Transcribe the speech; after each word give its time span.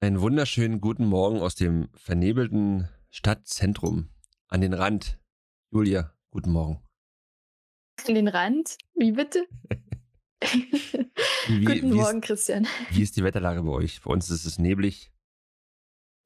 Einen 0.00 0.20
wunderschönen 0.20 0.80
guten 0.80 1.06
Morgen 1.06 1.40
aus 1.40 1.54
dem 1.54 1.88
vernebelten 1.94 2.88
Stadtzentrum. 3.10 4.10
An 4.48 4.60
den 4.60 4.74
Rand. 4.74 5.18
Julia, 5.72 6.12
guten 6.30 6.52
Morgen. 6.52 6.82
An 8.06 8.14
den 8.14 8.28
Rand? 8.28 8.76
Wie 8.94 9.12
bitte? 9.12 9.46
Wie, 11.48 11.64
Guten 11.64 11.92
wie 11.92 11.96
Morgen, 11.96 12.18
Ist, 12.18 12.26
Christian. 12.26 12.66
wie 12.90 13.02
ist 13.02 13.16
die 13.16 13.24
Wetterlage 13.24 13.62
bei 13.62 13.70
euch? 13.70 14.02
Bei 14.02 14.10
uns 14.12 14.28
ist 14.30 14.44
es 14.44 14.58
neblig. 14.58 15.10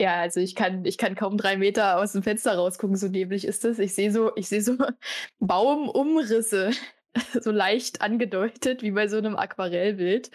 Ja, 0.00 0.16
also 0.20 0.40
ich 0.40 0.54
kann, 0.56 0.84
ich 0.84 0.98
kann 0.98 1.14
kaum 1.14 1.36
drei 1.36 1.56
Meter 1.56 1.98
aus 1.98 2.12
dem 2.12 2.22
Fenster 2.22 2.54
rausgucken, 2.56 2.96
so 2.96 3.06
neblig 3.06 3.44
ist 3.44 3.64
es. 3.64 3.78
Ich 3.78 3.94
sehe 3.94 4.10
so, 4.10 4.34
ich 4.34 4.48
sehe 4.48 4.62
so 4.62 4.76
Baumumrisse, 5.38 6.72
so 7.40 7.50
leicht 7.50 8.00
angedeutet, 8.00 8.82
wie 8.82 8.90
bei 8.90 9.06
so 9.08 9.18
einem 9.18 9.36
Aquarellbild. 9.36 10.30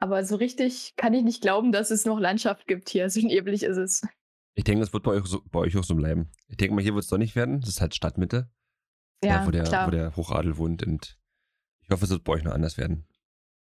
Aber 0.00 0.24
so 0.24 0.36
richtig 0.36 0.94
kann 0.96 1.12
ich 1.14 1.22
nicht 1.22 1.42
glauben, 1.42 1.72
dass 1.72 1.90
es 1.90 2.04
noch 2.06 2.18
Landschaft 2.18 2.66
gibt 2.66 2.88
hier. 2.88 3.08
So 3.10 3.20
neblig 3.20 3.62
ist 3.62 3.76
es. 3.76 4.02
Ich 4.54 4.64
denke, 4.64 4.82
es 4.82 4.92
wird 4.92 5.04
bei 5.04 5.12
euch, 5.12 5.26
so, 5.26 5.42
bei 5.50 5.60
euch 5.60 5.76
auch 5.76 5.84
so 5.84 5.94
bleiben. 5.94 6.30
Ich 6.48 6.56
denke 6.56 6.74
mal, 6.74 6.82
hier 6.82 6.94
wird 6.94 7.04
es 7.04 7.10
doch 7.10 7.18
nicht 7.18 7.36
werden. 7.36 7.60
Das 7.60 7.68
ist 7.68 7.80
halt 7.80 7.94
Stadtmitte, 7.94 8.50
Ja, 9.22 9.40
da, 9.40 9.46
wo, 9.46 9.50
der, 9.50 9.62
klar. 9.64 9.86
wo 9.86 9.90
der 9.90 10.16
Hochadel 10.16 10.56
wohnt. 10.58 10.82
Und 10.82 11.18
ich 11.82 11.90
hoffe, 11.90 12.04
es 12.04 12.10
wird 12.10 12.24
bei 12.24 12.32
euch 12.32 12.42
noch 12.44 12.52
anders 12.52 12.76
werden. 12.78 13.06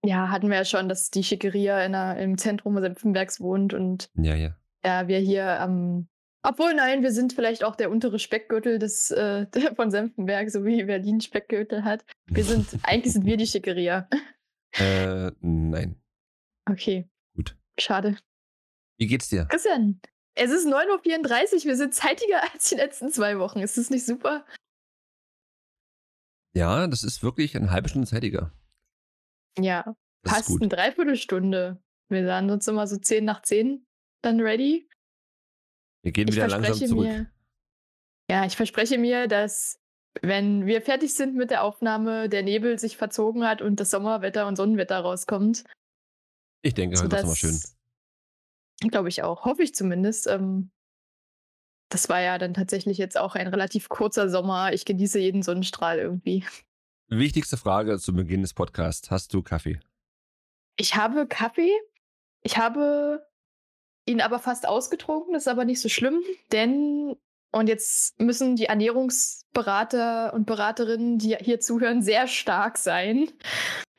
Ja, 0.06 0.30
hatten 0.30 0.50
wir 0.50 0.58
ja 0.58 0.66
schon, 0.66 0.90
dass 0.90 1.10
die 1.12 1.24
Schickeria 1.24 1.84
in 1.86 1.92
der, 1.94 2.18
im 2.18 2.38
Zentrum 2.38 2.78
Senftenbergs 2.80 3.40
wohnt 3.40 3.74
und 3.74 4.08
Ja, 4.16 4.36
ja. 4.36 4.56
ja, 4.84 5.08
wir 5.08 5.20
hier 5.20 5.60
am. 5.62 6.08
obwohl, 6.42 6.74
nein, 6.74 7.04
wir 7.04 7.12
sind 7.14 7.32
vielleicht 7.34 7.64
auch 7.64 7.76
der 7.78 7.90
untere 7.90 8.20
Speckgürtel 8.20 8.80
des, 8.80 9.12
äh, 9.12 9.46
von 9.76 9.92
Senftenberg, 9.92 10.50
so 10.50 10.66
wie 10.66 10.84
Berlin 10.84 11.22
Speckgürtel 11.22 11.84
hat. 11.86 12.04
Wir 12.26 12.44
sind, 12.44 12.68
eigentlich 12.84 13.14
sind 13.14 13.26
wir 13.26 13.38
die 13.38 13.48
Schickeria. 13.48 14.10
Äh, 14.78 15.32
nein. 15.40 15.96
Okay. 16.70 17.10
Gut. 17.36 17.58
Schade. 17.80 18.18
Wie 18.98 19.08
geht's 19.08 19.30
dir? 19.30 19.46
Christian, 19.46 20.00
es 20.36 20.52
ist 20.52 20.68
9.34 20.68 21.56
Uhr, 21.60 21.64
wir 21.66 21.76
sind 21.76 21.94
zeitiger 21.94 22.42
als 22.54 22.70
die 22.70 22.76
letzten 22.76 23.12
zwei 23.12 23.40
Wochen. 23.40 23.60
Ist 23.60 23.78
das 23.78 23.90
nicht 23.90 24.06
super? 24.06 24.46
Ja, 26.56 26.88
das 26.88 27.04
ist 27.04 27.24
wirklich 27.24 27.56
eine 27.56 27.72
halbe 27.72 27.90
Stunde 27.90 28.08
zeitiger. 28.08 28.52
Ja, 29.58 29.96
Das 30.24 30.46
gut. 30.46 30.62
eine 30.62 30.70
Dreiviertelstunde. 30.70 31.82
Wir 32.10 32.26
sahen 32.26 32.50
uns 32.52 32.68
immer 32.68 32.86
so 32.88 32.98
10 32.98 33.26
nach 33.26 33.42
10 33.42 33.86
dann 34.22 34.40
ready. 34.40 34.88
Wir 36.04 36.12
gehen 36.12 36.28
Ich 36.28 36.36
wieder 36.36 36.48
langsam 36.48 36.76
zurück. 36.88 37.06
mir. 37.06 37.32
Ja, 38.30 38.46
ich 38.46 38.56
verspreche 38.56 38.98
mir, 38.98 39.28
dass 39.28 39.80
wenn 40.22 40.66
wir 40.68 40.82
fertig 40.82 41.14
sind 41.16 41.36
mit 41.36 41.50
der 41.50 41.64
Aufnahme, 41.64 42.30
der 42.30 42.44
Nebel 42.44 42.78
sich 42.78 42.98
verzogen 42.98 43.46
hat 43.46 43.62
und 43.62 43.80
das 43.80 43.90
Sommerwetter 43.90 44.48
und 44.48 44.56
Sonnenwetter 44.56 45.00
rauskommt. 45.00 45.64
Ich 46.64 46.74
denke, 46.74 47.00
heute 47.00 47.16
ist 47.18 47.26
mal 47.26 47.36
schön. 47.36 47.60
Glaube 48.90 49.10
ich 49.10 49.22
auch. 49.22 49.46
Hoffe 49.46 49.64
ich 49.64 49.76
zumindest. 49.76 50.28
Ähm, 50.28 50.72
das 51.90 52.10
war 52.10 52.22
ja 52.22 52.38
dann 52.38 52.54
tatsächlich 52.54 52.98
jetzt 52.98 53.18
auch 53.18 53.36
ein 53.36 53.48
relativ 53.48 53.90
kurzer 53.90 54.30
Sommer. 54.30 54.74
Ich 54.74 54.86
genieße 54.86 55.20
jeden 55.20 55.44
Sonnenstrahl 55.44 56.00
irgendwie. 56.00 56.46
Wichtigste 57.10 57.58
Frage 57.58 58.00
zu 58.00 58.14
Beginn 58.14 58.42
des 58.42 58.54
Podcasts. 58.54 59.12
Hast 59.12 59.34
du 59.34 59.44
Kaffee? 59.44 59.80
Ich 60.78 60.96
habe 60.96 61.28
Kaffee. 61.28 61.72
Ich 62.42 62.58
habe 62.58 63.28
ihn 64.06 64.22
aber 64.22 64.40
fast 64.40 64.68
ausgetrunken. 64.68 65.34
Das 65.34 65.44
ist 65.44 65.50
aber 65.50 65.66
nicht 65.66 65.82
so 65.82 65.90
schlimm, 65.90 66.22
denn 66.52 67.16
und 67.52 67.68
jetzt 67.68 68.20
müssen 68.20 68.56
die 68.56 68.66
Ernährungsberater 68.66 70.34
und 70.34 70.46
Beraterinnen, 70.46 71.20
die 71.20 71.36
hier 71.36 71.60
zuhören, 71.60 72.02
sehr 72.02 72.28
stark 72.28 72.80
sein. 72.80 73.30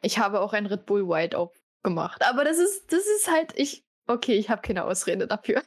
Ich 0.02 0.18
habe 0.18 0.40
auch 0.40 0.52
ein 0.52 0.66
Red 0.66 0.86
Bull 0.86 1.08
White 1.08 1.38
aufgemacht. 1.84 2.22
Aber 2.22 2.44
das 2.44 2.58
ist, 2.58 2.92
das 2.92 3.04
ist 3.06 3.30
halt, 3.30 3.52
ich, 3.56 3.84
okay, 4.06 4.34
ich 4.34 4.50
habe 4.50 4.62
keine 4.62 4.84
Ausrede 4.84 5.26
dafür. 5.26 5.62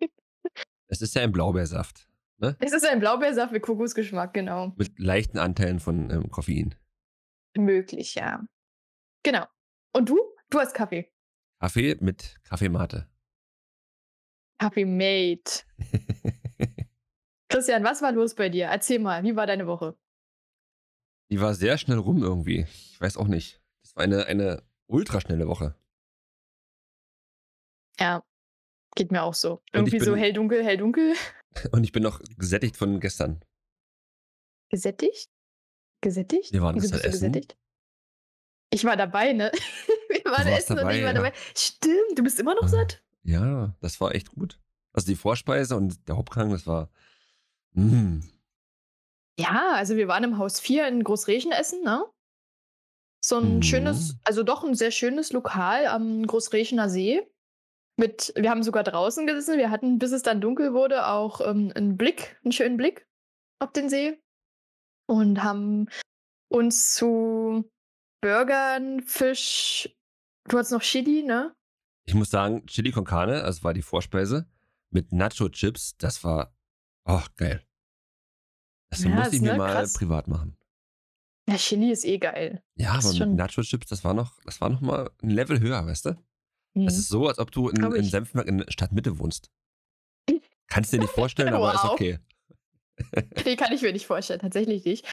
Es 0.88 1.00
ist 1.00 1.14
ja 1.14 1.22
ein 1.22 1.32
Blaubeersaft. 1.32 2.06
Ne? 2.36 2.54
Es 2.60 2.74
ist 2.74 2.86
ein 2.86 3.00
Blaubeersaft 3.00 3.50
mit 3.50 3.62
Kokosgeschmack, 3.62 4.34
genau. 4.34 4.74
Mit 4.76 4.98
leichten 4.98 5.38
Anteilen 5.38 5.80
von 5.80 6.10
ähm, 6.10 6.30
Koffein. 6.30 6.74
Möglich, 7.56 8.14
ja. 8.14 8.44
Genau. 9.22 9.46
Und 9.94 10.10
du? 10.10 10.18
Du 10.50 10.60
hast 10.60 10.74
Kaffee. 10.74 11.10
Kaffee 11.60 11.96
mit 12.00 12.38
Kaffeemate. 12.44 13.08
Kaffee 14.58 14.84
Mate. 14.84 15.62
Christian, 17.48 17.84
was 17.84 18.02
war 18.02 18.12
los 18.12 18.34
bei 18.34 18.50
dir? 18.50 18.66
Erzähl 18.66 18.98
mal, 18.98 19.24
wie 19.24 19.34
war 19.34 19.46
deine 19.46 19.66
Woche? 19.66 19.96
Die 21.30 21.40
war 21.40 21.54
sehr 21.54 21.78
schnell 21.78 21.96
rum 21.98 22.22
irgendwie. 22.22 22.66
Ich 22.68 23.00
weiß 23.00 23.16
auch 23.16 23.28
nicht. 23.28 23.62
Das 23.80 23.96
war 23.96 24.04
eine, 24.04 24.26
eine 24.26 24.62
ultraschnelle 24.92 25.48
Woche. 25.48 25.74
Ja, 27.98 28.24
geht 28.94 29.12
mir 29.12 29.22
auch 29.22 29.34
so. 29.34 29.62
Irgendwie 29.72 29.98
so 30.00 30.12
bin- 30.12 30.20
hell 30.20 30.32
dunkel, 30.32 30.64
hell 30.64 30.76
dunkel. 30.76 31.14
Und 31.72 31.84
ich 31.84 31.92
bin 31.92 32.02
noch 32.02 32.20
gesättigt 32.38 32.76
von 32.76 33.00
gestern. 33.00 33.44
Gesättigt? 34.70 35.28
Gesättigt? 36.00 36.52
Wir 36.52 36.62
waren 36.62 36.76
Wieso 36.76 36.88
gestern 36.92 37.00
essen. 37.10 37.32
gesättigt? 37.32 37.56
Ich 38.70 38.84
war 38.84 38.96
dabei, 38.96 39.32
ne? 39.34 39.52
Wir 40.08 40.24
waren 40.24 40.46
warst 40.46 40.64
essen 40.64 40.76
dabei, 40.76 40.90
und 40.92 40.96
ich 40.98 41.02
war 41.04 41.12
ja. 41.12 41.14
dabei. 41.14 41.32
Stimmt, 41.54 42.16
du 42.18 42.22
bist 42.22 42.40
immer 42.40 42.54
noch 42.54 42.64
Ah. 42.64 42.68
satt? 42.68 43.02
Ja, 43.22 43.74
das 43.80 44.00
war 44.00 44.14
echt 44.14 44.30
gut. 44.30 44.58
Also 44.92 45.06
die 45.06 45.16
Vorspeise 45.16 45.76
und 45.76 46.06
der 46.08 46.16
Hauptgang, 46.16 46.50
das 46.50 46.66
war. 46.66 46.90
Mm. 47.72 48.20
Ja, 49.38 49.72
also 49.74 49.96
wir 49.96 50.08
waren 50.08 50.24
im 50.24 50.38
Haus 50.38 50.58
4 50.60 50.88
in 50.88 51.04
Großrechen 51.04 51.52
essen, 51.52 51.82
ne? 51.82 52.04
So 53.24 53.38
ein 53.38 53.56
Mhm. 53.56 53.62
schönes, 53.62 54.16
also 54.24 54.42
doch 54.42 54.64
ein 54.64 54.74
sehr 54.74 54.90
schönes 54.90 55.32
Lokal 55.32 55.86
am 55.86 56.26
Großrechener 56.26 56.88
See. 56.88 57.22
Mit, 57.96 58.32
wir 58.36 58.50
haben 58.50 58.62
sogar 58.62 58.82
draußen 58.84 59.26
gesessen. 59.26 59.58
Wir 59.58 59.70
hatten, 59.70 59.98
bis 59.98 60.12
es 60.12 60.22
dann 60.22 60.40
dunkel 60.40 60.72
wurde, 60.72 61.06
auch 61.06 61.40
ähm, 61.40 61.72
einen 61.74 61.96
Blick, 61.96 62.38
einen 62.44 62.52
schönen 62.52 62.76
Blick 62.76 63.06
auf 63.60 63.72
den 63.72 63.88
See. 63.88 64.18
Und 65.08 65.42
haben 65.42 65.88
uns 66.48 66.94
zu 66.94 67.70
Burgern, 68.22 69.02
Fisch, 69.02 69.94
du 70.48 70.56
hattest 70.58 70.72
noch 70.72 70.82
Chili, 70.82 71.22
ne? 71.22 71.54
Ich 72.06 72.14
muss 72.14 72.30
sagen, 72.30 72.66
Chili 72.66 72.90
con 72.92 73.04
Carne, 73.04 73.42
also 73.44 73.62
war 73.62 73.74
die 73.74 73.82
Vorspeise, 73.82 74.48
mit 74.90 75.12
Nacho-Chips, 75.12 75.96
das 75.98 76.24
war. 76.24 76.54
Oh, 77.04 77.22
geil. 77.36 77.64
Das 78.90 79.04
Ja, 79.04 79.10
muss 79.10 79.32
ich 79.32 79.40
mir 79.40 79.52
ne, 79.52 79.58
mal 79.58 79.72
krass. 79.74 79.92
privat 79.92 80.28
machen. 80.28 80.56
Ja, 81.52 81.58
Chili 81.58 81.90
ist 81.90 82.04
eh 82.04 82.18
geil. 82.18 82.62
Ja, 82.76 82.94
Das 82.96 83.06
aber 83.06 83.14
schon- 83.16 83.36
Nacho-Chips, 83.36 83.86
das 83.88 84.04
war 84.04 84.14
noch, 84.14 84.40
das 84.44 84.60
war 84.60 84.68
noch 84.70 84.80
mal 84.80 85.10
ein 85.22 85.30
Level 85.30 85.60
höher, 85.60 85.84
weißt 85.86 86.06
du? 86.06 86.10
Mhm. 86.74 86.86
Das 86.86 86.96
ist 86.96 87.08
so, 87.08 87.28
als 87.28 87.38
ob 87.38 87.50
du 87.50 87.68
in, 87.68 87.82
in 87.82 87.94
ich. 87.96 88.10
Senftenberg 88.10 88.48
in 88.48 88.58
der 88.58 88.70
Stadtmitte 88.70 89.18
wohnst. 89.18 89.50
Kannst 90.68 90.92
dir 90.92 90.98
nicht 90.98 91.10
vorstellen, 91.14 91.52
aber 91.54 91.74
ist 91.74 91.84
okay. 91.84 92.18
Nee, 93.44 93.56
kann 93.56 93.72
ich 93.72 93.82
mir 93.82 93.92
nicht 93.92 94.06
vorstellen, 94.06 94.40
tatsächlich 94.40 94.84
nicht. 94.84 95.10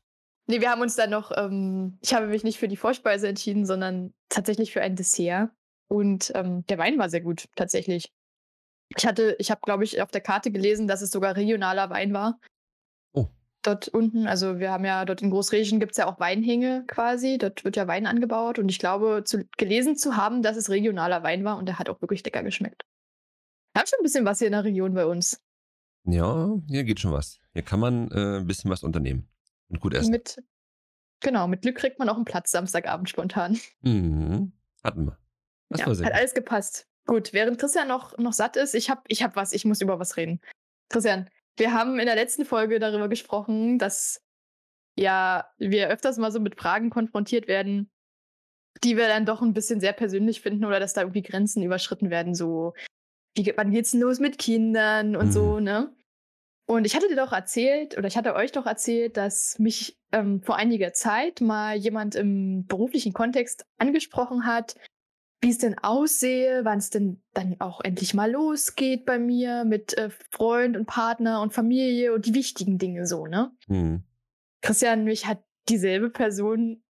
Nee, 0.47 0.61
wir 0.61 0.69
haben 0.69 0.81
uns 0.81 0.95
dann 0.95 1.09
noch, 1.09 1.31
ähm, 1.35 1.97
ich 2.01 2.13
habe 2.13 2.27
mich 2.27 2.43
nicht 2.43 2.59
für 2.59 2.67
die 2.67 2.75
Vorspeise 2.77 3.27
entschieden, 3.27 3.65
sondern 3.65 4.13
tatsächlich 4.29 4.71
für 4.71 4.81
ein 4.81 4.95
Dessert. 4.95 5.49
Und 5.89 6.31
ähm, 6.35 6.65
der 6.67 6.77
Wein 6.77 6.97
war 6.99 7.09
sehr 7.09 7.21
gut, 7.21 7.45
tatsächlich. 7.55 8.11
Ich 8.97 9.05
hatte, 9.07 9.35
ich 9.39 9.49
habe, 9.49 9.61
glaube 9.63 9.83
ich, 9.85 10.01
auf 10.01 10.11
der 10.11 10.21
Karte 10.21 10.51
gelesen, 10.51 10.87
dass 10.87 11.01
es 11.01 11.09
sogar 11.11 11.35
regionaler 11.35 11.89
Wein 11.89 12.13
war. 12.13 12.39
Dort 13.69 13.87
unten, 13.87 14.25
also 14.25 14.57
wir 14.57 14.71
haben 14.71 14.83
ja 14.83 15.05
dort 15.05 15.21
in 15.21 15.29
Großregion 15.29 15.79
gibt 15.79 15.91
es 15.91 15.97
ja 15.99 16.07
auch 16.07 16.19
Weinhänge 16.19 16.85
quasi. 16.87 17.37
Dort 17.37 17.63
wird 17.63 17.75
ja 17.75 17.87
Wein 17.87 18.07
angebaut. 18.07 18.57
Und 18.57 18.69
ich 18.69 18.79
glaube, 18.79 19.21
zu, 19.23 19.45
gelesen 19.57 19.95
zu 19.95 20.15
haben, 20.15 20.41
dass 20.41 20.57
es 20.57 20.71
regionaler 20.71 21.21
Wein 21.21 21.43
war 21.43 21.55
und 21.59 21.67
der 21.67 21.77
hat 21.77 21.87
auch 21.87 22.01
wirklich 22.01 22.25
lecker 22.25 22.41
geschmeckt. 22.41 22.83
Wir 23.73 23.81
haben 23.81 23.87
schon 23.87 23.99
ein 23.99 24.03
bisschen 24.03 24.25
was 24.25 24.39
hier 24.39 24.47
in 24.47 24.53
der 24.53 24.63
Region 24.63 24.95
bei 24.95 25.05
uns. 25.05 25.39
Ja, 26.05 26.57
hier 26.67 26.83
geht 26.83 26.99
schon 26.99 27.11
was. 27.11 27.39
Hier 27.53 27.61
kann 27.61 27.79
man 27.79 28.09
äh, 28.09 28.39
ein 28.39 28.47
bisschen 28.47 28.71
was 28.71 28.83
unternehmen. 28.83 29.29
Und 29.67 29.79
gut 29.79 29.93
essen. 29.93 30.09
Mit, 30.09 30.41
genau, 31.19 31.47
mit 31.47 31.61
Glück 31.61 31.75
kriegt 31.75 31.99
man 31.99 32.09
auch 32.09 32.15
einen 32.15 32.25
Platz 32.25 32.49
Samstagabend 32.49 33.07
spontan. 33.07 33.59
Mhm. 33.81 34.51
Hatten 34.83 35.05
wir. 35.05 35.19
Das 35.69 35.81
ja, 35.81 35.85
war 35.85 35.93
sehr 35.93 36.07
hat 36.07 36.13
gut. 36.13 36.19
alles 36.19 36.33
gepasst. 36.33 36.87
Gut, 37.05 37.33
während 37.33 37.59
Christian 37.59 37.87
noch, 37.87 38.17
noch 38.17 38.33
satt 38.33 38.57
ist, 38.57 38.73
ich 38.73 38.89
habe 38.89 39.01
ich 39.07 39.21
hab 39.21 39.35
was, 39.35 39.53
ich 39.53 39.63
muss 39.63 39.79
über 39.81 39.99
was 39.99 40.17
reden. 40.17 40.41
Christian, 40.89 41.29
wir 41.59 41.73
haben 41.73 41.99
in 41.99 42.05
der 42.05 42.15
letzten 42.15 42.45
Folge 42.45 42.79
darüber 42.79 43.09
gesprochen, 43.09 43.77
dass 43.77 44.21
ja 44.97 45.49
wir 45.57 45.89
öfters 45.89 46.17
mal 46.17 46.31
so 46.31 46.39
mit 46.39 46.55
Fragen 46.59 46.89
konfrontiert 46.89 47.47
werden, 47.47 47.91
die 48.83 48.97
wir 48.97 49.07
dann 49.07 49.25
doch 49.25 49.41
ein 49.41 49.53
bisschen 49.53 49.79
sehr 49.79 49.93
persönlich 49.93 50.41
finden 50.41 50.65
oder 50.65 50.79
dass 50.79 50.93
da 50.93 51.01
irgendwie 51.01 51.21
Grenzen 51.21 51.63
überschritten 51.63 52.09
werden, 52.09 52.33
so 52.33 52.73
wie, 53.35 53.53
wann 53.55 53.71
geht's 53.71 53.91
denn 53.91 54.01
los 54.01 54.19
mit 54.19 54.37
Kindern 54.37 55.15
und 55.15 55.27
Mhm. 55.27 55.31
so, 55.31 55.59
ne? 55.59 55.95
Und 56.67 56.85
ich 56.85 56.95
hatte 56.95 57.07
dir 57.07 57.15
doch 57.15 57.31
erzählt, 57.31 57.97
oder 57.97 58.07
ich 58.07 58.15
hatte 58.15 58.35
euch 58.35 58.51
doch 58.51 58.67
erzählt, 58.67 59.17
dass 59.17 59.57
mich 59.57 59.97
ähm, 60.11 60.43
vor 60.43 60.55
einiger 60.55 60.93
Zeit 60.93 61.41
mal 61.41 61.75
jemand 61.75 62.13
im 62.13 62.67
beruflichen 62.67 63.11
Kontext 63.11 63.65
angesprochen 63.79 64.45
hat, 64.45 64.75
wie 65.41 65.51
es 65.51 65.57
denn 65.57 65.77
aussehe, 65.77 66.65
wann 66.65 66.79
es 66.79 66.89
denn 66.89 67.21
dann 67.33 67.55
auch 67.59 67.81
endlich 67.81 68.13
mal 68.13 68.31
losgeht 68.31 69.05
bei 69.05 69.19
mir 69.19 69.63
mit 69.63 69.97
äh, 69.97 70.09
Freund 70.31 70.75
und 70.75 70.85
Partner 70.85 71.41
und 71.41 71.53
Familie 71.53 72.13
und 72.13 72.25
die 72.25 72.33
wichtigen 72.33 72.77
Dinge 72.77 73.05
so, 73.05 73.25
ne? 73.25 73.51
Mhm. 73.67 74.03
Christian, 74.61 75.05
mich 75.05 75.25
hat 75.25 75.41
dieselbe 75.69 76.09
Person 76.09 76.83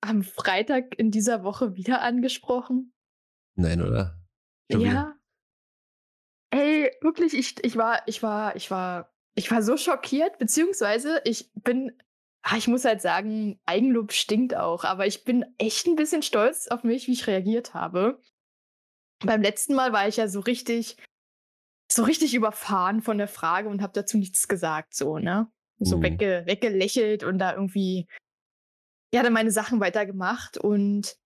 am 0.00 0.22
Freitag 0.22 0.98
in 0.98 1.10
dieser 1.10 1.44
Woche 1.44 1.76
wieder 1.76 2.00
angesprochen. 2.00 2.94
Nein, 3.56 3.82
oder? 3.82 4.18
Schon 4.70 4.80
wieder? 4.80 5.16
ja. 6.52 6.60
wirklich, 7.02 7.34
ich, 7.34 7.62
ich 7.62 7.76
war, 7.76 8.02
ich 8.06 8.22
war, 8.22 8.56
ich 8.56 8.70
war, 8.70 9.12
ich 9.34 9.50
war 9.50 9.62
so 9.62 9.76
schockiert, 9.76 10.38
beziehungsweise 10.38 11.20
ich 11.24 11.50
bin, 11.54 11.92
ich 12.56 12.68
muss 12.68 12.84
halt 12.84 13.02
sagen, 13.02 13.60
Eigenlob 13.66 14.12
stinkt 14.12 14.56
auch, 14.56 14.84
aber 14.84 15.06
ich 15.06 15.24
bin 15.24 15.44
echt 15.58 15.86
ein 15.86 15.96
bisschen 15.96 16.22
stolz 16.22 16.68
auf 16.68 16.84
mich, 16.84 17.06
wie 17.06 17.12
ich 17.12 17.26
reagiert 17.26 17.74
habe. 17.74 18.20
Beim 19.24 19.42
letzten 19.42 19.74
Mal 19.74 19.92
war 19.92 20.08
ich 20.08 20.16
ja 20.16 20.28
so 20.28 20.40
richtig, 20.40 20.96
so 21.90 22.04
richtig 22.04 22.34
überfahren 22.34 23.02
von 23.02 23.18
der 23.18 23.28
Frage 23.28 23.68
und 23.68 23.82
habe 23.82 23.92
dazu 23.92 24.16
nichts 24.16 24.48
gesagt, 24.48 24.94
so, 24.94 25.18
ne? 25.18 25.50
So 25.78 25.98
Mhm. 25.98 26.02
wegge 26.02 26.42
weggelächelt 26.46 27.24
und 27.24 27.38
da 27.38 27.54
irgendwie, 27.54 28.06
ja, 29.12 29.22
dann 29.22 29.32
meine 29.32 29.50
Sachen 29.50 29.80
weitergemacht 29.80 30.56
und 30.56 31.16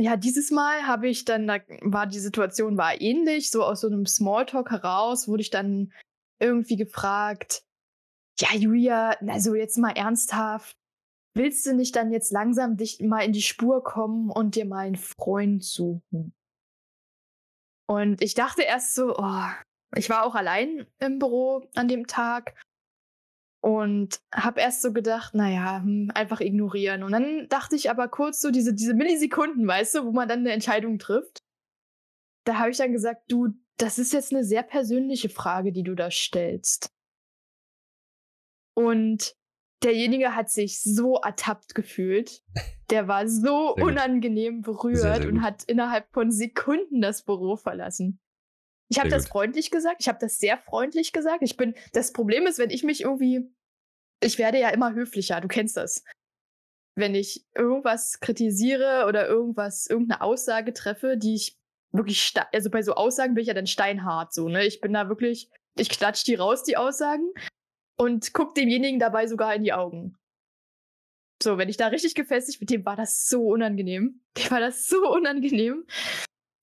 ja, 0.00 0.16
dieses 0.16 0.52
Mal 0.52 0.86
habe 0.86 1.08
ich 1.08 1.24
dann, 1.24 1.48
da 1.48 1.58
war 1.82 2.06
die 2.06 2.20
Situation 2.20 2.76
war 2.76 3.00
ähnlich, 3.00 3.50
so 3.50 3.64
aus 3.64 3.80
so 3.80 3.88
einem 3.88 4.06
Smalltalk 4.06 4.70
heraus 4.70 5.26
wurde 5.26 5.42
ich 5.42 5.50
dann 5.50 5.92
irgendwie 6.38 6.76
gefragt, 6.76 7.64
ja, 8.40 8.54
Julia, 8.54 9.10
also 9.26 9.54
jetzt 9.54 9.78
mal 9.78 9.92
ernsthaft, 9.92 10.76
willst 11.34 11.66
du 11.66 11.74
nicht 11.74 11.96
dann 11.96 12.12
jetzt 12.12 12.32
langsam 12.32 12.76
dich 12.76 13.00
mal 13.00 13.24
in 13.24 13.32
die 13.32 13.42
Spur 13.42 13.82
kommen 13.82 14.30
und 14.30 14.54
dir 14.54 14.64
mal 14.64 14.86
einen 14.86 14.96
Freund 14.96 15.64
suchen? 15.64 16.34
Und 17.88 18.22
ich 18.22 18.34
dachte 18.34 18.62
erst 18.62 18.94
so, 18.94 19.16
oh, 19.16 19.46
ich 19.96 20.10
war 20.10 20.24
auch 20.24 20.34
allein 20.34 20.86
im 20.98 21.18
Büro 21.18 21.66
an 21.74 21.88
dem 21.88 22.06
Tag 22.06 22.54
und 23.60 24.20
habe 24.32 24.60
erst 24.60 24.82
so 24.82 24.92
gedacht, 24.92 25.34
naja, 25.34 25.82
hm, 25.82 26.10
einfach 26.14 26.40
ignorieren. 26.40 27.02
Und 27.02 27.12
dann 27.12 27.48
dachte 27.48 27.76
ich 27.76 27.90
aber 27.90 28.08
kurz 28.08 28.40
so 28.40 28.50
diese, 28.50 28.74
diese 28.74 28.94
Millisekunden, 28.94 29.66
weißt 29.66 29.96
du, 29.96 30.04
wo 30.04 30.12
man 30.12 30.28
dann 30.28 30.40
eine 30.40 30.52
Entscheidung 30.52 30.98
trifft. 30.98 31.38
Da 32.44 32.58
habe 32.58 32.70
ich 32.70 32.76
dann 32.76 32.92
gesagt, 32.92 33.22
du, 33.28 33.48
das 33.78 33.98
ist 33.98 34.12
jetzt 34.12 34.32
eine 34.32 34.44
sehr 34.44 34.62
persönliche 34.62 35.28
Frage, 35.28 35.72
die 35.72 35.82
du 35.82 35.94
da 35.94 36.10
stellst. 36.10 36.88
Und 38.78 39.34
derjenige 39.82 40.36
hat 40.36 40.50
sich 40.50 40.80
so 40.80 41.16
ertappt 41.16 41.74
gefühlt. 41.74 42.44
Der 42.90 43.08
war 43.08 43.26
so 43.26 43.74
unangenehm 43.74 44.62
berührt 44.62 44.98
Sehr, 44.98 45.16
sehr 45.16 45.28
und 45.28 45.42
hat 45.42 45.64
innerhalb 45.64 46.08
von 46.12 46.30
Sekunden 46.30 47.00
das 47.00 47.24
Büro 47.24 47.56
verlassen. 47.56 48.20
Ich 48.88 49.00
habe 49.00 49.08
das 49.08 49.24
gut. 49.24 49.32
freundlich 49.32 49.72
gesagt. 49.72 49.96
Ich 49.98 50.06
habe 50.06 50.20
das 50.20 50.38
sehr 50.38 50.58
freundlich 50.58 51.12
gesagt. 51.12 51.42
Ich 51.42 51.56
bin. 51.56 51.74
Das 51.92 52.12
Problem 52.12 52.46
ist, 52.46 52.60
wenn 52.60 52.70
ich 52.70 52.84
mich 52.84 53.00
irgendwie. 53.00 53.52
Ich 54.22 54.38
werde 54.38 54.60
ja 54.60 54.68
immer 54.68 54.94
höflicher. 54.94 55.40
Du 55.40 55.48
kennst 55.48 55.76
das. 55.76 56.04
Wenn 56.94 57.16
ich 57.16 57.44
irgendwas 57.56 58.20
kritisiere 58.20 59.06
oder 59.08 59.26
irgendwas, 59.26 59.88
irgendeine 59.88 60.20
Aussage 60.20 60.72
treffe, 60.72 61.16
die 61.16 61.34
ich 61.34 61.58
wirklich, 61.90 62.32
also 62.52 62.70
bei 62.70 62.82
so 62.82 62.94
Aussagen 62.94 63.34
bin 63.34 63.42
ich 63.42 63.48
ja 63.48 63.54
dann 63.54 63.66
steinhart 63.66 64.32
so, 64.32 64.48
ne? 64.48 64.64
Ich 64.64 64.80
bin 64.80 64.92
da 64.92 65.08
wirklich, 65.08 65.50
ich 65.76 65.88
klatsch 65.88 66.24
die 66.24 66.36
raus, 66.36 66.62
die 66.62 66.76
Aussagen, 66.76 67.32
und 67.98 68.32
guck 68.32 68.54
demjenigen 68.54 68.98
dabei 68.98 69.26
sogar 69.26 69.54
in 69.54 69.64
die 69.64 69.72
Augen. 69.72 70.16
So, 71.42 71.56
wenn 71.58 71.68
ich 71.68 71.76
da 71.76 71.88
richtig 71.88 72.14
gefestigt 72.14 72.60
mit 72.60 72.70
dem 72.70 72.84
war 72.84 72.96
das 72.96 73.26
so 73.26 73.42
unangenehm. 73.42 74.20
Dem 74.36 74.50
war 74.50 74.60
das 74.60 74.88
so 74.88 75.12
unangenehm. 75.12 75.84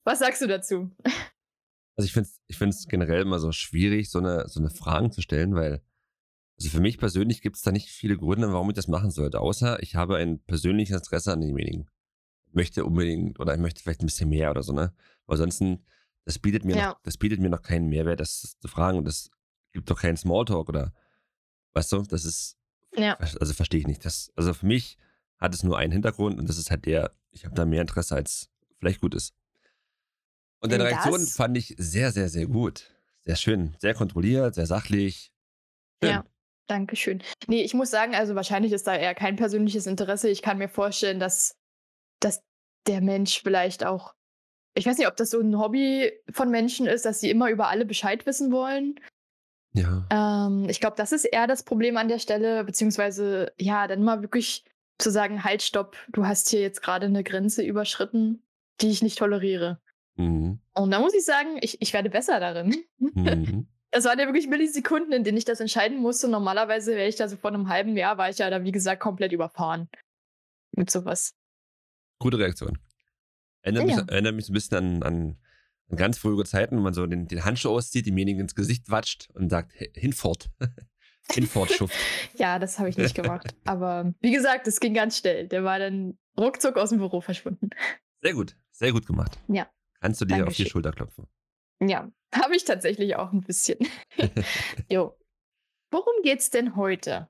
Was 0.06 0.20
sagst 0.20 0.42
du 0.42 0.48
dazu? 0.48 0.92
Also 1.98 2.06
ich 2.06 2.14
finde 2.14 2.30
es 2.30 2.42
ich 2.48 2.58
find's 2.58 2.88
generell 2.88 3.22
immer 3.22 3.40
so 3.40 3.52
schwierig, 3.52 4.10
so 4.10 4.20
eine, 4.20 4.48
so 4.50 4.60
eine 4.60 4.70
Fragen 4.70 5.12
zu 5.12 5.22
stellen, 5.22 5.56
weil 5.56 5.82
also 6.58 6.70
für 6.70 6.80
mich 6.82 6.98
persönlich 6.98 7.42
gibt 7.42 7.58
es 7.58 7.62
da 7.64 7.72
nicht 7.72 7.90
viele 7.90 8.18
Gründe, 8.18 8.52
warum 8.52 8.70
ich 8.70 8.76
das 8.76 8.88
machen 8.88 9.12
sollte, 9.12 9.40
außer 9.42 9.82
ich 9.82 9.96
habe 9.96 10.18
ein 10.18 10.40
persönliches 10.44 10.96
Interesse 10.98 11.34
an 11.34 11.42
demjenigen. 11.42 11.90
Ich 12.48 12.54
möchte 12.54 12.86
unbedingt 12.86 13.40
oder 13.40 13.54
ich 13.56 13.60
möchte 13.60 13.82
vielleicht 13.82 14.02
ein 14.02 14.06
bisschen 14.06 14.30
mehr 14.30 14.52
oder 14.52 14.64
so, 14.64 14.72
ne? 14.74 14.94
Aber 15.26 15.34
ansonsten, 15.34 15.86
das 16.26 16.40
bietet 16.40 16.64
mir, 16.64 16.76
Ja. 16.78 16.90
noch, 16.90 17.00
das 17.04 17.18
bietet 17.18 17.40
mir 17.40 17.50
noch 17.50 17.62
keinen 17.62 17.88
Mehrwert, 17.90 18.20
das 18.22 18.58
zu 18.60 18.68
fragen 18.68 18.98
und 18.98 19.06
das 19.06 19.32
gibt 19.74 19.90
doch 19.90 20.00
keinen 20.00 20.16
Smalltalk 20.18 20.70
oder 20.70 20.94
weißt 21.76 21.92
du, 21.92 22.02
das 22.04 22.26
ist, 22.26 22.58
Ja. 22.96 23.16
also 23.18 23.54
verstehe 23.54 23.80
ich 23.82 23.88
nicht. 23.88 24.04
Das, 24.06 24.32
also 24.36 24.54
für 24.54 24.66
mich 24.66 24.98
hat 25.38 25.54
es 25.54 25.64
nur 25.64 25.78
einen 25.78 25.92
Hintergrund 25.92 26.40
und 26.40 26.50
das 26.50 26.58
ist 26.58 26.72
halt 26.72 26.86
der, 26.86 27.12
ich 27.32 27.46
habe 27.46 27.54
da 27.56 27.66
mehr 27.66 27.82
Interesse, 27.82 28.16
als 28.16 28.50
vielleicht 28.80 29.02
gut 29.02 29.14
ist. 29.14 29.34
Und 30.62 30.72
deine 30.72 30.86
Reaktion 30.86 31.26
fand 31.28 31.58
ich 31.58 31.76
sehr, 31.78 32.12
sehr, 32.12 32.30
sehr 32.30 32.48
gut. 32.48 32.92
Sehr 33.22 33.36
schön. 33.36 33.76
Sehr 33.80 33.94
kontrolliert, 33.94 34.56
sehr 34.56 34.66
sachlich. 34.66 35.32
Schön. 36.02 36.12
Ja. 36.12 36.26
Dankeschön. 36.68 37.22
Nee, 37.48 37.62
ich 37.62 37.76
muss 37.76 37.92
sagen, 37.92 38.16
also 38.16 38.34
wahrscheinlich 38.34 38.72
ist 38.72 38.88
da 38.88 38.96
eher 38.96 39.14
kein 39.14 39.36
persönliches 39.36 39.86
Interesse. 39.86 40.30
Ich 40.30 40.42
kann 40.42 40.58
mir 40.58 40.70
vorstellen, 40.70 41.20
dass, 41.20 41.56
dass 42.20 42.42
der 42.88 43.02
Mensch 43.02 43.42
vielleicht 43.44 43.86
auch, 43.86 44.16
ich 44.74 44.88
weiß 44.88 44.98
nicht, 44.98 45.08
ob 45.08 45.16
das 45.16 45.30
so 45.30 45.40
ein 45.40 45.60
Hobby 45.60 46.12
von 46.32 46.50
Menschen 46.50 46.88
ist, 46.88 47.06
dass 47.06 47.20
sie 47.20 47.30
immer 47.30 47.52
über 47.52 47.68
alle 47.68 47.86
Bescheid 47.86 48.26
wissen 48.26 48.52
wollen. 48.52 49.00
Ja. 49.76 50.08
Ähm, 50.10 50.68
ich 50.70 50.80
glaube, 50.80 50.96
das 50.96 51.12
ist 51.12 51.26
eher 51.26 51.48
das 51.48 51.64
Problem 51.64 51.98
an 51.98 52.08
der 52.08 52.20
Stelle, 52.20 52.64
beziehungsweise 52.64 53.52
ja, 53.58 53.88
dann 53.88 54.04
mal 54.04 54.22
wirklich 54.22 54.64
zu 54.98 55.12
sagen, 55.12 55.44
halt, 55.44 55.62
stopp, 55.62 55.98
du 56.10 56.26
hast 56.26 56.50
hier 56.50 56.62
jetzt 56.62 56.82
gerade 56.82 57.08
eine 57.08 57.24
Grenze 57.24 57.64
überschritten, 57.64 58.42
die 58.82 58.90
ich 58.90 59.02
nicht 59.02 59.18
toleriere. 59.18 59.82
Mhm. 60.16 60.60
Und 60.74 60.92
da 60.92 61.00
muss 61.00 61.14
ich 61.14 61.26
sagen, 61.26 61.58
ich, 61.62 61.82
ich 61.82 61.92
werde 61.92 62.10
besser 62.10 62.40
darin. 62.40 62.76
Mhm. 62.98 63.68
Es 63.92 64.04
waren 64.04 64.20
ja 64.20 64.26
wirklich 64.26 64.48
Millisekunden, 64.48 65.14
in 65.14 65.24
denen 65.24 65.38
ich 65.38 65.46
das 65.46 65.62
entscheiden 65.62 66.00
musste. 66.00 66.28
Normalerweise 66.28 66.98
wäre 66.98 67.08
ich 67.08 67.16
da 67.16 67.30
so 67.30 67.38
vor 67.38 67.54
einem 67.54 67.70
halben 67.70 67.96
Jahr, 67.96 68.18
war 68.18 68.30
ich 68.30 68.40
ja 68.40 68.50
da, 68.50 68.62
wie 68.66 68.74
gesagt, 68.74 69.00
komplett 69.02 69.32
überfahren. 69.32 69.88
Mit 70.76 70.92
sowas. 70.92 71.34
Gute 72.20 72.38
Reaktion. 72.38 72.78
Erinnert, 73.62 73.88
Ja. 73.88 73.96
mich, 73.96 74.12
erinnert 74.12 74.36
mich 74.36 74.50
ein 74.50 74.54
bisschen 74.54 74.78
an, 74.78 75.04
an, 75.04 75.38
an 75.90 75.98
ganz 75.98 76.18
frühere 76.18 76.46
Zeiten, 76.46 76.78
wo 76.78 76.82
man 76.82 76.94
so 76.94 77.06
den, 77.06 77.28
den 77.28 77.44
Handschuh 77.46 77.70
auszieht, 77.70 78.06
demjenigen 78.06 78.42
ins 78.42 78.56
Gesicht 78.56 78.90
watscht 78.90 79.30
und 79.34 79.50
sagt, 79.50 79.74
"H- 79.80 79.86
hinfort. 79.96 80.50
hinfort, 81.32 81.72
Schuft. 81.72 81.96
Ja, 82.38 82.60
das 82.60 82.80
habe 82.80 82.90
ich 82.90 82.98
nicht 82.98 83.16
gemacht. 83.16 83.56
Aber 83.66 84.14
wie 84.20 84.32
gesagt, 84.32 84.68
es 84.68 84.80
ging 84.80 84.94
ganz 84.94 85.18
schnell. 85.18 85.48
Der 85.48 85.64
war 85.64 85.80
dann 85.80 86.18
ruckzuck 86.38 86.78
aus 86.78 86.90
dem 86.90 87.00
Büro 87.00 87.22
verschwunden. 87.22 87.70
Sehr 88.22 88.34
gut. 88.34 88.56
Sehr 88.72 88.92
gut 88.92 89.06
gemacht. 89.06 89.38
Ja. 89.48 89.70
Kannst 90.02 90.20
du 90.22 90.26
dir 90.26 90.34
auf 90.36 90.40
die 90.40 90.44
Dankeschön. 90.46 90.68
Schulter 90.68 90.92
klopfen. 90.92 91.28
Ja, 91.82 92.12
habe 92.34 92.56
ich 92.56 92.64
tatsächlich 92.66 93.16
auch 93.16 93.32
ein 93.32 93.42
bisschen. 93.42 93.80
jo. 94.90 95.18
Worum 95.92 96.14
geht's 96.24 96.50
denn 96.50 96.76
heute? 96.76 97.30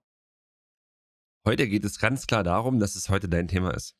Heute 1.45 1.67
geht 1.67 1.83
es 1.85 1.99
ganz 1.99 2.25
klar 2.25 2.43
darum, 2.43 2.79
dass 2.79 2.95
es 2.95 3.09
heute 3.09 3.29
dein 3.29 3.47
Thema 3.47 3.71
ist. 3.75 3.95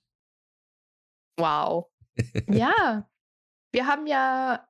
Wow. 1.37 1.87
ja, 2.49 3.07
wir 3.71 3.87
haben 3.87 4.07
ja 4.07 4.67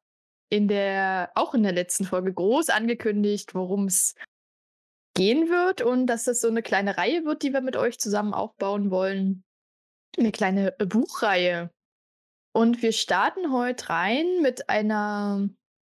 in 0.50 0.68
der, 0.68 1.32
auch 1.36 1.54
in 1.54 1.64
der 1.64 1.74
letzten 1.74 2.06
Folge 2.06 2.34
groß 2.34 2.70
angekündigt, 2.70 3.56
worum 3.56 3.86
es 3.86 4.16
gehen 5.16 5.50
wird 5.50 5.82
und 5.82 6.08
dass 6.08 6.26
das 6.26 6.42
so 6.42 6.48
eine 6.48 6.62
kleine 6.62 6.98
Reihe 6.98 7.26
wird, 7.26 7.42
die 7.44 7.54
wir 7.54 7.62
mit 7.62 7.76
euch 7.76 8.00
zusammen 8.00 8.34
aufbauen 8.34 8.92
wollen. 8.92 9.44
Eine 10.18 10.32
kleine 10.32 10.72
Buchreihe. 10.74 11.72
Und 12.54 12.82
wir 12.82 12.94
starten 12.94 13.52
heute 13.52 13.90
rein 13.90 14.42
mit 14.42 14.70
einer, 14.70 15.50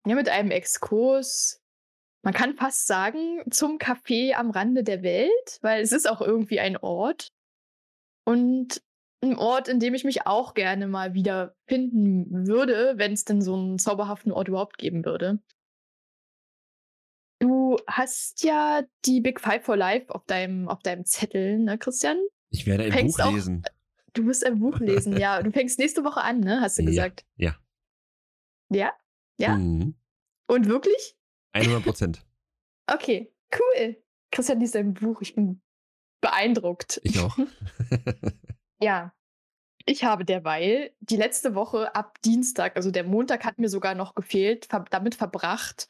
ja, 0.07 0.15
mit 0.15 0.29
einem 0.29 0.51
Exkurs. 0.51 1.61
Man 2.25 2.35
kann 2.35 2.57
fast 2.57 2.87
sagen, 2.87 3.43
zum 3.51 3.79
Café 3.79 4.35
am 4.35 4.51
Rande 4.51 4.83
der 4.83 5.03
Welt, 5.03 5.59
weil 5.63 5.83
es 5.83 5.93
ist 5.93 6.09
auch 6.09 6.21
irgendwie 6.21 6.59
ein 6.59 6.77
Ort. 6.77 7.29
Und 8.25 8.83
ein 9.23 9.37
Ort, 9.37 9.69
in 9.69 9.81
dem 9.81 9.95
ich 9.95 10.05
mich 10.05 10.27
auch 10.27 10.55
gerne 10.55 10.87
mal 10.87 11.15
wieder 11.15 11.55
finden 11.67 12.47
würde, 12.47 12.95
wenn 12.97 13.13
es 13.13 13.25
denn 13.25 13.43
so 13.43 13.55
einen 13.55 13.79
zauberhaften 13.79 14.31
Ort 14.33 14.49
überhaupt 14.49 14.79
geben 14.79 15.05
würde. 15.05 15.41
Du 17.41 17.79
hast 17.87 18.43
ja 18.43 18.83
die 19.05 19.21
Big 19.21 19.41
Five 19.41 19.65
for 19.65 19.77
Life 19.77 20.13
auf 20.15 20.25
deinem, 20.25 20.69
auf 20.69 20.83
deinem 20.83 21.05
Zettel, 21.05 21.59
ne, 21.59 21.79
Christian? 21.79 22.19
Ich 22.51 22.67
werde 22.67 22.85
ein 22.85 23.07
Buch 23.07 23.19
auch- 23.21 23.33
lesen. 23.33 23.63
Du 24.15 24.27
wirst 24.27 24.45
ein 24.45 24.59
Buch 24.59 24.79
lesen, 24.81 25.17
ja. 25.17 25.43
Du 25.43 25.53
fängst 25.53 25.79
nächste 25.79 26.03
Woche 26.03 26.23
an, 26.23 26.41
ne? 26.41 26.61
Hast 26.61 26.79
du 26.79 26.83
Ja, 26.83 26.89
gesagt? 26.89 27.27
ja. 27.37 27.57
Ja? 28.71 28.93
Ja? 29.39 29.57
Mhm. 29.57 29.97
Und 30.49 30.67
wirklich? 30.67 31.17
100 31.53 31.83
Prozent. 31.85 32.25
Okay, 32.91 33.31
cool. 33.55 34.03
Christian 34.31 34.61
liest 34.61 34.75
ein 34.75 34.95
Buch. 34.95 35.21
Ich 35.21 35.35
bin 35.35 35.61
beeindruckt. 36.23 37.01
Ich 37.05 37.19
auch. 37.21 37.37
Ja. 38.81 39.13
Ich 39.87 40.05
habe 40.05 40.25
derweil 40.25 40.93
die 41.01 41.17
letzte 41.17 41.55
Woche 41.55 41.95
ab 41.95 42.21
Dienstag, 42.23 42.77
also 42.77 42.91
der 42.91 43.05
Montag 43.05 43.45
hat 43.45 43.59
mir 43.59 43.71
sogar 43.71 43.95
noch 43.95 44.15
gefehlt, 44.15 44.67
ver 44.67 44.85
damit 44.91 45.15
verbracht, 45.15 45.89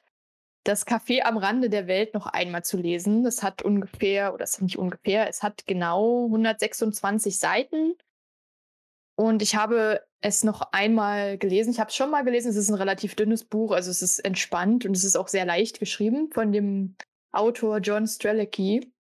das 0.69 0.87
Café 0.87 1.23
am 1.23 1.37
Rande 1.37 1.71
der 1.71 1.87
Welt 1.87 2.15
noch 2.15 2.27
einmal 2.27 2.63
zu 2.63 2.77
lesen. 2.77 3.25
Das 3.25 3.43
hat 3.43 3.63
ungefähr, 3.63 4.35
oder 4.35 4.45
es 4.45 4.53
ist 4.53 4.63
nicht 4.63 4.79
ungefähr, 4.79 5.29
es 5.29 5.43
hat 5.43 5.67
genau 5.67 6.27
126 6.27 7.39
Seiten. 7.39 7.95
Und 9.17 9.43
ich 9.43 9.57
habe 9.57 10.07
es 10.21 10.45
noch 10.45 10.61
einmal 10.73 11.39
gelesen. 11.39 11.71
Ich 11.71 11.81
habe 11.81 11.89
es 11.89 11.97
schon 11.97 12.11
mal 12.11 12.23
gelesen. 12.23 12.51
Es 12.51 12.57
ist 12.57 12.69
ein 12.69 12.75
relativ 12.75 13.17
dünnes 13.17 13.45
Buch, 13.45 13.73
also 13.73 13.91
es 13.91 14.03
ist 14.03 14.21
entspannt 14.21 14.85
und 14.85 14.97
es 14.97 15.05
ist 15.05 15.17
auch 15.17 15.29
sehr 15.29 15.45
leicht 15.45 15.81
geschrieben 15.81 16.31
von 16.31 16.53
dem 16.53 16.97
Autor 17.33 17.79
John 17.79 18.07
Strelicky. 18.07 18.93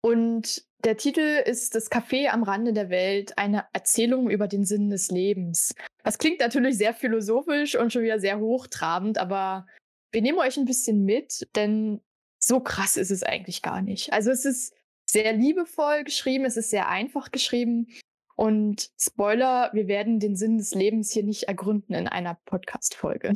Und 0.00 0.64
der 0.86 0.96
Titel 0.96 1.42
ist 1.44 1.74
Das 1.74 1.90
Café 1.90 2.28
am 2.28 2.44
Rande 2.44 2.72
der 2.72 2.90
Welt, 2.90 3.36
eine 3.36 3.66
Erzählung 3.72 4.30
über 4.30 4.46
den 4.46 4.64
Sinn 4.64 4.88
des 4.88 5.10
Lebens. 5.10 5.74
Das 6.04 6.16
klingt 6.16 6.38
natürlich 6.38 6.78
sehr 6.78 6.94
philosophisch 6.94 7.74
und 7.74 7.92
schon 7.92 8.04
wieder 8.04 8.20
sehr 8.20 8.38
hochtrabend, 8.38 9.18
aber 9.18 9.66
wir 10.12 10.22
nehmen 10.22 10.38
euch 10.38 10.56
ein 10.56 10.64
bisschen 10.64 11.04
mit, 11.04 11.48
denn 11.56 12.00
so 12.38 12.60
krass 12.60 12.96
ist 12.96 13.10
es 13.10 13.24
eigentlich 13.24 13.62
gar 13.62 13.82
nicht. 13.82 14.12
Also 14.12 14.30
es 14.30 14.44
ist 14.44 14.74
sehr 15.10 15.32
liebevoll 15.32 16.04
geschrieben, 16.04 16.44
es 16.44 16.56
ist 16.56 16.70
sehr 16.70 16.88
einfach 16.88 17.32
geschrieben. 17.32 17.88
Und 18.36 18.90
Spoiler, 18.96 19.70
wir 19.72 19.88
werden 19.88 20.20
den 20.20 20.36
Sinn 20.36 20.56
des 20.56 20.72
Lebens 20.72 21.10
hier 21.10 21.24
nicht 21.24 21.44
ergründen 21.44 21.94
in 21.94 22.06
einer 22.06 22.38
Podcast-Folge. 22.44 23.32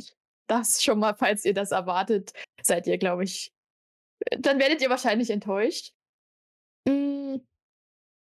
Das 0.47 0.81
schon 0.81 0.99
mal, 0.99 1.15
falls 1.15 1.43
ihr 1.43 1.53
das 1.53 1.71
erwartet, 1.71 2.31
seid 2.61 2.87
ihr, 2.87 2.97
glaube 2.97 3.25
ich, 3.25 3.51
dann 4.39 4.59
werdet 4.59 4.81
ihr 4.81 4.89
wahrscheinlich 4.89 5.31
enttäuscht. 5.31 5.93
Mhm. 6.87 7.41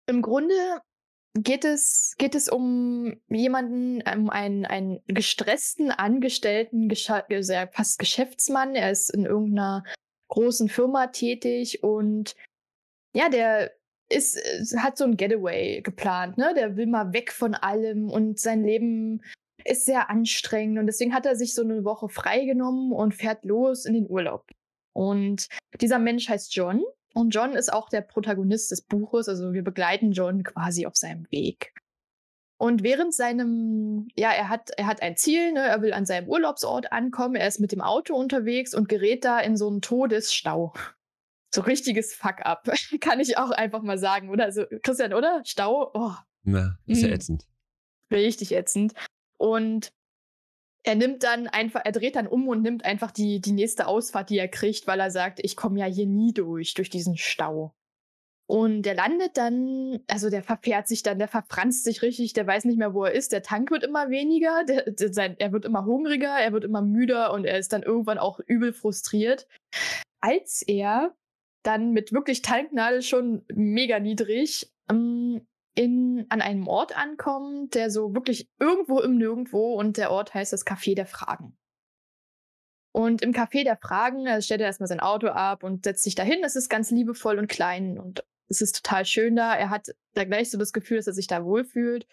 Im 0.07 0.21
Grunde 0.21 0.81
geht 1.35 1.63
es, 1.63 2.15
geht 2.17 2.35
es 2.35 2.49
um 2.49 3.15
jemanden, 3.29 4.01
um 4.01 4.29
einen, 4.29 4.65
einen 4.65 4.99
gestressten 5.07 5.91
Angestellten, 5.91 6.93
fast 7.71 7.99
Geschäftsmann. 7.99 8.75
Er 8.75 8.91
ist 8.91 9.09
in 9.09 9.25
irgendeiner 9.25 9.83
großen 10.29 10.69
Firma 10.69 11.07
tätig 11.07 11.83
und 11.83 12.35
ja, 13.13 13.29
der 13.29 13.71
ist, 14.09 14.37
äh, 14.37 14.77
hat 14.77 14.97
so 14.97 15.05
ein 15.05 15.17
Getaway 15.17 15.81
geplant, 15.81 16.37
ne? 16.37 16.53
Der 16.55 16.75
will 16.77 16.87
mal 16.87 17.13
weg 17.13 17.31
von 17.31 17.53
allem 17.53 18.09
und 18.09 18.39
sein 18.39 18.63
Leben 18.63 19.21
ist 19.63 19.85
sehr 19.85 20.09
anstrengend 20.09 20.79
und 20.79 20.87
deswegen 20.87 21.13
hat 21.13 21.25
er 21.25 21.35
sich 21.35 21.53
so 21.53 21.61
eine 21.61 21.83
Woche 21.85 22.09
freigenommen 22.09 22.91
und 22.91 23.13
fährt 23.13 23.45
los 23.45 23.85
in 23.85 23.93
den 23.93 24.09
Urlaub. 24.09 24.49
Und 24.93 25.47
dieser 25.79 25.99
Mensch 25.99 26.27
heißt 26.27 26.53
John 26.55 26.83
und 27.13 27.31
John 27.31 27.53
ist 27.53 27.71
auch 27.71 27.89
der 27.89 28.01
Protagonist 28.01 28.71
des 28.71 28.81
Buches, 28.81 29.27
also 29.27 29.53
wir 29.53 29.63
begleiten 29.63 30.11
John 30.11 30.43
quasi 30.43 30.85
auf 30.85 30.95
seinem 30.95 31.29
Weg. 31.31 31.73
Und 32.57 32.83
während 32.83 33.13
seinem, 33.13 34.07
ja, 34.15 34.29
er 34.31 34.47
hat, 34.47 34.69
er 34.77 34.85
hat 34.85 35.01
ein 35.01 35.17
Ziel, 35.17 35.51
ne? 35.51 35.61
er 35.61 35.81
will 35.81 35.93
an 35.93 36.05
seinem 36.05 36.29
Urlaubsort 36.29 36.91
ankommen, 36.91 37.35
er 37.35 37.47
ist 37.47 37.59
mit 37.59 37.71
dem 37.71 37.81
Auto 37.81 38.15
unterwegs 38.15 38.75
und 38.75 38.87
gerät 38.87 39.25
da 39.25 39.39
in 39.39 39.57
so 39.57 39.67
einen 39.67 39.81
Todesstau. 39.81 40.73
So 41.53 41.61
richtiges 41.61 42.13
Fuck-up, 42.13 42.71
kann 43.01 43.19
ich 43.19 43.37
auch 43.37 43.49
einfach 43.49 43.81
mal 43.81 43.97
sagen, 43.97 44.29
oder? 44.29 44.45
Also, 44.45 44.65
Christian, 44.83 45.13
oder? 45.13 45.41
Stau? 45.43 45.89
Oh. 45.95 46.13
Na, 46.43 46.77
ist 46.85 47.01
ja 47.01 47.09
mm. 47.09 47.13
ätzend. 47.13 47.47
Richtig 48.11 48.53
ätzend. 48.53 48.93
Und 49.37 49.91
er 50.83 50.95
nimmt 50.95 51.23
dann 51.23 51.47
einfach, 51.47 51.81
er 51.83 51.91
dreht 51.91 52.15
dann 52.15 52.27
um 52.27 52.47
und 52.47 52.61
nimmt 52.61 52.85
einfach 52.85 53.11
die, 53.11 53.39
die 53.39 53.51
nächste 53.51 53.87
Ausfahrt, 53.87 54.29
die 54.29 54.39
er 54.39 54.47
kriegt, 54.47 54.87
weil 54.87 54.99
er 54.99 55.11
sagt, 55.11 55.39
ich 55.43 55.55
komme 55.55 55.79
ja 55.79 55.85
hier 55.85 56.07
nie 56.07 56.33
durch, 56.33 56.73
durch 56.73 56.89
diesen 56.89 57.17
Stau. 57.17 57.73
Und 58.47 58.81
der 58.81 58.95
landet 58.95 59.37
dann, 59.37 60.01
also 60.07 60.29
der 60.29 60.43
verfährt 60.43 60.87
sich 60.87 61.03
dann, 61.03 61.19
der 61.19 61.29
verfranst 61.29 61.85
sich 61.85 62.01
richtig, 62.01 62.33
der 62.33 62.45
weiß 62.45 62.65
nicht 62.65 62.77
mehr, 62.77 62.93
wo 62.93 63.05
er 63.05 63.13
ist. 63.13 63.31
Der 63.31 63.43
Tank 63.43 63.71
wird 63.71 63.83
immer 63.83 64.09
weniger, 64.09 64.65
der, 64.65 64.91
der, 64.91 65.13
sein, 65.13 65.35
er 65.39 65.53
wird 65.53 65.63
immer 65.63 65.85
hungriger, 65.85 66.37
er 66.37 66.51
wird 66.51 66.65
immer 66.65 66.81
müder 66.81 67.31
und 67.31 67.45
er 67.45 67.57
ist 67.57 67.71
dann 67.71 67.83
irgendwann 67.83 68.17
auch 68.17 68.41
übel 68.45 68.73
frustriert. 68.73 69.47
Als 70.19 70.63
er 70.63 71.15
dann 71.63 71.91
mit 71.91 72.11
wirklich 72.11 72.41
Tanknadel 72.41 73.03
schon 73.03 73.45
mega 73.53 73.99
niedrig 73.99 74.69
ähm, 74.89 75.47
in, 75.75 76.25
an 76.29 76.41
einem 76.41 76.67
Ort 76.67 76.97
ankommt, 76.97 77.75
der 77.75 77.89
so 77.89 78.13
wirklich 78.13 78.49
irgendwo 78.59 78.99
im 78.99 79.17
Nirgendwo 79.17 79.73
und 79.73 79.97
der 79.97 80.11
Ort 80.11 80.33
heißt 80.33 80.51
das 80.51 80.65
Café 80.65 80.95
der 80.95 81.05
Fragen. 81.05 81.57
Und 82.93 83.21
im 83.21 83.31
Café 83.31 83.63
der 83.63 83.77
Fragen 83.77 84.27
also 84.27 84.43
stellt 84.45 84.61
er 84.61 84.67
erstmal 84.67 84.87
sein 84.87 84.99
Auto 84.99 85.27
ab 85.27 85.63
und 85.63 85.85
setzt 85.85 86.03
sich 86.03 86.15
dahin. 86.15 86.43
Es 86.43 86.57
ist 86.57 86.69
ganz 86.69 86.91
liebevoll 86.91 87.39
und 87.39 87.47
klein 87.47 87.97
und 87.97 88.25
es 88.49 88.61
ist 88.61 88.83
total 88.83 89.05
schön 89.05 89.35
da. 89.37 89.55
Er 89.55 89.69
hat 89.69 89.87
da 90.13 90.25
gleich 90.25 90.51
so 90.51 90.57
das 90.57 90.73
Gefühl, 90.73 90.97
dass 90.97 91.07
er 91.07 91.13
sich 91.13 91.27
da 91.27 91.45
wohlfühlt 91.45 92.05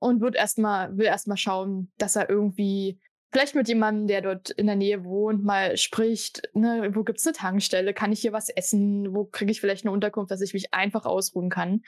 und 0.00 0.20
wird 0.20 0.34
erstmal, 0.34 0.96
will 0.96 1.06
erstmal 1.06 1.36
schauen, 1.36 1.92
dass 1.98 2.16
er 2.16 2.28
irgendwie 2.28 2.98
vielleicht 3.30 3.54
mit 3.54 3.68
jemandem, 3.68 4.08
der 4.08 4.22
dort 4.22 4.50
in 4.50 4.66
der 4.66 4.76
Nähe 4.76 5.04
wohnt, 5.04 5.44
mal 5.44 5.76
spricht. 5.76 6.42
Ne, 6.52 6.90
wo 6.94 7.04
gibt's 7.04 7.26
eine 7.26 7.34
Tankstelle? 7.34 7.94
Kann 7.94 8.12
ich 8.12 8.20
hier 8.20 8.32
was 8.32 8.48
essen? 8.48 9.14
Wo 9.14 9.24
kriege 9.24 9.52
ich 9.52 9.60
vielleicht 9.60 9.84
eine 9.84 9.92
Unterkunft, 9.92 10.32
dass 10.32 10.40
ich 10.40 10.52
mich 10.52 10.74
einfach 10.74 11.04
ausruhen 11.04 11.48
kann? 11.48 11.82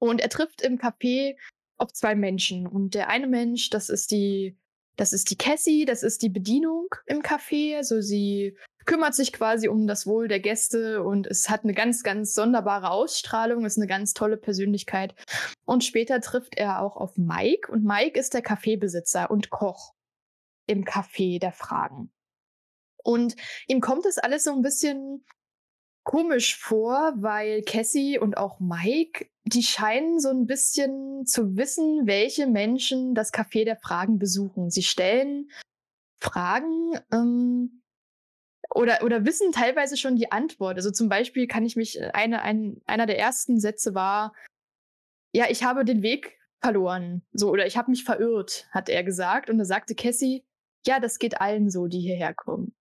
Und 0.00 0.20
er 0.20 0.30
trifft 0.30 0.62
im 0.62 0.78
Café 0.78 1.36
auf 1.76 1.92
zwei 1.92 2.14
Menschen. 2.14 2.66
Und 2.66 2.94
der 2.94 3.08
eine 3.08 3.26
Mensch, 3.26 3.70
das 3.70 3.88
ist 3.88 4.10
die, 4.10 4.56
das 4.96 5.12
ist 5.12 5.30
die 5.30 5.36
Cassie, 5.36 5.84
das 5.84 6.02
ist 6.02 6.22
die 6.22 6.28
Bedienung 6.28 6.88
im 7.06 7.22
Café. 7.22 7.76
Also 7.76 8.00
sie 8.00 8.56
kümmert 8.86 9.14
sich 9.14 9.32
quasi 9.32 9.68
um 9.68 9.86
das 9.86 10.06
Wohl 10.06 10.26
der 10.26 10.40
Gäste 10.40 11.02
und 11.02 11.26
es 11.26 11.50
hat 11.50 11.64
eine 11.64 11.74
ganz, 11.74 12.02
ganz 12.02 12.34
sonderbare 12.34 12.90
Ausstrahlung, 12.90 13.64
ist 13.64 13.76
eine 13.76 13.86
ganz 13.86 14.14
tolle 14.14 14.38
Persönlichkeit. 14.38 15.14
Und 15.64 15.84
später 15.84 16.20
trifft 16.20 16.56
er 16.56 16.80
auch 16.80 16.96
auf 16.96 17.16
Mike 17.16 17.70
und 17.70 17.84
Mike 17.84 18.18
ist 18.18 18.34
der 18.34 18.42
Kaffeebesitzer 18.42 19.30
und 19.30 19.50
Koch 19.50 19.94
im 20.66 20.84
Café 20.84 21.38
der 21.38 21.52
Fragen. 21.52 22.10
Und 23.02 23.36
ihm 23.68 23.80
kommt 23.80 24.06
das 24.06 24.18
alles 24.18 24.44
so 24.44 24.52
ein 24.52 24.62
bisschen 24.62 25.24
komisch 26.04 26.58
vor, 26.58 27.14
weil 27.16 27.62
Cassie 27.62 28.18
und 28.18 28.36
auch 28.36 28.60
Mike, 28.60 29.26
die 29.44 29.62
scheinen 29.62 30.18
so 30.18 30.28
ein 30.30 30.46
bisschen 30.46 31.26
zu 31.26 31.56
wissen, 31.56 32.06
welche 32.06 32.46
Menschen 32.46 33.14
das 33.14 33.32
Café 33.32 33.64
der 33.64 33.76
Fragen 33.76 34.18
besuchen. 34.18 34.70
Sie 34.70 34.82
stellen 34.82 35.50
Fragen 36.20 36.98
ähm, 37.12 37.82
oder, 38.74 39.02
oder 39.02 39.24
wissen 39.24 39.52
teilweise 39.52 39.96
schon 39.96 40.16
die 40.16 40.30
Antwort. 40.30 40.76
Also 40.76 40.90
zum 40.90 41.08
Beispiel 41.08 41.46
kann 41.46 41.64
ich 41.64 41.76
mich, 41.76 42.00
äh, 42.00 42.10
eine, 42.12 42.42
ein, 42.42 42.80
einer 42.86 43.06
der 43.06 43.18
ersten 43.18 43.58
Sätze 43.58 43.94
war, 43.94 44.32
ja, 45.32 45.46
ich 45.48 45.64
habe 45.64 45.84
den 45.84 46.02
Weg 46.02 46.38
verloren. 46.60 47.22
So, 47.32 47.50
oder 47.50 47.66
ich 47.66 47.76
habe 47.76 47.90
mich 47.90 48.04
verirrt, 48.04 48.68
hat 48.70 48.88
er 48.88 49.04
gesagt. 49.04 49.48
Und 49.50 49.58
da 49.58 49.64
sagte 49.64 49.94
Cassie, 49.94 50.44
ja, 50.86 51.00
das 51.00 51.18
geht 51.18 51.40
allen 51.40 51.70
so, 51.70 51.86
die 51.86 52.00
hierher 52.00 52.34
kommen. 52.34 52.74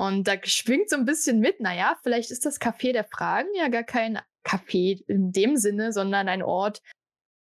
Und 0.00 0.28
da 0.28 0.34
schwingt 0.44 0.90
so 0.90 0.96
ein 0.96 1.04
bisschen 1.04 1.40
mit, 1.40 1.60
naja, 1.60 1.98
vielleicht 2.02 2.30
ist 2.30 2.46
das 2.46 2.60
Café 2.60 2.92
der 2.92 3.04
Fragen 3.04 3.48
ja 3.56 3.68
gar 3.68 3.82
kein 3.82 4.20
Café 4.44 5.04
in 5.08 5.32
dem 5.32 5.56
Sinne, 5.56 5.92
sondern 5.92 6.28
ein 6.28 6.42
Ort, 6.42 6.80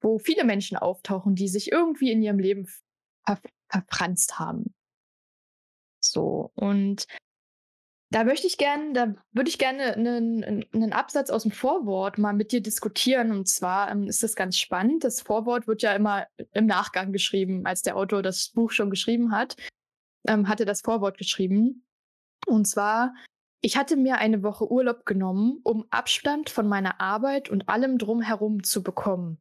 wo 0.02 0.18
viele 0.18 0.44
Menschen 0.44 0.78
auftauchen, 0.78 1.36
die 1.36 1.48
sich 1.48 1.72
irgendwie 1.72 2.12
in 2.12 2.22
ihrem 2.22 2.40
Leben 2.40 2.68
ver 3.26 3.40
verfranst 3.70 4.40
haben. 4.40 4.74
So, 6.00 6.52
und 6.56 7.06
da 8.10 8.24
möchte 8.24 8.48
ich 8.48 8.58
gerne, 8.58 8.94
da 8.94 9.14
würde 9.34 9.50
ich 9.50 9.58
gerne 9.58 9.94
einen, 9.96 10.66
einen 10.72 10.94
Absatz 10.94 11.30
aus 11.30 11.44
dem 11.44 11.52
Vorwort 11.52 12.18
mal 12.18 12.34
mit 12.34 12.54
dir 12.54 12.62
diskutieren. 12.62 13.32
Und 13.32 13.50
zwar 13.50 13.92
ähm, 13.92 14.08
ist 14.08 14.24
das 14.24 14.36
ganz 14.36 14.58
spannend. 14.58 15.04
Das 15.04 15.22
Vorwort 15.22 15.68
wird 15.68 15.82
ja 15.82 15.94
immer 15.94 16.28
im 16.54 16.66
Nachgang 16.66 17.12
geschrieben, 17.12 17.66
als 17.66 17.82
der 17.82 17.98
Autor 17.98 18.22
das 18.22 18.50
Buch 18.50 18.72
schon 18.72 18.90
geschrieben 18.90 19.34
hat, 19.34 19.58
ähm, 20.26 20.48
hatte 20.48 20.64
das 20.64 20.82
Vorwort 20.82 21.18
geschrieben. 21.18 21.86
Und 22.48 22.66
zwar, 22.66 23.14
ich 23.62 23.76
hatte 23.76 23.98
mir 23.98 24.18
eine 24.20 24.42
Woche 24.42 24.72
Urlaub 24.72 25.06
genommen, 25.06 25.60
um 25.64 25.86
Abstand 25.90 26.50
von 26.50 26.68
meiner 26.68 27.02
Arbeit 27.02 27.50
und 27.50 27.68
allem 27.68 27.98
drumherum 27.98 28.64
zu 28.64 28.84
bekommen. 28.84 29.40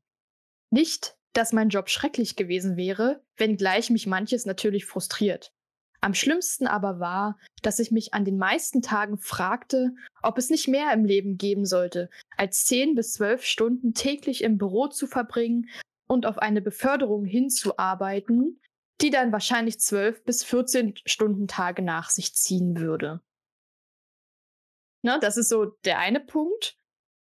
Nicht, 0.71 1.17
dass 1.33 1.53
mein 1.53 1.69
Job 1.69 1.89
schrecklich 1.89 2.35
gewesen 2.35 2.77
wäre, 2.77 3.23
wenngleich 3.37 3.91
mich 3.91 4.07
manches 4.07 4.45
natürlich 4.45 4.87
frustriert. 4.87 5.53
Am 6.01 6.15
schlimmsten 6.15 6.67
aber 6.67 6.99
war, 6.99 7.39
dass 7.63 7.79
ich 7.79 7.91
mich 7.91 8.13
an 8.13 8.25
den 8.25 8.39
meisten 8.39 8.83
Tagen 8.83 9.19
fragte, 9.19 9.95
ob 10.23 10.37
es 10.37 10.51
nicht 10.51 10.67
mehr 10.67 10.93
im 10.93 11.05
Leben 11.05 11.37
geben 11.37 11.65
sollte, 11.65 12.11
als 12.37 12.65
zehn 12.65 12.95
bis 12.97 13.13
zwölf 13.15 13.45
Stunden 13.45 13.95
täglich 13.95 14.43
im 14.43 14.59
Büro 14.59 14.89
zu 14.89 15.07
verbringen 15.07 15.69
und 16.09 16.27
auf 16.27 16.39
eine 16.39 16.61
Beförderung 16.61 17.25
hinzuarbeiten, 17.25 18.61
die 19.01 19.11
dann 19.11 19.33
wahrscheinlich 19.33 19.79
12 19.81 20.25
bis 20.25 20.45
14 20.45 20.95
Stunden 21.05 21.49
Tage 21.49 21.83
nach 21.83 22.11
sich 22.11 22.35
ziehen 22.35 22.79
würde. 22.79 23.21
Ne, 25.03 25.19
das 25.21 25.37
ist 25.37 25.49
so 25.49 25.67
der 25.85 25.99
eine 25.99 26.21
Punkt. 26.21 26.79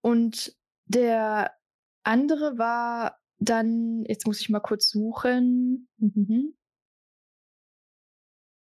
Und 0.01 0.57
der 0.85 1.55
andere 2.03 2.57
war 2.57 3.19
dann, 3.37 4.03
jetzt 4.05 4.25
muss 4.25 4.41
ich 4.41 4.49
mal 4.49 4.59
kurz 4.59 4.89
suchen. 4.89 5.87
Mhm. 5.97 6.55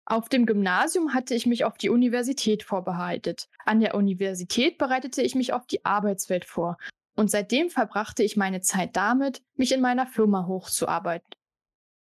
Auf 0.06 0.28
dem 0.28 0.44
Gymnasium 0.44 1.14
hatte 1.14 1.34
ich 1.34 1.46
mich 1.46 1.64
auf 1.64 1.78
die 1.78 1.88
Universität 1.88 2.62
vorbereitet. 2.62 3.48
An 3.64 3.80
der 3.80 3.94
Universität 3.94 4.76
bereitete 4.76 5.22
ich 5.22 5.34
mich 5.34 5.54
auf 5.54 5.66
die 5.66 5.84
Arbeitswelt 5.84 6.44
vor. 6.44 6.76
Und 7.16 7.30
seitdem 7.30 7.70
verbrachte 7.70 8.22
ich 8.22 8.36
meine 8.36 8.60
Zeit 8.60 8.96
damit, 8.96 9.42
mich 9.54 9.72
in 9.72 9.80
meiner 9.80 10.06
Firma 10.06 10.46
hochzuarbeiten 10.46 11.33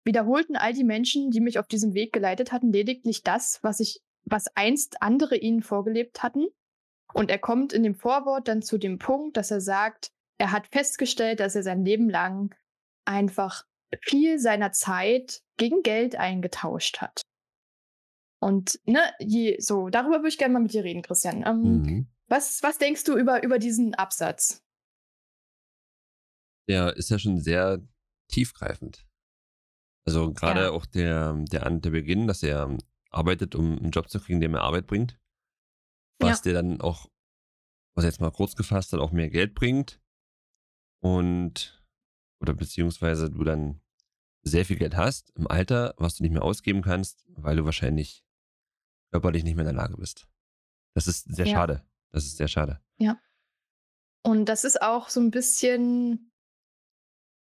wiederholten 0.04 0.56
all 0.56 0.74
die 0.74 0.84
Menschen, 0.84 1.32
die 1.32 1.42
mich 1.42 1.60
auf 1.60 1.68
diesem 1.68 1.94
Weg 1.94 2.14
geleitet 2.14 2.52
hatten, 2.52 2.72
lediglich 2.72 3.24
das, 3.24 3.60
was 3.62 3.80
ich, 3.80 4.02
was 4.26 4.48
einst 4.56 5.02
andere 5.02 5.38
ihnen 5.38 5.62
vorgelebt 5.62 6.24
hatten. 6.24 6.48
Und 7.14 7.30
er 7.30 7.40
kommt 7.40 7.74
in 7.74 7.84
dem 7.84 7.96
Vorwort 7.96 8.48
dann 8.48 8.62
zu 8.62 8.78
dem 8.78 8.98
Punkt, 8.98 9.38
dass 9.38 9.52
er 9.52 9.62
sagt, 9.62 10.12
er 10.38 10.52
hat 10.52 10.68
festgestellt, 10.68 11.40
dass 11.40 11.56
er 11.56 11.64
sein 11.64 11.86
Leben 11.86 12.10
lang 12.10 12.56
einfach 13.06 13.66
viel 14.02 14.40
seiner 14.40 14.72
Zeit 14.72 15.42
gegen 15.58 15.84
Geld 15.84 16.16
eingetauscht 16.16 17.00
hat. 17.00 17.22
Und 18.40 18.80
ne, 18.86 19.00
je, 19.20 19.60
so, 19.60 19.90
darüber 19.90 20.18
würde 20.18 20.30
ich 20.30 20.38
gerne 20.38 20.54
mal 20.54 20.62
mit 20.62 20.74
dir 20.74 20.84
reden, 20.84 21.02
Christian. 21.02 21.46
Ähm, 21.46 21.62
mhm. 21.62 22.08
was, 22.28 22.62
was 22.64 22.78
denkst 22.78 23.04
du 23.06 23.16
über, 23.16 23.44
über 23.44 23.60
diesen 23.60 23.94
Absatz? 23.94 24.62
Der 26.68 26.96
ist 26.98 27.10
ja 27.10 27.20
schon 27.20 27.40
sehr 27.40 27.82
tiefgreifend. 28.30 29.06
Also 30.06 30.34
gerade 30.34 30.64
ja. 30.64 30.72
auch 30.72 30.86
der, 30.86 31.34
der, 31.52 31.70
der 31.70 31.90
Beginn, 31.90 32.28
dass 32.28 32.44
er 32.44 32.78
arbeitet, 33.10 33.56
um 33.56 33.78
einen 33.78 33.92
Job 33.92 34.10
zu 34.10 34.20
kriegen, 34.20 34.40
der 34.40 34.50
mehr 34.50 34.62
Arbeit 34.62 34.88
bringt. 34.88 35.20
Was 36.20 36.40
ja. 36.40 36.52
dir 36.52 36.54
dann 36.54 36.82
auch, 36.82 37.10
was 37.96 38.06
jetzt 38.06 38.22
mal 38.22 38.32
kurz 38.32 38.56
gefasst, 38.56 38.94
dann 38.94 39.00
auch 39.00 39.12
mehr 39.12 39.30
Geld 39.30 39.56
bringt. 39.56 40.02
Und, 41.00 41.84
oder 42.40 42.54
beziehungsweise 42.54 43.30
du 43.30 43.44
dann 43.44 43.82
sehr 44.42 44.66
viel 44.66 44.78
Geld 44.78 44.96
hast 44.96 45.32
im 45.32 45.48
Alter, 45.48 45.94
was 45.98 46.16
du 46.16 46.24
nicht 46.24 46.34
mehr 46.34 46.44
ausgeben 46.44 46.82
kannst, 46.82 47.26
weil 47.30 47.56
du 47.56 47.66
wahrscheinlich 47.66 48.26
körperlich 49.12 49.44
nicht 49.44 49.56
mehr 49.56 49.64
in 49.64 49.74
der 49.74 49.82
Lage 49.82 49.98
bist. 49.98 50.28
Das 50.94 51.08
ist 51.08 51.34
sehr 51.34 51.46
ja. 51.46 51.54
schade. 51.54 51.86
Das 52.12 52.26
ist 52.26 52.38
sehr 52.38 52.48
schade. 52.48 52.82
Ja. 52.98 53.20
Und 54.22 54.46
das 54.46 54.64
ist 54.64 54.82
auch 54.82 55.10
so 55.10 55.20
ein 55.20 55.32
bisschen 55.32 56.33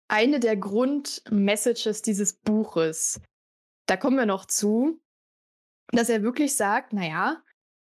eine 0.09 0.41
der 0.41 0.57
Grundmessages 0.57 2.03
dieses 2.03 2.35
Buches. 2.35 3.21
Da 3.87 3.97
kommen 3.97 4.17
wir 4.17 4.27
noch 4.27 4.47
zu, 4.47 5.01
dass 5.93 6.09
er 6.09 6.23
wirklich 6.23 6.57
sagt, 6.57 6.93
naja, 6.93 7.43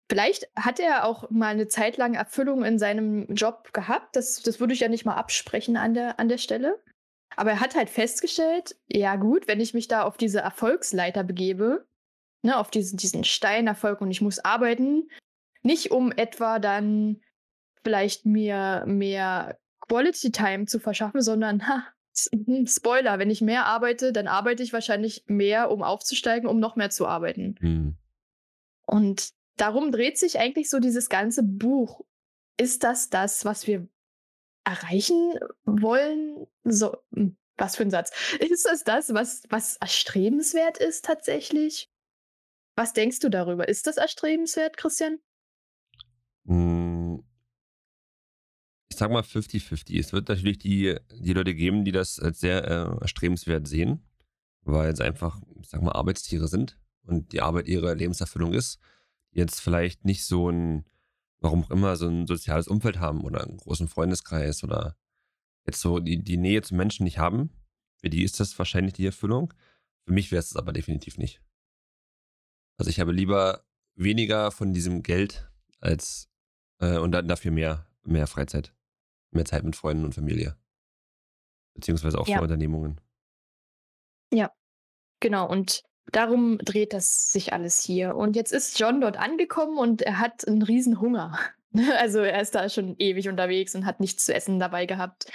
vielleicht 0.10 0.48
hat 0.56 0.80
er 0.80 1.06
auch 1.06 1.30
mal 1.30 1.50
eine 1.50 1.68
Zeit 1.68 1.98
lang 1.98 2.14
Erfüllung 2.14 2.64
in 2.64 2.80
seinem 2.80 3.34
Job 3.34 3.74
gehabt. 3.74 4.16
Das, 4.16 4.42
das 4.42 4.60
würde 4.60 4.74
ich 4.74 4.80
ja 4.80 4.88
nicht 4.88 5.06
mal 5.06 5.16
absprechen 5.16 5.78
an 5.78 5.94
der, 5.94 6.20
an 6.20 6.30
der 6.30 6.38
Stelle. 6.38 6.82
Aber 7.36 7.52
er 7.52 7.60
hat 7.60 7.76
halt 7.76 7.90
festgestellt, 7.90 8.76
ja 8.88 9.16
gut, 9.16 9.48
wenn 9.48 9.60
ich 9.60 9.74
mich 9.74 9.88
da 9.88 10.04
auf 10.04 10.18
diese 10.18 10.40
Erfolgsleiter 10.40 11.24
begebe, 11.24 11.88
ne, 12.44 12.58
auf 12.58 12.72
diesen, 12.72 12.98
diesen 12.98 13.24
Steinerfolg 13.24 14.02
und 14.02 14.10
ich 14.12 14.22
muss 14.22 14.40
arbeiten, 14.40 15.10
nicht 15.62 15.92
um 15.92 16.12
etwa 16.12 16.60
dann 16.60 17.22
vielleicht 17.84 18.26
mir 18.26 18.84
mehr 18.88 19.60
Quality 19.88 20.32
Time 20.32 20.66
zu 20.66 20.80
verschaffen, 20.80 21.22
sondern 21.22 21.68
ha, 21.68 21.86
Spoiler, 22.66 23.20
wenn 23.20 23.30
ich 23.30 23.42
mehr 23.42 23.66
arbeite, 23.66 24.12
dann 24.12 24.28
arbeite 24.28 24.64
ich 24.64 24.74
wahrscheinlich 24.74 25.24
mehr, 25.28 25.72
um 25.72 25.84
aufzusteigen, 25.84 26.50
um 26.50 26.60
noch 26.60 26.76
mehr 26.76 26.90
zu 26.90 27.08
arbeiten. 27.08 27.56
Mhm. 27.60 27.98
Und 28.86 29.34
darum 29.58 29.92
dreht 29.92 30.18
sich 30.18 30.40
eigentlich 30.40 30.70
so 30.70 30.80
dieses 30.80 31.10
ganze 31.10 31.44
Buch. 31.44 32.06
Ist 32.58 32.84
das 32.84 33.10
das, 33.10 33.46
was 33.46 33.68
wir 33.68 33.88
erreichen 34.64 35.36
wollen? 35.66 36.48
So, 36.64 36.98
hm, 37.14 37.38
was 37.58 37.76
für 37.76 37.84
ein 37.84 37.92
Satz. 37.92 38.12
Ist 38.40 38.66
das 38.66 38.84
das, 38.84 39.14
was, 39.14 39.44
was 39.50 39.78
erstrebenswert 39.78 40.78
ist 40.78 41.06
tatsächlich? 41.06 41.90
Was 42.76 42.94
denkst 42.94 43.20
du 43.20 43.30
darüber? 43.30 43.68
Ist 43.68 43.88
das 43.88 43.98
erstrebenswert, 43.98 44.78
Christian? 44.78 45.20
Hm. 46.46 47.27
Sag 48.98 49.12
mal 49.12 49.22
50-50. 49.22 50.00
Es 50.00 50.12
wird 50.12 50.28
natürlich 50.28 50.58
die, 50.58 50.98
die 51.14 51.34
Leute 51.34 51.54
geben, 51.54 51.86
die 51.86 51.92
das 51.92 52.20
als 52.20 52.40
sehr 52.40 52.64
äh, 52.64 53.00
erstrebenswert 53.00 53.68
sehen, 53.68 54.04
weil 54.62 54.92
es 54.92 55.02
einfach, 55.02 55.40
sag 55.62 55.84
mal, 55.84 55.92
Arbeitstiere 55.92 56.48
sind 56.48 56.80
und 57.04 57.32
die 57.32 57.42
Arbeit 57.42 57.68
ihre 57.68 57.94
Lebenserfüllung 57.94 58.54
ist. 58.54 58.80
Jetzt 59.30 59.62
vielleicht 59.62 60.04
nicht 60.04 60.26
so 60.26 60.50
ein, 60.50 60.84
warum 61.42 61.64
auch 61.64 61.70
immer, 61.70 61.96
so 61.96 62.08
ein 62.08 62.26
soziales 62.26 62.68
Umfeld 62.68 63.00
haben 63.00 63.22
oder 63.22 63.44
einen 63.44 63.58
großen 63.58 63.88
Freundeskreis 63.88 64.64
oder 64.64 64.98
jetzt 65.68 65.80
so 65.80 66.00
die, 66.00 66.24
die 66.24 66.38
Nähe 66.38 66.64
zu 66.64 66.74
Menschen 66.74 67.04
nicht 67.04 67.20
haben. 67.20 67.52
Für 67.98 68.10
die 68.10 68.24
ist 68.24 68.40
das 68.40 68.58
wahrscheinlich 68.58 68.94
die 68.94 69.06
Erfüllung. 69.06 69.54
Für 70.06 70.12
mich 70.12 70.32
wäre 70.32 70.40
es 70.40 70.56
aber 70.56 70.74
definitiv 70.74 71.20
nicht. 71.20 71.44
Also 72.78 72.90
ich 72.90 73.00
habe 73.00 73.12
lieber 73.12 73.64
weniger 73.94 74.50
von 74.50 74.74
diesem 74.74 75.04
Geld 75.04 75.52
als 75.82 76.32
äh, 76.80 76.98
und 76.98 77.12
dann 77.12 77.28
dafür 77.28 77.52
mehr, 77.52 77.86
mehr 78.04 78.26
Freizeit. 78.26 78.74
Mehr 79.32 79.46
Zeit 79.46 79.64
mit 79.64 79.76
Freunden 79.76 80.06
und 80.06 80.16
Familie. 80.16 80.58
Beziehungsweise 81.74 82.20
auch 82.20 82.28
ja. 82.28 82.38
für 82.38 82.44
Unternehmungen. 82.44 83.00
Ja, 84.32 84.52
genau. 85.20 85.50
Und 85.50 85.84
darum 86.12 86.58
dreht 86.60 86.94
das 86.94 87.32
sich 87.32 87.54
alles 87.54 87.82
hier. 87.82 88.16
Und 88.16 88.36
jetzt 88.36 88.52
ist 88.52 88.80
John 88.80 89.02
dort 89.02 89.18
angekommen 89.18 89.78
und 89.78 90.02
er 90.02 90.20
hat 90.20 90.48
einen 90.48 90.62
riesen 90.62 91.00
Hunger. 91.02 91.38
Also 92.00 92.22
er 92.22 92.42
ist 92.42 92.56
da 92.56 92.70
schon 92.70 92.96
ewig 92.98 93.28
unterwegs 93.28 93.76
und 93.76 93.86
hat 93.86 94.00
nichts 94.00 94.26
zu 94.26 94.34
essen 94.34 94.58
dabei 94.58 94.88
gehabt. 94.88 95.30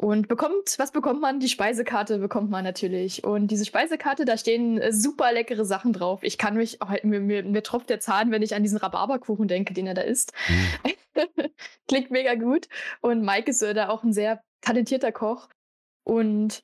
Und 0.00 0.28
bekommt, 0.28 0.78
was 0.78 0.92
bekommt 0.92 1.20
man? 1.20 1.40
Die 1.40 1.48
Speisekarte 1.48 2.18
bekommt 2.18 2.50
man 2.50 2.62
natürlich. 2.62 3.24
Und 3.24 3.48
diese 3.48 3.64
Speisekarte, 3.64 4.24
da 4.24 4.38
stehen 4.38 4.78
äh, 4.78 4.92
super 4.92 5.32
leckere 5.32 5.64
Sachen 5.64 5.92
drauf. 5.92 6.22
Ich 6.22 6.38
kann 6.38 6.54
mich, 6.56 6.78
oh, 6.80 6.94
mir, 7.02 7.20
mir, 7.20 7.42
mir 7.42 7.62
tropft 7.64 7.90
der 7.90 7.98
Zahn, 7.98 8.30
wenn 8.30 8.42
ich 8.42 8.54
an 8.54 8.62
diesen 8.62 8.78
Rhabarberkuchen 8.78 9.48
denke, 9.48 9.74
den 9.74 9.88
er 9.88 9.94
da 9.94 10.02
isst. 10.02 10.32
Mhm. 10.48 10.92
Klingt 11.88 12.12
mega 12.12 12.36
gut. 12.36 12.68
Und 13.00 13.22
Mike 13.22 13.50
ist 13.50 13.60
da 13.60 13.88
auch 13.88 14.04
ein 14.04 14.12
sehr 14.12 14.40
talentierter 14.60 15.10
Koch. 15.10 15.48
Und 16.04 16.62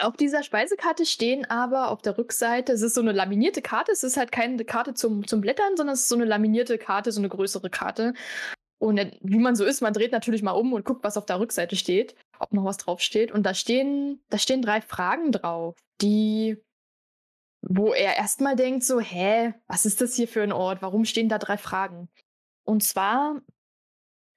auf 0.00 0.16
dieser 0.16 0.42
Speisekarte 0.42 1.06
stehen 1.06 1.44
aber 1.44 1.90
auf 1.90 2.02
der 2.02 2.18
Rückseite, 2.18 2.72
es 2.72 2.82
ist 2.82 2.94
so 2.94 3.02
eine 3.02 3.12
laminierte 3.12 3.62
Karte, 3.62 3.92
es 3.92 4.02
ist 4.02 4.16
halt 4.16 4.32
keine 4.32 4.64
Karte 4.64 4.94
zum, 4.94 5.26
zum 5.26 5.40
Blättern, 5.40 5.76
sondern 5.76 5.94
es 5.94 6.00
ist 6.00 6.08
so 6.08 6.16
eine 6.16 6.24
laminierte 6.24 6.78
Karte, 6.78 7.12
so 7.12 7.20
eine 7.20 7.28
größere 7.28 7.70
Karte. 7.70 8.14
Und 8.84 9.00
wie 9.22 9.38
man 9.38 9.56
so 9.56 9.64
ist, 9.64 9.80
man 9.80 9.94
dreht 9.94 10.12
natürlich 10.12 10.42
mal 10.42 10.50
um 10.50 10.74
und 10.74 10.84
guckt, 10.84 11.04
was 11.04 11.16
auf 11.16 11.24
der 11.24 11.40
Rückseite 11.40 11.74
steht, 11.74 12.14
ob 12.38 12.52
noch 12.52 12.66
was 12.66 12.76
drauf 12.76 13.00
steht. 13.00 13.32
Und 13.32 13.44
da 13.46 13.54
stehen, 13.54 14.22
da 14.28 14.36
stehen 14.36 14.60
drei 14.60 14.82
Fragen 14.82 15.32
drauf, 15.32 15.74
die, 16.02 16.62
wo 17.62 17.94
er 17.94 18.18
erstmal 18.18 18.56
denkt, 18.56 18.84
so, 18.84 19.00
hä, 19.00 19.54
was 19.68 19.86
ist 19.86 20.02
das 20.02 20.14
hier 20.14 20.28
für 20.28 20.42
ein 20.42 20.52
Ort? 20.52 20.82
Warum 20.82 21.06
stehen 21.06 21.30
da 21.30 21.38
drei 21.38 21.56
Fragen? 21.56 22.10
Und 22.64 22.84
zwar 22.84 23.40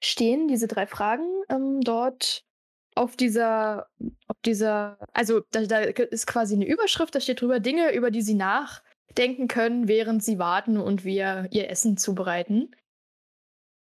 stehen 0.02 0.48
diese 0.48 0.66
drei 0.66 0.86
Fragen 0.86 1.26
ähm, 1.50 1.82
dort 1.82 2.46
auf 2.94 3.16
dieser, 3.16 3.88
auf 4.28 4.36
dieser, 4.46 4.98
also 5.12 5.42
da, 5.50 5.66
da 5.66 5.80
ist 5.80 6.26
quasi 6.26 6.54
eine 6.54 6.66
Überschrift, 6.66 7.14
da 7.14 7.20
steht 7.20 7.42
drüber 7.42 7.60
Dinge, 7.60 7.92
über 7.92 8.10
die 8.10 8.22
sie 8.22 8.32
nachdenken 8.32 9.46
können, 9.46 9.88
während 9.88 10.24
sie 10.24 10.38
warten 10.38 10.78
und 10.78 11.04
wir 11.04 11.48
ihr 11.50 11.68
Essen 11.68 11.98
zubereiten. 11.98 12.70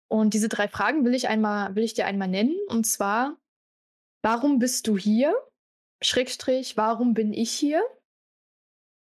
Und 0.10 0.34
diese 0.34 0.50
drei 0.50 0.68
Fragen 0.68 1.06
will 1.06 1.14
ich 1.14 1.28
einmal, 1.28 1.76
will 1.76 1.84
ich 1.84 1.94
dir 1.94 2.06
einmal 2.06 2.28
nennen. 2.28 2.58
Und 2.68 2.86
zwar, 2.86 3.38
warum 4.24 4.60
bist 4.60 4.88
du 4.88 4.98
hier? 4.98 5.34
Schrägstrich, 6.02 6.78
warum 6.78 7.14
bin 7.14 7.32
ich 7.32 7.52
hier? 7.52 7.84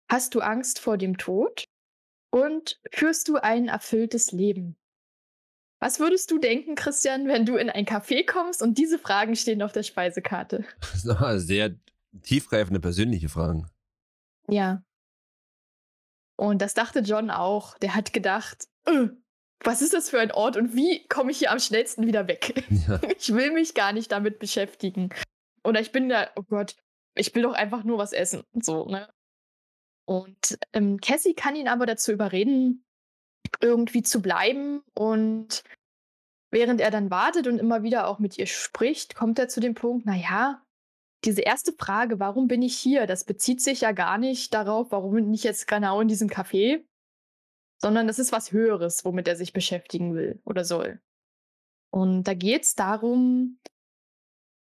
Hast 0.09 0.35
du 0.35 0.41
Angst 0.41 0.79
vor 0.79 0.97
dem 0.97 1.17
Tod? 1.17 1.65
Und 2.31 2.79
führst 2.91 3.27
du 3.27 3.37
ein 3.37 3.67
erfülltes 3.67 4.31
Leben? 4.31 4.75
Was 5.79 5.99
würdest 5.99 6.31
du 6.31 6.39
denken, 6.39 6.75
Christian, 6.75 7.27
wenn 7.27 7.45
du 7.45 7.57
in 7.57 7.69
ein 7.69 7.85
Café 7.85 8.25
kommst 8.25 8.61
und 8.61 8.77
diese 8.77 8.97
Fragen 8.97 9.35
stehen 9.35 9.61
auf 9.61 9.71
der 9.71 9.83
Speisekarte? 9.83 10.65
Sehr 11.37 11.75
tiefgreifende 12.21 12.79
persönliche 12.79 13.29
Fragen. 13.29 13.67
Ja. 14.47 14.83
Und 16.37 16.61
das 16.61 16.73
dachte 16.73 16.99
John 16.99 17.29
auch. 17.29 17.77
Der 17.79 17.95
hat 17.95 18.13
gedacht, 18.13 18.67
äh, 18.85 19.07
was 19.63 19.81
ist 19.81 19.93
das 19.93 20.09
für 20.09 20.19
ein 20.19 20.31
Ort 20.31 20.57
und 20.57 20.75
wie 20.75 21.07
komme 21.07 21.31
ich 21.31 21.39
hier 21.39 21.51
am 21.51 21.59
schnellsten 21.59 22.05
wieder 22.07 22.27
weg? 22.27 22.63
Ja. 22.87 22.99
Ich 23.17 23.33
will 23.33 23.51
mich 23.51 23.73
gar 23.73 23.93
nicht 23.93 24.11
damit 24.11 24.39
beschäftigen. 24.39 25.09
Oder 25.63 25.79
ich 25.79 25.91
bin 25.91 26.09
da, 26.09 26.29
oh 26.35 26.43
Gott, 26.43 26.75
ich 27.15 27.33
will 27.33 27.43
doch 27.43 27.53
einfach 27.53 27.83
nur 27.83 27.97
was 27.97 28.11
essen. 28.11 28.43
So, 28.53 28.85
ne? 28.85 29.09
Und 30.05 30.57
ähm, 30.73 30.99
Cassie 30.99 31.33
kann 31.33 31.55
ihn 31.55 31.69
aber 31.69 31.85
dazu 31.85 32.11
überreden, 32.11 32.83
irgendwie 33.61 34.03
zu 34.03 34.21
bleiben. 34.21 34.81
Und 34.93 35.63
während 36.51 36.81
er 36.81 36.91
dann 36.91 37.09
wartet 37.09 37.47
und 37.47 37.59
immer 37.59 37.83
wieder 37.83 38.07
auch 38.07 38.19
mit 38.19 38.37
ihr 38.37 38.47
spricht, 38.47 39.15
kommt 39.15 39.39
er 39.39 39.47
zu 39.47 39.61
dem 39.61 39.75
Punkt, 39.75 40.05
naja, 40.05 40.61
diese 41.23 41.41
erste 41.41 41.71
Frage, 41.71 42.19
warum 42.19 42.47
bin 42.47 42.61
ich 42.61 42.77
hier, 42.77 43.07
das 43.07 43.23
bezieht 43.23 43.61
sich 43.61 43.81
ja 43.81 43.93
gar 43.93 44.17
nicht 44.17 44.53
darauf, 44.53 44.91
warum 44.91 45.13
bin 45.15 45.33
ich 45.33 45.43
jetzt 45.43 45.67
genau 45.67 46.01
in 46.01 46.09
diesem 46.09 46.29
Café, 46.29 46.83
sondern 47.83 48.07
das 48.07 48.17
ist 48.17 48.31
was 48.31 48.53
Höheres, 48.53 49.03
womit 49.03 49.27
er 49.27 49.35
sich 49.35 49.51
beschäftigen 49.51 50.15
will 50.15 50.41
oder 50.45 50.63
soll. 50.63 51.01
Und 51.91 52.23
da 52.23 52.33
geht 52.33 52.63
es 52.63 52.75
darum, 52.75 53.59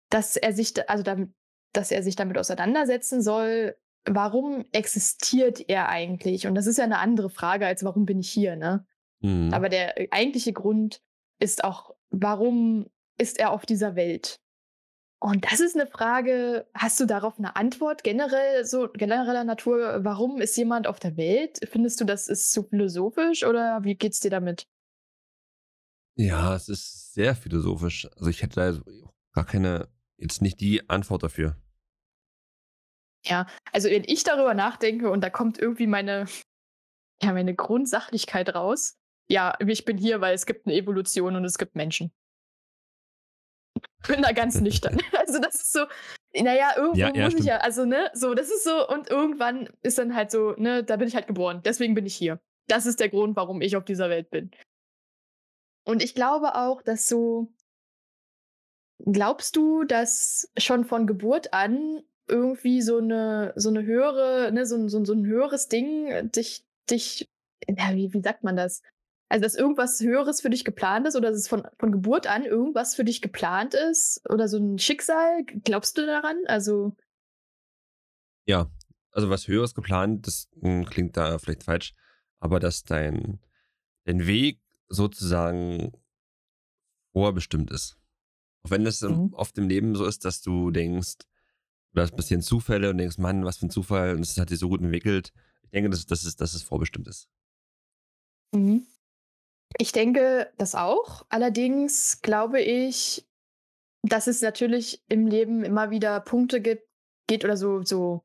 dass 0.10 0.36
er 0.36 0.54
sich, 0.54 0.74
also 0.90 1.04
damit, 1.04 1.30
dass 1.72 1.92
er 1.92 2.02
sich 2.02 2.16
damit 2.16 2.40
auseinandersetzen 2.40 3.22
soll, 3.22 3.78
warum 4.06 4.66
existiert 4.72 5.70
er 5.70 5.88
eigentlich? 5.88 6.48
Und 6.48 6.56
das 6.56 6.66
ist 6.66 6.80
ja 6.80 6.84
eine 6.84 6.98
andere 6.98 7.30
Frage 7.30 7.68
als 7.68 7.84
warum 7.84 8.08
bin 8.08 8.22
ich 8.22 8.32
hier, 8.32 8.56
ne? 8.56 8.88
Mhm. 9.20 9.54
Aber 9.54 9.70
der 9.70 9.94
eigentliche 10.10 10.54
Grund 10.54 11.00
ist 11.40 11.64
auch, 11.64 11.94
warum 12.10 12.90
ist 13.20 13.38
er 13.38 13.52
auf 13.52 13.68
dieser 13.68 13.96
Welt? 13.96 14.40
Und 15.26 15.52
das 15.52 15.60
ist 15.60 15.74
eine 15.74 15.88
Frage, 15.88 16.70
hast 16.76 17.00
du 17.00 17.08
darauf 17.08 17.40
eine 17.40 17.56
Antwort 17.56 18.04
generell, 18.04 18.64
so 18.64 18.90
genereller 18.90 19.44
Natur? 19.44 20.04
Warum 20.04 20.40
ist 20.40 20.56
jemand 20.56 20.86
auf 20.86 21.00
der 21.00 21.18
Welt? 21.18 21.68
Findest 21.72 22.00
du, 22.00 22.06
das 22.06 22.28
ist 22.28 22.52
zu 22.52 22.62
philosophisch 22.62 23.44
oder 23.44 23.84
wie 23.84 23.96
geht's 23.96 24.20
dir 24.20 24.30
damit? 24.30 24.68
Ja, 26.16 26.54
es 26.54 26.70
ist 26.70 27.16
sehr 27.16 27.36
philosophisch. 27.36 28.08
Also 28.18 28.28
ich 28.28 28.44
hätte 28.44 28.84
da 28.84 28.92
gar 29.34 29.48
keine, 29.48 29.90
jetzt 30.18 30.44
nicht 30.44 30.60
die 30.60 30.88
Antwort 30.92 31.24
dafür. 31.24 31.56
Ja, 33.26 33.48
also 33.72 33.90
wenn 33.90 34.04
ich 34.04 34.24
darüber 34.24 34.54
nachdenke 34.54 35.10
und 35.10 35.22
da 35.22 35.32
kommt 35.32 35.58
irgendwie 35.58 35.88
meine, 35.88 36.28
ja, 37.24 37.34
meine 37.34 37.56
Grundsachlichkeit 37.56 38.54
raus. 38.54 39.00
Ja, 39.28 39.58
ich 39.66 39.86
bin 39.86 39.98
hier, 39.98 40.22
weil 40.22 40.36
es 40.36 40.46
gibt 40.46 40.68
eine 40.68 40.76
Evolution 40.76 41.36
und 41.36 41.46
es 41.46 41.58
gibt 41.58 41.76
Menschen. 41.76 42.14
Bin 44.08 44.22
da 44.22 44.32
ganz 44.32 44.60
nüchtern. 44.62 44.98
Also 45.18 45.40
das 45.40 45.56
ist 45.56 45.74
so, 45.74 45.86
naja, 46.34 46.74
irgendwo 46.78 47.00
Ja, 47.00 47.08
ja, 47.14 47.24
muss 47.24 47.34
ich 47.34 47.40
stimmt. 47.40 47.48
ja, 47.48 47.58
also 47.58 47.86
ne, 47.86 48.12
so, 48.14 48.34
das 48.36 48.50
ist 48.50 48.64
so, 48.64 48.88
und 48.88 49.10
irgendwann 49.10 49.70
ist 49.82 49.98
dann 49.98 50.16
halt 50.16 50.30
so, 50.32 50.52
ne, 50.58 50.84
da 50.84 50.98
bin 50.98 51.08
ich 51.08 51.16
halt 51.16 51.28
geboren. 51.28 51.62
Deswegen 51.66 51.94
bin 51.96 52.06
ich 52.06 52.16
hier. 52.16 52.40
Das 52.68 52.86
ist 52.86 53.00
der 53.00 53.10
Grund, 53.10 53.36
warum 53.36 53.62
ich 53.62 53.76
auf 53.76 53.86
dieser 53.86 54.10
Welt 54.10 54.30
bin. 54.30 54.52
Und 55.88 56.04
ich 56.04 56.14
glaube 56.16 56.56
auch, 56.56 56.82
dass 56.82 57.08
so, 57.08 57.52
glaubst 59.06 59.56
du, 59.56 59.84
dass 59.84 60.50
schon 60.58 60.86
von 60.86 61.08
Geburt 61.08 61.54
an 61.54 62.02
irgendwie 62.28 62.82
so 62.82 62.98
eine, 62.98 63.54
so 63.56 63.70
eine 63.70 63.84
höhere, 63.84 64.52
ne, 64.52 64.66
so, 64.66 64.76
ein- 64.76 64.90
so, 64.90 64.98
ein- 65.00 65.06
so 65.06 65.14
ein 65.14 65.26
höheres 65.26 65.68
Ding 65.68 66.08
äh, 66.08 66.28
dich, 66.28 66.66
dich, 66.90 67.30
ja, 67.68 67.94
wie, 67.94 68.14
wie 68.14 68.22
sagt 68.22 68.44
man 68.44 68.56
das? 68.56 68.82
Also, 69.30 69.44
dass 69.44 69.56
irgendwas 69.56 70.00
Höheres 70.02 70.42
für 70.42 70.50
dich 70.50 70.64
geplant 70.66 71.08
ist 71.08 71.16
oder 71.16 71.30
dass 71.32 71.40
es 71.40 71.48
von, 71.48 71.68
von 71.80 71.92
Geburt 71.92 72.28
an 72.28 72.44
irgendwas 72.46 72.96
für 72.96 73.04
dich 73.04 73.22
geplant 73.22 73.74
ist 73.74 74.22
oder 74.30 74.48
so 74.48 74.58
ein 74.58 74.78
Schicksal? 74.80 75.44
Glaubst 75.64 75.98
du 75.98 76.06
daran? 76.06 76.38
Also, 76.48 76.94
Ja, 78.48 78.70
also 79.12 79.30
was 79.30 79.48
Höheres 79.48 79.74
geplant, 79.74 80.28
das 80.28 80.50
hm, 80.62 80.86
klingt 80.86 81.18
da 81.18 81.38
vielleicht 81.40 81.64
falsch, 81.64 81.94
aber 82.40 82.60
dass 82.60 82.84
dein, 82.84 83.40
dein 84.06 84.28
Weg 84.28 84.62
sozusagen 84.88 85.92
vorbestimmt 87.14 87.72
ist. 87.72 87.98
Auch 88.64 88.72
wenn 88.72 88.86
es 88.86 89.02
Mhm. 89.04 89.34
oft 89.34 89.58
im 89.58 89.70
Leben 89.70 89.96
so 89.96 90.06
ist, 90.06 90.26
dass 90.26 90.42
du 90.42 90.72
denkst, 90.72 91.18
oder 91.94 92.04
es 92.04 92.12
passieren 92.12 92.42
Zufälle 92.42 92.90
und 92.90 92.98
denkst, 92.98 93.18
Mann, 93.18 93.46
was 93.46 93.58
für 93.58 93.68
ein 93.68 93.70
Zufall 93.72 94.16
und 94.16 94.22
es 94.22 94.38
hat 94.38 94.50
sich 94.50 94.60
so 94.60 94.70
gut 94.70 94.82
entwickelt. 94.82 95.32
Ich 95.64 95.70
denke, 95.72 95.90
dass, 95.90 96.06
dass, 96.06 96.26
es, 96.26 96.36
dass 96.36 96.54
es 96.54 96.64
vorbestimmt 96.64 97.08
ist. 97.08 97.30
Mhm. 98.54 98.86
Ich 99.78 99.92
denke 99.92 100.52
das 100.58 100.76
auch. 100.76 101.26
Allerdings 101.30 102.22
glaube 102.22 102.62
ich, 102.62 103.26
dass 104.04 104.28
es 104.28 104.42
natürlich 104.42 105.04
im 105.10 105.28
Leben 105.28 105.64
immer 105.64 105.90
wieder 105.90 106.20
Punkte 106.20 106.62
gibt, 106.62 106.88
geht 107.28 107.44
oder 107.44 107.58
so, 107.58 107.84
so 107.84 108.24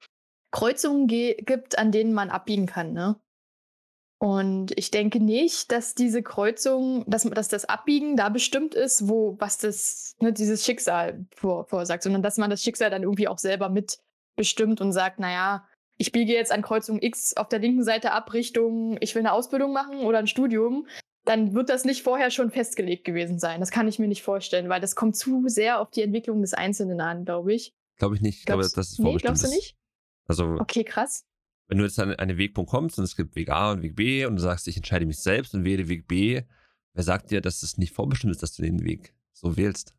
Kreuzungen 0.53 1.07
ge 1.07 1.35
gibt, 1.43 1.79
an 1.79 1.93
denen 1.93 2.13
man 2.13 2.31
abbiegen 2.31 2.67
kann, 2.67 2.93
ne? 2.93 3.21
Und 4.23 4.77
ich 4.79 4.91
denke 4.91 5.19
nicht, 5.19 5.73
dass 5.73 5.95
diese 5.95 6.23
Kreuzung, 6.23 7.05
dass, 7.07 7.23
dass 7.23 7.49
das 7.49 7.65
Abbiegen 7.65 8.17
da 8.17 8.29
bestimmt 8.29 8.75
ist, 8.75 9.09
wo, 9.09 9.37
was 9.39 9.57
das, 9.57 10.15
ne, 10.21 10.31
dieses 10.31 10.63
Schicksal 10.63 11.25
vor, 11.35 11.65
vorsagt, 11.65 12.03
sondern 12.03 12.23
dass 12.23 12.37
man 12.37 12.51
das 12.51 12.63
Schicksal 12.63 12.91
dann 12.91 13.03
irgendwie 13.03 13.29
auch 13.29 13.39
selber 13.39 13.71
mitbestimmt 13.71 14.83
und 14.83 14.93
sagt, 14.93 15.21
naja, 15.21 15.67
ich 15.97 16.13
biege 16.13 16.35
jetzt 16.35 16.53
an 16.53 16.61
Kreuzung 16.61 17.01
X 17.01 17.35
auf 17.35 17.49
der 17.49 17.61
linken 17.61 17.83
Seite 17.83 18.13
ab 18.13 18.35
Richtung, 18.35 18.99
ich 19.01 19.15
will 19.15 19.21
eine 19.23 19.33
Ausbildung 19.33 19.73
machen 19.73 20.01
oder 20.01 20.19
ein 20.19 20.27
Studium, 20.27 20.87
dann 21.25 21.55
wird 21.55 21.69
das 21.69 21.85
nicht 21.85 22.03
vorher 22.03 22.31
schon 22.31 22.51
festgelegt 22.51 23.05
gewesen 23.05 23.39
sein. 23.39 23.61
Das 23.61 23.71
kann 23.71 23.87
ich 23.89 23.99
mir 23.99 24.09
nicht 24.09 24.23
vorstellen, 24.23 24.69
weil 24.69 24.81
das 24.81 24.97
kommt 24.97 25.17
zu 25.17 25.45
sehr 25.49 25.81
auf 25.81 25.91
die 25.91 26.03
Entwicklung 26.03 26.41
des 26.41 26.55
Einzelnen 26.55 27.01
an, 27.01 27.25
glaube 27.25 27.53
ich. 27.55 27.75
Glaube 27.99 28.15
ich 28.17 28.23
nicht. 28.23 28.39
Ich 28.41 28.47
glaube, 28.47 28.63
Glaubst- 28.63 28.77
dass 28.79 28.93
es 28.93 28.99
nee, 28.99 29.05
vorbestimmt 29.05 29.27
glaubst 29.39 29.43
du 29.45 29.49
ist. 29.49 29.55
nicht? 29.55 29.77
Also, 30.27 30.45
Okay, 30.59 30.85
krass. 30.85 31.25
wenn 31.69 31.79
du 31.79 31.85
jetzt 31.85 31.99
an 31.99 32.15
einen 32.15 32.39
Wegpunkt 32.39 32.71
kommst 32.71 32.99
und 32.99 33.05
es 33.05 33.17
gibt 33.17 33.37
Weg 33.37 33.51
A 33.51 33.73
und 33.73 33.83
Weg 33.83 33.97
B 33.97 34.25
und 34.25 34.37
du 34.37 34.43
sagst, 34.43 34.67
ich 34.69 34.77
entscheide 34.77 35.05
mich 35.07 35.19
selbst 35.19 35.55
und 35.55 35.65
wähle 35.65 35.89
Weg 35.89 36.09
B, 36.09 36.43
wer 36.95 37.03
sagt 37.05 37.31
dir, 37.31 37.41
dass 37.41 37.63
es 37.63 37.77
nicht 37.79 37.93
vorbestimmt 37.95 38.31
ist, 38.33 38.43
dass 38.43 38.55
du 38.55 38.63
den 38.63 38.83
Weg 38.85 39.13
so 39.33 39.57
wählst? 39.57 39.95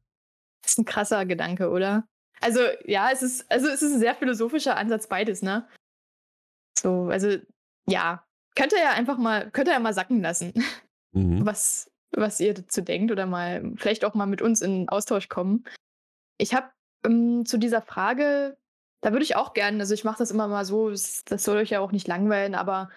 Das 0.63 0.71
ist 0.73 0.77
ein 0.79 0.85
krasser 0.85 1.25
Gedanke, 1.25 1.69
oder? 1.69 2.07
Also, 2.39 2.61
ja, 2.85 3.09
es 3.11 3.21
ist, 3.21 3.51
also 3.51 3.67
es 3.67 3.81
ist 3.83 3.93
ein 3.93 3.99
sehr 3.99 4.15
philosophischer 4.15 4.75
Ansatz, 4.77 5.07
beides, 5.07 5.41
ne? 5.43 5.67
So, 6.77 7.09
also, 7.09 7.37
ja. 7.87 8.25
Könnt 8.55 8.73
ihr 8.73 8.79
ja 8.79 8.91
einfach 8.91 9.17
mal, 9.17 9.49
könnt 9.51 9.67
ihr 9.69 9.73
ja 9.73 9.79
mal 9.79 9.93
sacken 9.93 10.21
lassen, 10.21 10.51
Mhm. 11.13 11.45
was, 11.45 11.91
was 12.11 12.39
ihr 12.39 12.53
dazu 12.53 12.81
denkt 12.81 13.11
oder 13.11 13.25
mal, 13.25 13.73
vielleicht 13.75 14.05
auch 14.05 14.13
mal 14.13 14.25
mit 14.25 14.41
uns 14.41 14.61
in 14.61 14.89
Austausch 14.89 15.29
kommen. 15.29 15.65
Ich 16.37 16.53
habe 16.53 16.69
ähm, 17.05 17.45
zu 17.45 17.57
dieser 17.57 17.81
Frage, 17.81 18.57
da 19.01 19.11
würde 19.11 19.23
ich 19.23 19.35
auch 19.35 19.53
gerne, 19.53 19.79
also 19.79 19.93
ich 19.93 20.03
mache 20.03 20.19
das 20.19 20.31
immer 20.31 20.47
mal 20.47 20.65
so, 20.65 20.89
das, 20.89 21.23
das 21.25 21.43
soll 21.43 21.57
euch 21.57 21.71
ja 21.71 21.79
auch 21.79 21.91
nicht 21.91 22.07
langweilen, 22.07 22.55
aber 22.55 22.89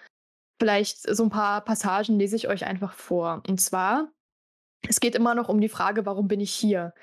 vielleicht 0.59 0.99
so 0.99 1.23
ein 1.23 1.29
paar 1.29 1.61
Passagen 1.61 2.17
lese 2.17 2.35
ich 2.35 2.47
euch 2.47 2.65
einfach 2.65 2.93
vor. 2.93 3.43
Und 3.47 3.59
zwar, 3.59 4.11
es 4.87 4.99
geht 4.99 5.15
immer 5.15 5.35
noch 5.35 5.49
um 5.49 5.59
die 5.59 5.69
Frage, 5.69 6.05
warum 6.05 6.27
bin 6.27 6.39
ich 6.39 6.53
hier? 6.53 6.93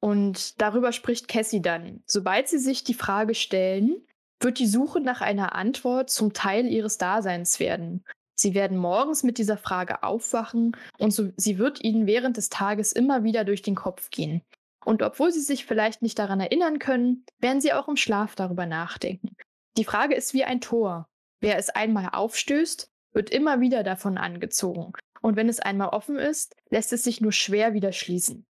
Und 0.00 0.60
darüber 0.60 0.92
spricht 0.92 1.28
Cassie 1.28 1.62
dann. 1.62 2.02
Sobald 2.06 2.48
sie 2.48 2.58
sich 2.58 2.84
die 2.84 2.94
Frage 2.94 3.34
stellen, 3.34 4.06
wird 4.40 4.58
die 4.58 4.66
Suche 4.66 5.00
nach 5.00 5.20
einer 5.20 5.54
Antwort 5.54 6.10
zum 6.10 6.32
Teil 6.32 6.66
ihres 6.66 6.98
Daseins 6.98 7.58
werden. 7.58 8.04
Sie 8.38 8.54
werden 8.54 8.76
morgens 8.76 9.22
mit 9.22 9.38
dieser 9.38 9.56
Frage 9.56 10.02
aufwachen 10.02 10.76
und 10.98 11.10
so, 11.10 11.30
sie 11.36 11.58
wird 11.58 11.82
ihnen 11.82 12.06
während 12.06 12.36
des 12.36 12.50
Tages 12.50 12.92
immer 12.92 13.24
wieder 13.24 13.44
durch 13.44 13.62
den 13.62 13.74
Kopf 13.74 14.10
gehen. 14.10 14.42
Und 14.84 15.02
obwohl 15.02 15.32
sie 15.32 15.40
sich 15.40 15.64
vielleicht 15.64 16.02
nicht 16.02 16.18
daran 16.18 16.38
erinnern 16.38 16.78
können, 16.78 17.24
werden 17.40 17.60
sie 17.60 17.72
auch 17.72 17.88
im 17.88 17.96
Schlaf 17.96 18.34
darüber 18.36 18.66
nachdenken. 18.66 19.34
Die 19.76 19.84
Frage 19.84 20.14
ist 20.14 20.34
wie 20.34 20.44
ein 20.44 20.60
Tor. 20.60 21.08
Wer 21.40 21.58
es 21.58 21.70
einmal 21.70 22.10
aufstößt, 22.12 22.88
wird 23.12 23.30
immer 23.30 23.60
wieder 23.60 23.82
davon 23.82 24.18
angezogen. 24.18 24.92
Und 25.22 25.36
wenn 25.36 25.48
es 25.48 25.58
einmal 25.58 25.88
offen 25.88 26.18
ist, 26.18 26.54
lässt 26.70 26.92
es 26.92 27.02
sich 27.02 27.20
nur 27.20 27.32
schwer 27.32 27.72
wieder 27.72 27.92
schließen. 27.92 28.46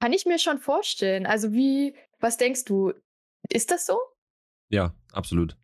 Kann 0.00 0.12
ich 0.12 0.26
mir 0.26 0.38
schon 0.38 0.58
vorstellen. 0.58 1.24
Also 1.24 1.52
wie, 1.52 1.96
was 2.20 2.36
denkst 2.36 2.64
du? 2.64 2.92
Ist 3.48 3.70
das 3.70 3.86
so? 3.86 3.98
Ja, 4.68 4.94
absolut. 5.12 5.56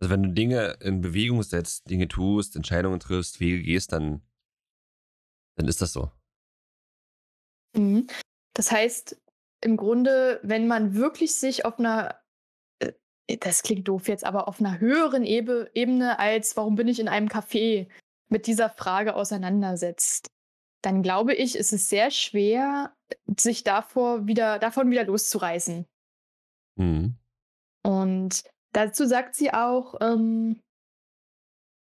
Also 0.00 0.10
wenn 0.10 0.22
du 0.22 0.30
Dinge 0.30 0.78
in 0.80 1.02
Bewegung 1.02 1.42
setzt, 1.42 1.88
Dinge 1.90 2.08
tust, 2.08 2.56
Entscheidungen 2.56 3.00
triffst, 3.00 3.38
Wege 3.38 3.62
gehst, 3.62 3.92
dann, 3.92 4.22
dann 5.56 5.68
ist 5.68 5.82
das 5.82 5.92
so. 5.92 6.10
Mhm. 7.76 8.06
Das 8.54 8.72
heißt, 8.72 9.20
im 9.62 9.76
Grunde, 9.76 10.40
wenn 10.42 10.66
man 10.66 10.94
wirklich 10.94 11.34
sich 11.34 11.64
auf 11.64 11.78
einer, 11.78 12.18
äh, 12.78 12.92
das 13.38 13.62
klingt 13.62 13.86
doof 13.88 14.08
jetzt, 14.08 14.24
aber 14.24 14.48
auf 14.48 14.60
einer 14.60 14.80
höheren 14.80 15.24
Ebe 15.24 15.70
Ebene 15.74 16.18
als, 16.18 16.56
warum 16.56 16.76
bin 16.76 16.88
ich 16.88 16.98
in 16.98 17.08
einem 17.08 17.28
Café, 17.28 17.88
mit 18.30 18.46
dieser 18.46 18.70
Frage 18.70 19.16
auseinandersetzt, 19.16 20.30
dann 20.82 21.02
glaube 21.02 21.34
ich, 21.34 21.56
ist 21.56 21.72
es 21.72 21.90
sehr 21.90 22.10
schwer, 22.10 22.96
sich 23.36 23.64
davor 23.64 24.26
wieder, 24.26 24.58
davon 24.58 24.90
wieder 24.90 25.04
loszureißen. 25.04 25.84
Mhm. 26.76 27.18
Und 27.82 28.44
dazu 28.72 29.06
sagt 29.06 29.34
sie 29.34 29.52
auch, 29.52 29.96
ähm, 30.00 30.60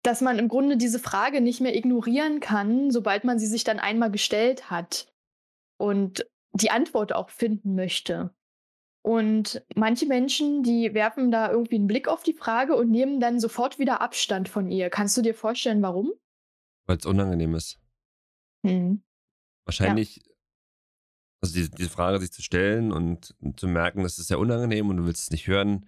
dass 0.03 0.21
man 0.21 0.37
im 0.37 0.49
Grunde 0.49 0.77
diese 0.77 0.99
Frage 0.99 1.41
nicht 1.41 1.61
mehr 1.61 1.75
ignorieren 1.75 2.39
kann, 2.39 2.91
sobald 2.91 3.23
man 3.23 3.39
sie 3.39 3.47
sich 3.47 3.63
dann 3.63 3.79
einmal 3.79 4.11
gestellt 4.11 4.69
hat 4.69 5.11
und 5.77 6.25
die 6.51 6.71
Antwort 6.71 7.13
auch 7.13 7.29
finden 7.29 7.75
möchte. 7.75 8.33
Und 9.01 9.65
manche 9.75 10.05
Menschen, 10.05 10.63
die 10.63 10.93
werfen 10.93 11.29
da 11.29 11.51
irgendwie 11.51 11.75
einen 11.75 11.87
Blick 11.87 12.07
auf 12.07 12.23
die 12.23 12.33
Frage 12.33 12.75
und 12.75 12.89
nehmen 12.89 13.19
dann 13.19 13.39
sofort 13.39 13.77
wieder 13.79 13.99
Abstand 13.99 14.47
von 14.47 14.71
ihr. 14.71 14.89
Kannst 14.89 15.17
du 15.17 15.21
dir 15.21 15.35
vorstellen, 15.35 15.81
warum? 15.81 16.13
Weil 16.85 16.97
es 16.97 17.05
unangenehm 17.05 17.55
ist. 17.55 17.79
Hm. 18.65 19.03
Wahrscheinlich, 19.65 20.21
also 21.41 21.53
diese, 21.53 21.71
diese 21.71 21.89
Frage 21.89 22.19
sich 22.19 22.31
zu 22.31 22.41
stellen 22.41 22.93
und, 22.93 23.35
und 23.39 23.59
zu 23.59 23.67
merken, 23.67 24.03
das 24.03 24.19
ist 24.19 24.27
sehr 24.27 24.39
unangenehm 24.39 24.89
und 24.89 24.97
du 24.97 25.05
willst 25.05 25.23
es 25.23 25.31
nicht 25.31 25.47
hören, 25.47 25.85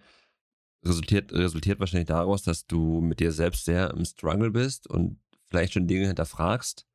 resultiert, 0.85 1.31
resultiert 1.33 1.79
wahrscheinlich 1.79 2.07
daraus, 2.07 2.43
dass 2.43 2.67
du 2.67 3.01
mit 3.01 3.19
dir 3.19 3.31
selbst 3.31 3.65
sehr 3.65 3.91
im 3.91 4.05
Struggle 4.05 4.51
bist 4.51 4.87
und 4.87 5.19
vielleicht 5.47 5.73
schon 5.73 5.87
Dinge 5.87 6.07
hinterfragst 6.07 6.85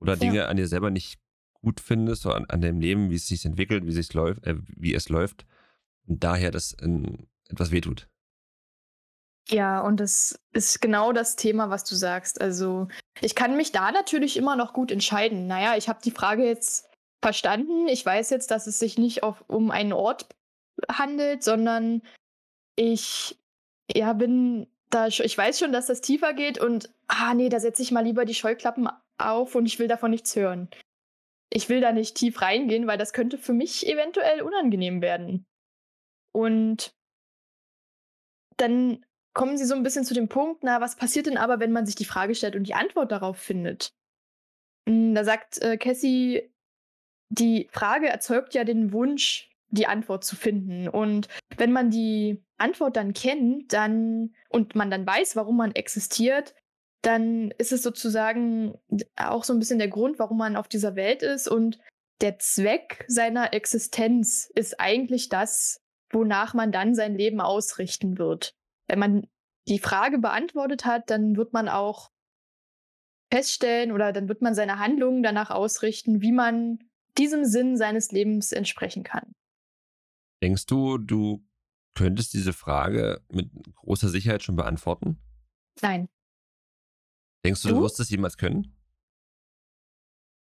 oder 0.00 0.14
Ja. 0.14 0.18
Dinge 0.18 0.48
an 0.48 0.56
dir 0.56 0.68
selber 0.68 0.90
nicht 0.90 1.18
gut 1.52 1.80
findest 1.80 2.26
oder 2.26 2.36
an, 2.36 2.46
an 2.46 2.60
deinem 2.60 2.80
Leben, 2.80 3.10
wie 3.10 3.14
es 3.14 3.26
sich 3.28 3.44
entwickelt, 3.44 3.84
wie, 3.84 3.90
es 3.90 3.94
sich 3.94 4.12
läuft, 4.12 4.44
äh, 4.46 4.56
wie 4.76 4.94
es 4.94 5.08
läuft 5.08 5.46
und 6.06 6.22
daher 6.24 6.50
das 6.50 6.72
in, 6.72 7.28
etwas 7.48 7.70
wehtut. 7.70 8.08
Ja, 9.48 9.80
und 9.80 9.98
das 9.98 10.38
ist 10.52 10.80
genau 10.80 11.12
das 11.12 11.34
Thema, 11.36 11.68
was 11.68 11.84
du 11.84 11.96
sagst. 11.96 12.40
Also, 12.40 12.88
ich 13.20 13.34
kann 13.34 13.56
mich 13.56 13.72
da 13.72 13.90
natürlich 13.90 14.36
immer 14.36 14.54
noch 14.54 14.72
gut 14.72 14.92
entscheiden. 14.92 15.48
Naja, 15.48 15.76
ich 15.76 15.88
habe 15.88 15.98
die 16.04 16.12
Frage 16.12 16.44
jetzt 16.44 16.88
verstanden. 17.20 17.88
Ich 17.88 18.06
weiß 18.06 18.30
jetzt, 18.30 18.52
dass 18.52 18.66
es 18.68 18.78
sich 18.78 18.98
nicht 18.98 19.22
auf, 19.24 19.44
um 19.48 19.70
einen 19.72 19.92
Ort 19.92 20.28
handelt, 20.88 21.42
sondern 21.42 22.02
ich 22.76 23.38
ja, 23.94 24.12
bin 24.12 24.66
da, 24.90 25.06
ich 25.06 25.38
weiß 25.38 25.58
schon, 25.58 25.72
dass 25.72 25.86
das 25.86 26.00
tiefer 26.00 26.34
geht 26.34 26.58
und 26.58 26.92
ah 27.08 27.34
nee, 27.34 27.48
da 27.48 27.60
setze 27.60 27.82
ich 27.82 27.92
mal 27.92 28.04
lieber 28.04 28.24
die 28.24 28.34
Scheuklappen 28.34 28.88
auf 29.18 29.54
und 29.54 29.66
ich 29.66 29.78
will 29.78 29.88
davon 29.88 30.10
nichts 30.10 30.36
hören. 30.36 30.68
Ich 31.50 31.68
will 31.68 31.80
da 31.80 31.92
nicht 31.92 32.16
tief 32.16 32.40
reingehen, 32.40 32.86
weil 32.86 32.98
das 32.98 33.12
könnte 33.12 33.38
für 33.38 33.52
mich 33.52 33.86
eventuell 33.86 34.42
unangenehm 34.42 35.02
werden. 35.02 35.46
Und 36.32 36.94
dann 38.56 39.04
kommen 39.34 39.56
sie 39.56 39.64
so 39.64 39.74
ein 39.74 39.82
bisschen 39.82 40.04
zu 40.04 40.14
dem 40.14 40.28
Punkt, 40.28 40.62
na, 40.62 40.80
was 40.80 40.96
passiert 40.96 41.26
denn 41.26 41.38
aber, 41.38 41.60
wenn 41.60 41.72
man 41.72 41.86
sich 41.86 41.94
die 41.94 42.04
Frage 42.04 42.34
stellt 42.34 42.56
und 42.56 42.64
die 42.64 42.74
Antwort 42.74 43.12
darauf 43.12 43.38
findet? 43.38 43.94
Mm, 44.86 45.14
Da 45.14 45.24
sagt 45.24 45.60
äh, 45.62 45.76
Cassie, 45.76 46.50
die 47.30 47.68
Frage 47.70 48.08
erzeugt 48.08 48.54
ja 48.54 48.64
den 48.64 48.92
Wunsch, 48.92 49.50
die 49.68 49.86
Antwort 49.86 50.24
zu 50.24 50.36
finden. 50.36 50.88
Und 50.88 51.28
wenn 51.56 51.72
man 51.72 51.90
die 51.90 52.42
Antwort 52.62 52.96
dann 52.96 53.12
kennt, 53.12 53.72
dann 53.72 54.34
und 54.48 54.74
man 54.74 54.90
dann 54.90 55.06
weiß, 55.06 55.36
warum 55.36 55.56
man 55.56 55.72
existiert, 55.72 56.54
dann 57.02 57.50
ist 57.58 57.72
es 57.72 57.82
sozusagen 57.82 58.78
auch 59.16 59.44
so 59.44 59.52
ein 59.52 59.58
bisschen 59.58 59.78
der 59.78 59.88
Grund, 59.88 60.18
warum 60.18 60.38
man 60.38 60.56
auf 60.56 60.68
dieser 60.68 60.94
Welt 60.94 61.22
ist. 61.22 61.48
Und 61.48 61.78
der 62.20 62.38
Zweck 62.38 63.04
seiner 63.08 63.52
Existenz 63.52 64.50
ist 64.54 64.80
eigentlich 64.80 65.28
das, 65.28 65.82
wonach 66.12 66.54
man 66.54 66.70
dann 66.70 66.94
sein 66.94 67.16
Leben 67.16 67.40
ausrichten 67.40 68.18
wird. 68.18 68.54
Wenn 68.86 69.00
man 69.00 69.26
die 69.68 69.80
Frage 69.80 70.18
beantwortet 70.18 70.84
hat, 70.84 71.10
dann 71.10 71.36
wird 71.36 71.52
man 71.52 71.68
auch 71.68 72.10
feststellen 73.32 73.92
oder 73.92 74.12
dann 74.12 74.28
wird 74.28 74.42
man 74.42 74.54
seine 74.54 74.78
Handlungen 74.78 75.22
danach 75.22 75.50
ausrichten, 75.50 76.20
wie 76.20 76.32
man 76.32 76.78
diesem 77.18 77.44
Sinn 77.44 77.76
seines 77.76 78.12
Lebens 78.12 78.52
entsprechen 78.52 79.02
kann. 79.02 79.34
Denkst 80.42 80.66
du, 80.66 80.98
du 80.98 81.42
könntest 81.94 82.32
diese 82.34 82.52
Frage 82.52 83.22
mit 83.28 83.50
großer 83.76 84.08
Sicherheit 84.08 84.42
schon 84.42 84.56
beantworten? 84.56 85.18
Nein. 85.80 86.08
Denkst 87.44 87.62
du, 87.62 87.68
du, 87.68 87.74
du 87.74 87.82
wirst 87.82 88.00
es 88.00 88.10
jemals 88.10 88.36
können? 88.36 88.76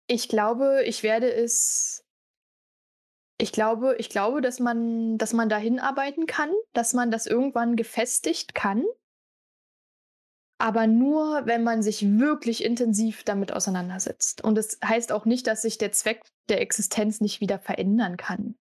Ich 0.08 0.30
glaube, 0.30 0.84
ich 0.86 1.04
werde 1.04 1.32
es. 1.34 2.04
Ich 3.38 3.52
glaube, 3.52 3.96
ich 3.98 4.10
glaube, 4.10 4.40
dass 4.42 4.60
man, 4.60 5.18
dass 5.18 5.34
man 5.34 5.50
dahin 5.50 5.80
arbeiten 5.80 6.26
kann, 6.26 6.52
dass 6.74 6.94
man 6.94 7.12
das 7.12 7.26
irgendwann 7.26 7.76
gefestigt 7.76 8.56
kann. 8.56 8.86
Aber 10.58 10.88
nur, 10.88 11.46
wenn 11.46 11.64
man 11.64 11.84
sich 11.84 12.18
wirklich 12.18 12.64
intensiv 12.64 13.26
damit 13.26 13.52
auseinandersetzt. 13.52 14.42
Und 14.42 14.56
das 14.56 14.80
heißt 14.84 15.12
auch 15.12 15.26
nicht, 15.26 15.48
dass 15.48 15.64
sich 15.64 15.78
der 15.78 15.92
Zweck 15.92 16.22
der 16.48 16.62
Existenz 16.62 17.20
nicht 17.20 17.42
wieder 17.42 17.60
verändern 17.60 18.16
kann. 18.16 18.56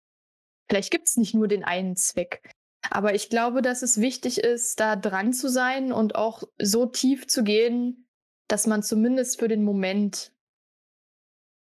Vielleicht 0.70 0.92
gibt 0.92 1.10
es 1.10 1.18
nicht 1.18 1.34
nur 1.34 1.50
den 1.50 1.66
einen 1.66 1.98
Zweck. 1.98 2.54
Aber 2.90 3.14
ich 3.14 3.30
glaube, 3.30 3.62
dass 3.62 3.84
es 3.84 4.02
wichtig 4.02 4.40
ist, 4.40 4.80
da 4.80 4.96
dran 4.96 5.34
zu 5.34 5.50
sein 5.50 5.92
und 5.92 6.16
auch 6.16 6.44
so 6.60 6.86
tief 6.86 7.28
zu 7.28 7.44
gehen, 7.44 8.08
dass 8.48 8.68
man 8.68 8.84
zumindest 8.84 9.40
für 9.40 9.48
den 9.48 9.64
Moment 9.64 10.34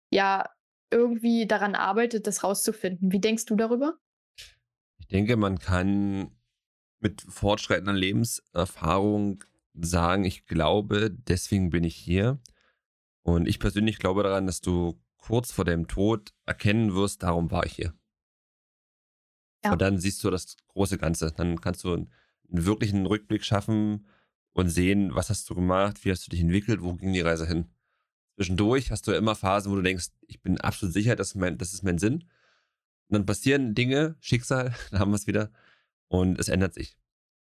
ja 0.09 0.49
irgendwie 0.89 1.47
daran 1.47 1.75
arbeitet, 1.75 2.27
das 2.27 2.43
rauszufinden. 2.43 3.11
Wie 3.11 3.21
denkst 3.21 3.45
du 3.45 3.55
darüber? 3.55 3.97
Ich 4.99 5.07
denke, 5.07 5.37
man 5.37 5.59
kann 5.59 6.35
mit 6.99 7.21
fortschreitender 7.21 7.93
Lebenserfahrung 7.93 9.43
sagen, 9.73 10.25
ich 10.25 10.45
glaube, 10.45 11.11
deswegen 11.11 11.69
bin 11.69 11.83
ich 11.83 11.95
hier. 11.95 12.39
Und 13.23 13.47
ich 13.47 13.59
persönlich 13.59 13.99
glaube 13.99 14.23
daran, 14.23 14.47
dass 14.47 14.61
du 14.61 14.99
kurz 15.17 15.51
vor 15.51 15.65
deinem 15.65 15.87
Tod 15.87 16.33
erkennen 16.45 16.93
wirst, 16.93 17.23
darum 17.23 17.51
war 17.51 17.65
ich 17.65 17.73
hier. 17.73 17.93
Ja. 19.63 19.73
Und 19.73 19.81
dann 19.81 19.99
siehst 19.99 20.23
du 20.23 20.29
das 20.29 20.57
große 20.67 20.97
Ganze. 20.97 21.31
Dann 21.31 21.61
kannst 21.61 21.83
du 21.83 21.93
einen, 21.93 22.09
wirklichen 22.53 23.05
Rückblick 23.05 23.45
schaffen 23.45 24.07
und 24.51 24.67
sehen, 24.67 25.15
was 25.15 25.29
hast 25.29 25.49
du 25.49 25.55
gemacht, 25.55 26.03
wie 26.03 26.11
hast 26.11 26.25
du 26.25 26.31
dich 26.31 26.41
entwickelt, 26.41 26.81
wo 26.81 26.95
ging 26.95 27.13
die 27.13 27.21
Reise 27.21 27.47
hin. 27.47 27.69
Zwischendurch 28.35 28.91
hast 28.91 29.07
du 29.07 29.13
immer 29.13 29.35
Phasen, 29.35 29.71
wo 29.71 29.75
du 29.77 29.81
denkst, 29.81 30.09
ich 30.27 30.41
bin 30.41 30.59
absolut 30.59 30.93
sicher, 30.93 31.15
das 31.15 31.29
ist 31.29 31.35
mein, 31.35 31.57
das 31.57 31.73
ist 31.73 31.83
mein 31.83 31.97
Sinn. 31.97 32.25
Und 33.07 33.13
dann 33.13 33.25
passieren 33.25 33.73
Dinge, 33.73 34.15
Schicksal, 34.19 34.75
da 34.91 34.99
haben 34.99 35.11
wir 35.11 35.15
es 35.15 35.27
wieder, 35.27 35.49
und 36.07 36.39
es 36.39 36.49
ändert 36.49 36.73
sich. 36.73 36.97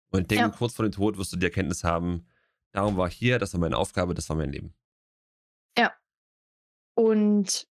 Und 0.09 0.21
ich 0.21 0.27
denke, 0.27 0.45
ja. 0.45 0.49
kurz 0.49 0.73
vor 0.73 0.85
dem 0.85 0.91
Tod 0.91 1.17
wirst 1.17 1.33
du 1.33 1.37
die 1.37 1.45
Erkenntnis 1.45 1.83
haben, 1.83 2.25
darum 2.71 2.97
war 2.97 3.07
ich 3.07 3.15
hier, 3.15 3.37
das 3.37 3.53
war 3.53 3.59
meine 3.59 3.77
Aufgabe, 3.77 4.15
das 4.15 4.29
war 4.29 4.35
mein 4.35 4.51
Leben. 4.51 4.73
Ja. 5.77 5.93
Und 6.95 7.67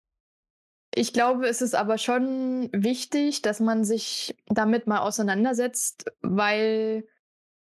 ich 0.93 1.13
glaube, 1.13 1.47
es 1.47 1.61
ist 1.61 1.73
aber 1.73 1.97
schon 1.97 2.69
wichtig, 2.73 3.41
dass 3.41 3.59
man 3.59 3.85
sich 3.85 4.35
damit 4.47 4.87
mal 4.87 4.99
auseinandersetzt, 4.99 6.11
weil 6.21 7.07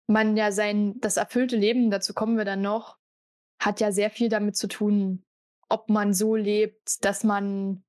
man 0.08 0.36
ja 0.36 0.52
sein, 0.52 1.00
das 1.00 1.18
erfüllte 1.18 1.56
Leben, 1.56 1.90
dazu 1.90 2.14
kommen 2.14 2.38
wir 2.38 2.46
dann 2.46 2.62
noch, 2.62 2.98
hat 3.60 3.80
ja 3.80 3.92
sehr 3.92 4.10
viel 4.10 4.28
damit 4.28 4.58
zu 4.58 4.68
tun, 4.68 5.24
ob 5.70 5.90
man 5.90 6.14
so 6.14 6.36
lebt, 6.36 7.04
dass 7.06 7.24
man 7.24 7.84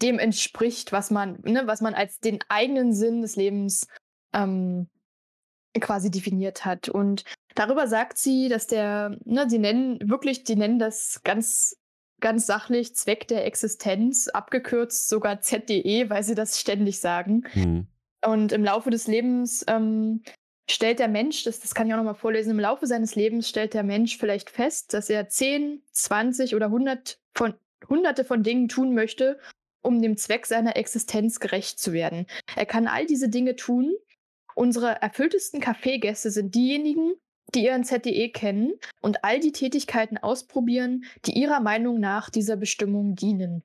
dem 0.00 0.18
entspricht, 0.18 0.92
was 0.92 1.10
man, 1.10 1.40
ne, 1.42 1.66
was 1.66 1.80
man 1.80 1.94
als 1.94 2.20
den 2.20 2.38
eigenen 2.48 2.94
Sinn 2.94 3.20
des 3.20 3.36
Lebens 3.36 3.88
ähm, 4.32 4.88
quasi 5.80 6.10
definiert 6.10 6.64
hat. 6.64 6.88
Und 6.88 7.24
darüber 7.54 7.88
sagt 7.88 8.16
sie, 8.16 8.48
dass 8.48 8.66
der, 8.66 9.18
ne, 9.24 9.50
sie 9.50 9.58
nennen 9.58 9.98
wirklich, 10.08 10.44
die 10.44 10.56
nennen 10.56 10.78
das 10.78 11.20
ganz 11.24 11.77
ganz 12.20 12.46
sachlich 12.46 12.94
Zweck 12.94 13.28
der 13.28 13.46
Existenz, 13.46 14.28
abgekürzt 14.28 15.08
sogar 15.08 15.40
ZDE, 15.40 16.10
weil 16.10 16.22
sie 16.22 16.34
das 16.34 16.60
ständig 16.60 17.00
sagen. 17.00 17.44
Mhm. 17.54 17.86
Und 18.24 18.52
im 18.52 18.64
Laufe 18.64 18.90
des 18.90 19.06
Lebens 19.06 19.64
ähm, 19.68 20.22
stellt 20.70 20.98
der 20.98 21.08
Mensch, 21.08 21.44
das, 21.44 21.60
das 21.60 21.74
kann 21.74 21.86
ich 21.86 21.92
auch 21.92 21.98
nochmal 21.98 22.14
vorlesen, 22.14 22.50
im 22.50 22.60
Laufe 22.60 22.86
seines 22.86 23.14
Lebens 23.14 23.48
stellt 23.48 23.74
der 23.74 23.84
Mensch 23.84 24.18
vielleicht 24.18 24.50
fest, 24.50 24.92
dass 24.94 25.08
er 25.08 25.28
10, 25.28 25.82
20 25.92 26.54
oder 26.54 26.66
100 26.66 27.20
von, 27.34 27.54
hunderte 27.88 28.24
von 28.24 28.42
Dingen 28.42 28.68
tun 28.68 28.94
möchte, 28.94 29.38
um 29.82 30.02
dem 30.02 30.16
Zweck 30.16 30.46
seiner 30.46 30.76
Existenz 30.76 31.40
gerecht 31.40 31.78
zu 31.78 31.92
werden. 31.92 32.26
Er 32.56 32.66
kann 32.66 32.88
all 32.88 33.06
diese 33.06 33.28
Dinge 33.28 33.56
tun. 33.56 33.94
Unsere 34.54 35.00
erfülltesten 35.00 35.60
Kaffeegäste 35.60 36.30
sind 36.30 36.54
diejenigen, 36.54 37.14
die 37.54 37.64
ihren 37.64 37.84
ZDE 37.84 38.30
kennen 38.30 38.74
und 39.00 39.24
all 39.24 39.40
die 39.40 39.52
Tätigkeiten 39.52 40.18
ausprobieren, 40.18 41.04
die 41.24 41.32
ihrer 41.32 41.60
Meinung 41.60 42.00
nach 42.00 42.30
dieser 42.30 42.56
Bestimmung 42.56 43.14
dienen. 43.14 43.62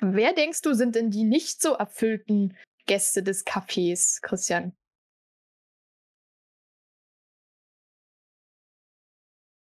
Wer 0.00 0.34
denkst 0.34 0.62
du, 0.62 0.74
sind 0.74 0.94
denn 0.94 1.10
die 1.10 1.24
nicht 1.24 1.62
so 1.62 1.74
erfüllten 1.74 2.56
Gäste 2.86 3.22
des 3.22 3.46
Cafés, 3.46 4.20
Christian? 4.22 4.72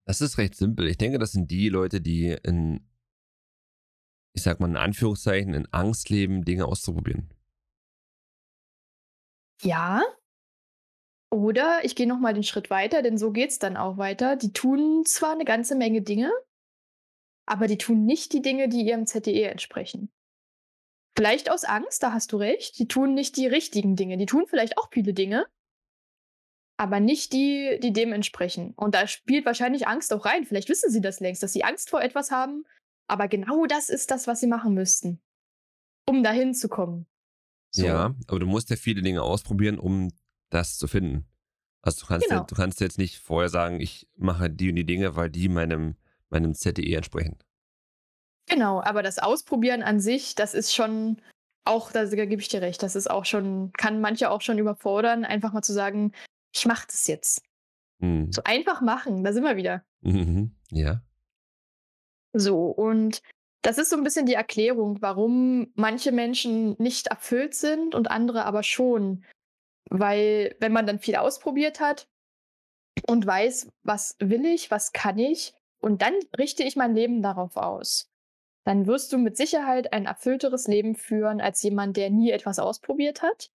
Das 0.06 0.21
ist 0.21 0.38
recht 0.39 0.56
simpel. 0.56 0.88
Ich 0.88 0.97
denke, 0.97 1.19
das 1.19 1.34
sind 1.34 1.52
die 1.52 1.69
Leute, 1.69 2.02
die 2.02 2.36
in, 2.43 2.84
ich 4.34 4.41
sag 4.41 4.60
mal 4.60 4.67
in 4.67 4.78
Anführungszeichen, 4.78 5.54
in 5.54 5.67
Angst 5.71 6.10
leben, 6.10 6.43
Dinge 6.43 6.65
auszuprobieren. 6.65 7.30
Ja, 9.62 10.02
oder 11.31 11.79
ich 11.83 11.95
gehe 11.95 12.07
noch 12.07 12.19
mal 12.19 12.33
den 12.33 12.43
Schritt 12.43 12.69
weiter, 12.69 13.01
denn 13.01 13.17
so 13.17 13.31
geht 13.31 13.51
es 13.51 13.59
dann 13.59 13.77
auch 13.77 13.97
weiter. 13.97 14.35
Die 14.35 14.51
tun 14.51 15.05
zwar 15.05 15.33
eine 15.33 15.45
ganze 15.45 15.75
Menge 15.75 16.01
Dinge, 16.01 16.31
aber 17.45 17.67
die 17.67 17.77
tun 17.77 18.05
nicht 18.05 18.33
die 18.33 18.41
Dinge, 18.41 18.67
die 18.69 18.81
ihrem 18.81 19.05
ZDE 19.05 19.45
entsprechen. 19.45 20.11
Vielleicht 21.15 21.51
aus 21.51 21.65
Angst, 21.65 22.01
da 22.01 22.13
hast 22.13 22.31
du 22.31 22.37
recht. 22.37 22.79
Die 22.79 22.87
tun 22.87 23.13
nicht 23.13 23.35
die 23.37 23.47
richtigen 23.47 23.95
Dinge. 23.95 24.17
Die 24.17 24.25
tun 24.25 24.45
vielleicht 24.47 24.77
auch 24.77 24.89
viele 24.91 25.13
Dinge, 25.13 25.45
aber 26.77 26.99
nicht 26.99 27.33
die, 27.33 27.77
die 27.83 27.91
dem 27.91 28.13
entsprechen. 28.13 28.73
Und 28.75 28.95
da 28.95 29.05
spielt 29.05 29.45
wahrscheinlich 29.45 29.87
Angst 29.87 30.13
auch 30.13 30.25
rein. 30.25 30.45
Vielleicht 30.45 30.69
wissen 30.69 30.89
sie 30.89 31.01
das 31.01 31.19
längst, 31.19 31.43
dass 31.43 31.53
sie 31.53 31.63
Angst 31.63 31.89
vor 31.89 32.01
etwas 32.01 32.31
haben, 32.31 32.63
aber 33.07 33.27
genau 33.27 33.65
das 33.65 33.89
ist 33.89 34.11
das, 34.11 34.27
was 34.27 34.39
sie 34.39 34.47
machen 34.47 34.73
müssten, 34.73 35.19
um 36.07 36.23
dahin 36.23 36.53
zu 36.53 36.69
kommen. 36.69 37.05
So. 37.71 37.85
Ja, 37.85 38.15
aber 38.27 38.39
du 38.39 38.47
musst 38.47 38.69
ja 38.69 38.77
viele 38.77 39.01
Dinge 39.01 39.21
ausprobieren, 39.21 39.77
um 39.77 40.09
das 40.49 40.77
zu 40.77 40.88
finden. 40.88 41.25
Also 41.81 42.01
du 42.01 42.07
kannst, 42.07 42.27
genau. 42.27 42.41
ja, 42.41 42.45
du 42.45 42.55
kannst 42.55 42.81
jetzt 42.81 42.97
nicht 42.97 43.19
vorher 43.19 43.49
sagen, 43.49 43.79
ich 43.79 44.07
mache 44.15 44.49
die 44.49 44.69
und 44.69 44.75
die 44.75 44.85
Dinge, 44.85 45.15
weil 45.15 45.29
die 45.29 45.47
meinem, 45.47 45.95
meinem 46.29 46.53
ZDE 46.53 46.95
entsprechen. 46.95 47.38
Genau, 48.47 48.81
aber 48.81 49.03
das 49.03 49.19
Ausprobieren 49.19 49.83
an 49.83 49.99
sich, 49.99 50.35
das 50.35 50.53
ist 50.53 50.73
schon 50.73 51.21
auch, 51.65 51.91
da 51.91 52.05
gebe 52.05 52.41
ich 52.41 52.47
dir 52.47 52.62
recht, 52.62 52.81
das 52.81 52.95
ist 52.95 53.09
auch 53.09 53.25
schon, 53.25 53.71
kann 53.73 54.01
manche 54.01 54.31
auch 54.31 54.41
schon 54.41 54.57
überfordern, 54.57 55.23
einfach 55.23 55.53
mal 55.53 55.62
zu 55.62 55.71
sagen, 55.71 56.13
ich 56.53 56.65
mache 56.65 56.88
das 56.88 57.07
jetzt. 57.07 57.43
Mhm. 57.99 58.31
So 58.31 58.41
einfach 58.43 58.81
machen, 58.81 59.23
da 59.23 59.33
sind 59.33 59.43
wir 59.43 59.55
wieder. 59.55 59.83
Mhm. 60.01 60.55
Ja. 60.71 61.01
So, 62.33 62.65
und 62.65 63.21
das 63.62 63.77
ist 63.77 63.89
so 63.89 63.97
ein 63.97 64.03
bisschen 64.03 64.25
die 64.25 64.33
Erklärung, 64.33 65.01
warum 65.01 65.71
manche 65.75 66.12
Menschen 66.12 66.75
nicht 66.79 67.07
erfüllt 67.07 67.53
sind 67.53 67.93
und 67.93 68.09
andere 68.09 68.45
aber 68.45 68.63
schon. 68.63 69.23
Weil 69.89 70.56
wenn 70.60 70.71
man 70.71 70.86
dann 70.86 70.99
viel 70.99 71.15
ausprobiert 71.15 71.80
hat 71.80 72.08
und 73.08 73.25
weiß, 73.25 73.71
was 73.84 74.15
will 74.19 74.45
ich, 74.45 74.71
was 74.71 74.91
kann 74.91 75.17
ich, 75.17 75.54
und 75.80 76.02
dann 76.02 76.13
richte 76.38 76.63
ich 76.63 76.75
mein 76.75 76.93
Leben 76.93 77.21
darauf 77.21 77.58
aus, 77.58 78.12
dann 78.65 78.86
wirst 78.86 79.12
du 79.13 79.17
mit 79.17 79.38
Sicherheit 79.38 79.93
ein 79.93 80.06
erfüllteres 80.06 80.67
Leben 80.67 80.95
führen 80.95 81.41
als 81.41 81.63
jemand, 81.63 81.97
der 81.97 82.10
nie 82.10 82.32
etwas 82.32 82.60
ausprobiert 82.60 83.21
hat 83.21 83.52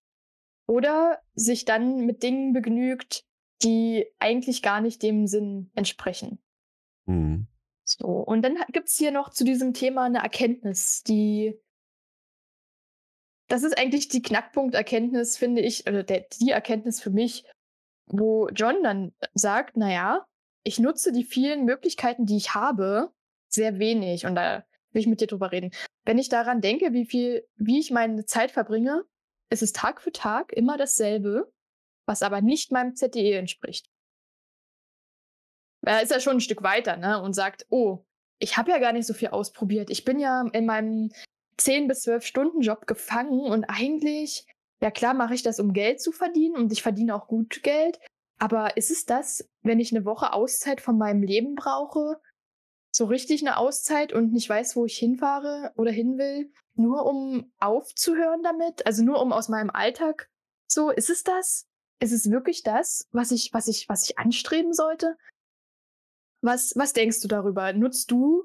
oder 0.66 1.20
sich 1.35 1.64
dann 1.64 2.07
mit 2.07 2.23
Dingen 2.23 2.53
begnügt, 2.53 3.25
die 3.62 4.07
eigentlich 4.18 4.62
gar 4.62 4.81
nicht 4.81 5.03
dem 5.03 5.27
Sinn 5.27 5.70
entsprechen. 5.75 6.42
Mhm. 7.07 7.47
So, 7.85 8.07
und 8.07 8.42
dann 8.42 8.57
gibt 8.73 8.88
es 8.88 8.97
hier 8.97 9.11
noch 9.11 9.31
zu 9.31 9.44
diesem 9.44 9.75
Thema 9.75 10.05
eine 10.05 10.23
Erkenntnis, 10.23 11.03
die 11.03 11.61
das 13.48 13.62
ist 13.62 13.76
eigentlich 13.76 14.09
die 14.09 14.22
Knackpunkt-Erkenntnis, 14.22 15.37
finde 15.37 15.61
ich, 15.61 15.87
oder 15.87 16.02
der, 16.02 16.26
die 16.40 16.50
Erkenntnis 16.50 17.00
für 17.00 17.11
mich, 17.11 17.44
wo 18.07 18.48
John 18.48 18.83
dann 18.83 19.12
sagt, 19.35 19.76
naja, 19.76 20.26
ich 20.64 20.78
nutze 20.78 21.12
die 21.12 21.24
vielen 21.24 21.64
Möglichkeiten, 21.64 22.26
die 22.26 22.37
ich 22.37 22.54
habe, 22.54 23.12
sehr 23.48 23.78
wenig. 23.78 24.26
Und 24.26 24.35
da 24.35 24.64
will 24.92 25.00
ich 25.00 25.07
mit 25.07 25.20
dir 25.20 25.26
drüber 25.26 25.52
reden. 25.52 25.72
Wenn 26.04 26.18
ich 26.18 26.28
daran 26.28 26.61
denke, 26.61 26.92
wie 26.92 27.04
viel, 27.04 27.46
wie 27.57 27.78
ich 27.78 27.90
meine 27.90 28.24
Zeit 28.24 28.50
verbringe, 28.50 29.04
ist 29.50 29.62
es 29.62 29.72
Tag 29.72 30.00
für 30.00 30.12
Tag 30.12 30.52
immer 30.52 30.76
dasselbe, 30.76 31.52
was 32.07 32.22
aber 32.22 32.40
nicht 32.40 32.72
meinem 32.72 32.94
ZDE 32.94 33.37
entspricht. 33.38 33.87
er 35.83 36.02
ist 36.02 36.11
ja 36.11 36.20
schon 36.20 36.38
ein 36.38 36.40
Stück 36.40 36.62
weiter, 36.62 36.96
ne? 36.96 37.20
Und 37.20 37.35
sagt, 37.35 37.66
oh, 37.68 38.04
ich 38.38 38.57
habe 38.57 38.70
ja 38.70 38.78
gar 38.78 38.92
nicht 38.92 39.07
so 39.07 39.14
viel 39.14 39.28
ausprobiert. 39.28 39.90
Ich 39.90 40.04
bin 40.04 40.18
ja 40.18 40.46
in 40.52 40.66
meinem 40.66 41.11
10 41.56 41.88
bis 41.88 42.02
12 42.02 42.24
Stunden 42.24 42.60
Job 42.60 42.86
gefangen 42.86 43.40
und 43.40 43.64
eigentlich, 43.64 44.46
ja 44.80 44.90
klar, 44.90 45.14
mache 45.14 45.34
ich 45.34 45.42
das, 45.42 45.60
um 45.60 45.72
Geld 45.72 46.00
zu 46.00 46.12
verdienen 46.12 46.56
und 46.56 46.72
ich 46.72 46.82
verdiene 46.82 47.14
auch 47.14 47.26
gut 47.26 47.62
Geld. 47.62 47.98
Aber 48.38 48.76
ist 48.76 48.90
es 48.90 49.06
das, 49.06 49.48
wenn 49.62 49.80
ich 49.80 49.94
eine 49.94 50.04
Woche 50.04 50.32
Auszeit 50.32 50.80
von 50.80 50.98
meinem 50.98 51.22
Leben 51.22 51.54
brauche, 51.54 52.20
so 52.90 53.06
richtig 53.06 53.42
eine 53.42 53.56
Auszeit 53.56 54.12
und 54.12 54.32
nicht 54.32 54.48
weiß, 54.48 54.76
wo 54.76 54.84
ich 54.84 54.98
hinfahre 54.98 55.72
oder 55.76 55.90
hin 55.90 56.18
will, 56.18 56.52
nur 56.74 57.06
um 57.06 57.52
aufzuhören 57.58 58.42
damit? 58.42 58.86
Also 58.86 59.04
nur 59.04 59.20
um 59.20 59.32
aus 59.32 59.48
meinem 59.48 59.70
Alltag 59.70 60.28
so, 60.66 60.90
ist 60.90 61.10
es 61.10 61.22
das? 61.22 61.66
Ist 62.00 62.12
es 62.12 62.30
wirklich 62.30 62.62
das, 62.62 63.08
was 63.12 63.30
ich, 63.30 63.52
was 63.52 63.68
ich, 63.68 63.88
was 63.88 64.08
ich 64.08 64.18
anstreben 64.18 64.72
sollte? 64.72 65.16
Was, 66.40 66.74
was 66.76 66.92
denkst 66.92 67.20
du 67.20 67.28
darüber? 67.28 67.72
Nutzt 67.72 68.10
du 68.10 68.44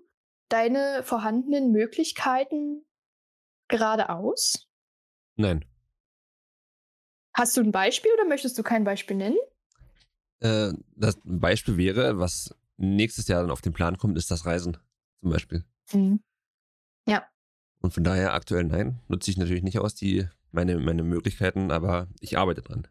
deine 0.49 1.03
vorhandenen 1.03 1.71
Möglichkeiten 1.71 2.85
gerade 3.69 4.09
aus? 4.09 4.67
Nein. 5.37 5.65
Hast 7.33 7.55
du 7.55 7.61
ein 7.61 7.71
Beispiel 7.71 8.11
oder 8.13 8.25
möchtest 8.25 8.57
du 8.57 8.63
kein 8.63 8.83
Beispiel 8.83 9.15
nennen? 9.15 9.37
Äh, 10.41 10.73
das 10.95 11.17
Beispiel 11.23 11.77
wäre, 11.77 12.19
was 12.19 12.55
nächstes 12.77 13.27
Jahr 13.27 13.41
dann 13.41 13.51
auf 13.51 13.61
den 13.61 13.73
Plan 13.73 13.97
kommt, 13.97 14.17
ist 14.17 14.31
das 14.31 14.45
Reisen 14.45 14.77
zum 15.21 15.31
Beispiel. 15.31 15.63
Mhm. 15.93 16.21
Ja. 17.07 17.27
Und 17.81 17.93
von 17.93 18.03
daher 18.03 18.33
aktuell 18.33 18.65
nein, 18.65 18.99
nutze 19.07 19.31
ich 19.31 19.37
natürlich 19.37 19.63
nicht 19.63 19.79
aus 19.79 19.95
die 19.95 20.27
meine, 20.51 20.79
meine 20.79 21.03
Möglichkeiten, 21.03 21.71
aber 21.71 22.07
ich 22.19 22.37
arbeite 22.37 22.61
dran. 22.61 22.87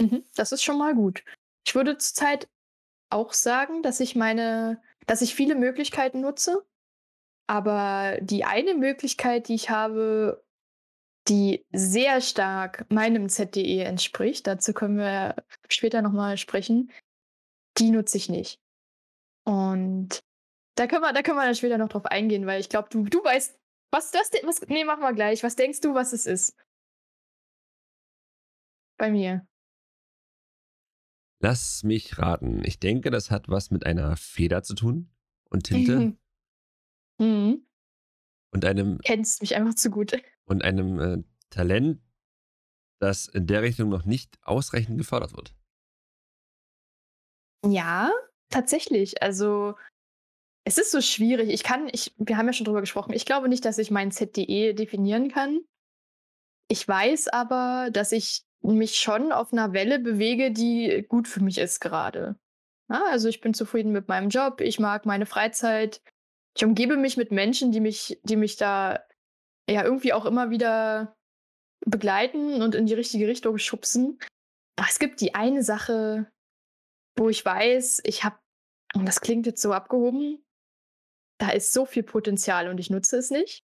Mhm, 0.00 0.24
das 0.34 0.52
ist 0.52 0.62
schon 0.62 0.78
mal 0.78 0.94
gut. 0.94 1.24
Ich 1.66 1.74
würde 1.74 1.96
zurzeit 1.96 2.48
auch 3.10 3.32
sagen, 3.32 3.82
dass 3.82 4.00
ich 4.00 4.16
meine, 4.16 4.82
dass 5.06 5.22
ich 5.22 5.34
viele 5.34 5.54
Möglichkeiten 5.54 6.20
nutze. 6.20 6.64
Aber 7.48 8.18
die 8.20 8.44
eine 8.44 8.74
Möglichkeit, 8.74 9.48
die 9.48 9.54
ich 9.54 9.70
habe, 9.70 10.44
die 11.28 11.64
sehr 11.72 12.20
stark 12.20 12.86
meinem 12.90 13.28
ZDE 13.28 13.84
entspricht, 13.84 14.46
dazu 14.46 14.72
können 14.72 14.96
wir 14.96 15.36
später 15.68 16.02
nochmal 16.02 16.36
sprechen, 16.38 16.90
die 17.78 17.90
nutze 17.90 18.16
ich 18.16 18.28
nicht. 18.28 18.60
Und 19.44 20.20
da 20.76 20.86
können 20.86 21.02
wir, 21.02 21.12
da 21.12 21.22
können 21.22 21.36
wir 21.36 21.44
dann 21.44 21.54
später 21.54 21.78
noch 21.78 21.88
drauf 21.88 22.06
eingehen, 22.06 22.46
weil 22.46 22.60
ich 22.60 22.68
glaube, 22.68 22.88
du, 22.90 23.04
du 23.04 23.22
weißt, 23.22 23.58
was 23.92 24.10
das, 24.10 24.30
was, 24.44 24.62
nee, 24.68 24.84
machen 24.84 25.02
wir 25.02 25.12
gleich. 25.12 25.42
Was 25.42 25.56
denkst 25.56 25.80
du, 25.80 25.94
was 25.94 26.12
es 26.12 26.26
ist? 26.26 26.56
Bei 28.98 29.10
mir. 29.10 29.46
Lass 31.40 31.82
mich 31.82 32.18
raten. 32.18 32.64
Ich 32.64 32.78
denke, 32.78 33.10
das 33.10 33.30
hat 33.30 33.48
was 33.48 33.70
mit 33.70 33.84
einer 33.84 34.16
Feder 34.16 34.62
zu 34.62 34.74
tun 34.74 35.10
und 35.50 35.64
Tinte. 35.64 36.16
Mhm. 37.22 37.66
Und 38.52 38.64
einem. 38.64 38.98
Kennst 39.04 39.40
mich 39.40 39.54
einfach 39.54 39.74
zu 39.74 39.90
gut. 39.90 40.20
Und 40.44 40.64
einem 40.64 40.98
äh, 41.00 41.22
Talent, 41.50 42.02
das 43.00 43.26
in 43.26 43.46
der 43.46 43.62
Richtung 43.62 43.88
noch 43.88 44.04
nicht 44.04 44.38
ausreichend 44.42 44.98
gefördert 44.98 45.34
wird. 45.34 45.54
Ja, 47.64 48.10
tatsächlich. 48.50 49.22
Also, 49.22 49.74
es 50.64 50.78
ist 50.78 50.90
so 50.90 51.00
schwierig. 51.00 51.50
Ich 51.50 51.62
kann, 51.62 51.88
ich, 51.92 52.14
wir 52.18 52.36
haben 52.36 52.46
ja 52.46 52.52
schon 52.52 52.64
drüber 52.64 52.80
gesprochen. 52.80 53.12
Ich 53.12 53.24
glaube 53.24 53.48
nicht, 53.48 53.64
dass 53.64 53.78
ich 53.78 53.90
mein 53.90 54.10
ZDE 54.10 54.74
definieren 54.74 55.28
kann. 55.30 55.60
Ich 56.68 56.86
weiß 56.86 57.28
aber, 57.28 57.90
dass 57.92 58.12
ich 58.12 58.44
mich 58.62 58.96
schon 58.96 59.32
auf 59.32 59.52
einer 59.52 59.72
Welle 59.72 59.98
bewege, 59.98 60.52
die 60.52 61.04
gut 61.08 61.28
für 61.28 61.42
mich 61.42 61.58
ist 61.58 61.80
gerade. 61.80 62.36
Ja, 62.88 63.04
also 63.10 63.28
ich 63.28 63.40
bin 63.40 63.54
zufrieden 63.54 63.92
mit 63.92 64.08
meinem 64.08 64.28
Job, 64.28 64.60
ich 64.60 64.78
mag 64.78 65.06
meine 65.06 65.26
Freizeit. 65.26 66.02
Ich 66.56 66.64
umgebe 66.64 66.96
mich 66.96 67.16
mit 67.16 67.32
Menschen, 67.32 67.72
die 67.72 67.80
mich, 67.80 68.20
die 68.22 68.36
mich 68.36 68.56
da 68.56 69.04
ja 69.68 69.84
irgendwie 69.84 70.12
auch 70.12 70.26
immer 70.26 70.50
wieder 70.50 71.16
begleiten 71.84 72.62
und 72.62 72.74
in 72.74 72.86
die 72.86 72.94
richtige 72.94 73.26
Richtung 73.26 73.58
schubsen. 73.58 74.18
Aber 74.76 74.88
es 74.88 74.98
gibt 74.98 75.20
die 75.20 75.34
eine 75.34 75.62
Sache, 75.62 76.30
wo 77.16 77.28
ich 77.28 77.44
weiß, 77.44 78.02
ich 78.04 78.24
habe, 78.24 78.38
und 78.94 79.06
das 79.06 79.20
klingt 79.20 79.46
jetzt 79.46 79.62
so 79.62 79.72
abgehoben, 79.72 80.44
da 81.38 81.50
ist 81.50 81.72
so 81.72 81.86
viel 81.86 82.02
Potenzial 82.02 82.68
und 82.68 82.78
ich 82.78 82.90
nutze 82.90 83.16
es 83.16 83.30
nicht. 83.30 83.64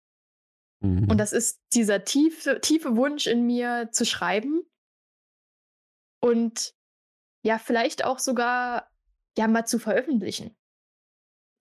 Mhm. 0.84 1.10
Und 1.10 1.18
das 1.18 1.32
ist 1.32 1.62
dieser 1.74 2.04
tiefe, 2.04 2.60
tiefe 2.62 2.98
Wunsch 2.98 3.28
in 3.28 3.46
mir 3.46 3.90
zu 3.92 4.06
schreiben 4.06 4.64
und 6.22 6.74
ja, 7.44 7.58
vielleicht 7.58 8.06
auch 8.06 8.20
sogar 8.20 8.90
ja 9.38 9.48
mal 9.48 9.66
zu 9.66 9.80
veröffentlichen. 9.80 10.56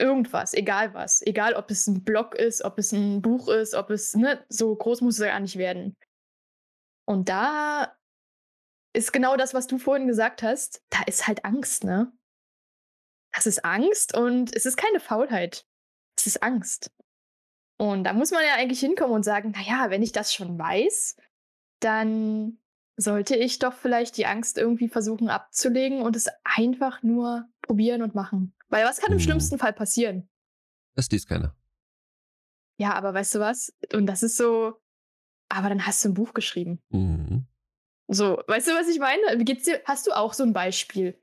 Irgendwas, 0.00 0.54
egal 0.54 0.94
was. 0.94 1.20
Egal, 1.22 1.54
ob 1.54 1.70
es 1.70 1.86
ein 1.86 2.02
Blog 2.02 2.34
ist, 2.34 2.64
ob 2.64 2.78
es 2.78 2.92
ein 2.92 3.20
Buch 3.20 3.48
ist, 3.48 3.74
ob 3.74 3.90
es, 3.90 4.14
ne, 4.14 4.42
so 4.48 4.74
groß 4.74 5.02
muss 5.02 5.18
es 5.18 5.26
ja 5.26 5.38
nicht 5.38 5.58
werden. 5.58 5.94
Und 7.06 7.28
da 7.28 7.94
ist 8.94 9.12
genau 9.12 9.36
das, 9.36 9.52
was 9.52 9.66
du 9.66 9.76
vorhin 9.78 10.08
gesagt 10.08 10.42
hast. 10.42 10.82
Da 10.88 11.02
ist 11.06 11.28
halt 11.28 11.44
Angst, 11.44 11.84
ne? 11.84 12.12
Das 13.32 13.46
ist 13.46 13.64
Angst 13.64 14.16
und 14.16 14.56
es 14.56 14.64
ist 14.64 14.76
keine 14.76 15.00
Faulheit. 15.00 15.66
Es 16.18 16.26
ist 16.26 16.42
Angst. 16.42 16.90
Und 17.78 18.04
da 18.04 18.12
muss 18.12 18.30
man 18.30 18.42
ja 18.42 18.54
eigentlich 18.54 18.80
hinkommen 18.80 19.14
und 19.14 19.22
sagen, 19.22 19.52
naja, 19.52 19.90
wenn 19.90 20.02
ich 20.02 20.12
das 20.12 20.34
schon 20.34 20.58
weiß, 20.58 21.16
dann 21.80 22.58
sollte 22.96 23.36
ich 23.36 23.58
doch 23.58 23.74
vielleicht 23.74 24.16
die 24.16 24.26
Angst 24.26 24.58
irgendwie 24.58 24.88
versuchen 24.88 25.28
abzulegen 25.28 26.02
und 26.02 26.16
es 26.16 26.28
einfach 26.44 27.02
nur 27.02 27.48
probieren 27.62 28.02
und 28.02 28.14
machen. 28.14 28.54
Weil 28.70 28.86
was 28.86 29.00
kann 29.00 29.12
im 29.12 29.18
hm. 29.18 29.24
schlimmsten 29.24 29.58
Fall 29.58 29.72
passieren? 29.72 30.28
Das 30.94 31.10
liest 31.10 31.28
keiner. 31.28 31.56
Ja, 32.78 32.94
aber 32.94 33.12
weißt 33.12 33.34
du 33.34 33.40
was? 33.40 33.74
Und 33.92 34.06
das 34.06 34.22
ist 34.22 34.36
so, 34.36 34.80
aber 35.48 35.68
dann 35.68 35.86
hast 35.86 36.04
du 36.04 36.08
ein 36.08 36.14
Buch 36.14 36.32
geschrieben. 36.32 36.80
Mhm. 36.88 37.46
So, 38.08 38.42
weißt 38.46 38.68
du, 38.68 38.72
was 38.72 38.88
ich 38.88 38.98
meine? 38.98 39.38
Wie 39.38 39.44
geht's 39.44 39.64
dir? 39.64 39.82
Hast 39.84 40.06
du 40.06 40.12
auch 40.12 40.32
so 40.32 40.42
ein 40.44 40.52
Beispiel? 40.52 41.20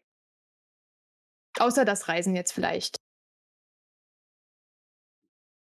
Außer 1.59 1.83
das 1.83 2.07
Reisen 2.07 2.35
jetzt 2.35 2.51
vielleicht. 2.51 2.97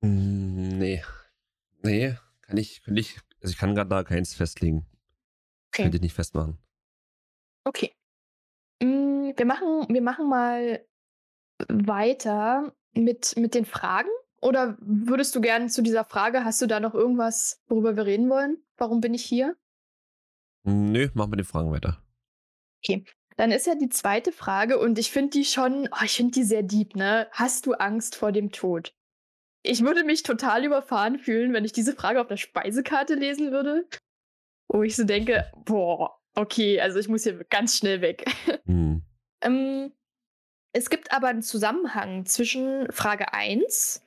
Hm, 0.01 0.77
nee. 0.77 1.03
Nee, 1.83 2.15
kann 2.41 2.57
ich, 2.57 2.83
kann 2.83 2.95
ich, 2.95 3.19
also 3.41 3.51
ich 3.51 3.57
kann 3.57 3.75
gerade 3.75 3.89
da 3.89 4.03
keins 4.03 4.33
festlegen. 4.33 4.85
Okay. 5.69 5.83
Könnte 5.83 5.97
ich 5.97 6.03
nicht 6.03 6.13
festmachen. 6.13 6.57
Okay. 7.65 7.93
Mm, 8.81 9.31
wir 9.35 9.45
machen, 9.45 9.87
wir 9.89 10.01
machen 10.01 10.29
mal 10.29 10.85
weiter 11.69 12.73
mit, 12.93 13.35
mit 13.37 13.53
den 13.53 13.65
Fragen. 13.65 14.09
Oder 14.41 14.77
würdest 14.79 15.35
du 15.35 15.41
gerne 15.41 15.67
zu 15.67 15.81
dieser 15.81 16.03
Frage, 16.03 16.43
hast 16.43 16.61
du 16.61 16.67
da 16.67 16.79
noch 16.79 16.93
irgendwas, 16.93 17.61
worüber 17.67 17.95
wir 17.95 18.05
reden 18.05 18.29
wollen? 18.29 18.57
Warum 18.77 19.01
bin 19.01 19.13
ich 19.13 19.23
hier? 19.23 19.55
Nö, 20.63 21.09
machen 21.13 21.31
wir 21.31 21.37
die 21.37 21.43
Fragen 21.43 21.71
weiter. 21.71 22.03
Okay. 22.83 23.05
Dann 23.37 23.51
ist 23.51 23.65
ja 23.65 23.75
die 23.75 23.89
zweite 23.89 24.31
Frage 24.31 24.77
und 24.77 24.99
ich 24.99 25.11
finde 25.11 25.31
die 25.31 25.45
schon, 25.45 25.87
oh, 25.91 26.03
ich 26.03 26.13
finde 26.13 26.31
die 26.31 26.43
sehr 26.43 26.63
deep, 26.63 26.95
ne? 26.95 27.27
Hast 27.31 27.65
du 27.65 27.73
Angst 27.73 28.15
vor 28.15 28.31
dem 28.31 28.51
Tod? 28.51 28.93
Ich 29.63 29.83
würde 29.83 30.03
mich 30.03 30.23
total 30.23 30.65
überfahren 30.65 31.17
fühlen, 31.17 31.53
wenn 31.53 31.65
ich 31.65 31.71
diese 31.71 31.93
Frage 31.93 32.19
auf 32.19 32.27
der 32.27 32.37
Speisekarte 32.37 33.15
lesen 33.15 33.51
würde 33.51 33.87
wo 34.73 34.83
ich 34.83 34.95
so 34.95 35.03
denke, 35.03 35.51
boah, 35.65 36.17
okay, 36.35 36.79
also 36.79 36.99
ich 36.99 37.09
muss 37.09 37.23
hier 37.23 37.43
ganz 37.45 37.77
schnell 37.77 38.01
weg. 38.01 38.25
Mhm. 38.65 39.03
ähm, 39.41 39.91
es 40.73 40.89
gibt 40.89 41.11
aber 41.11 41.27
einen 41.27 41.41
Zusammenhang 41.41 42.25
zwischen 42.25 42.91
Frage 42.91 43.33
1 43.33 44.03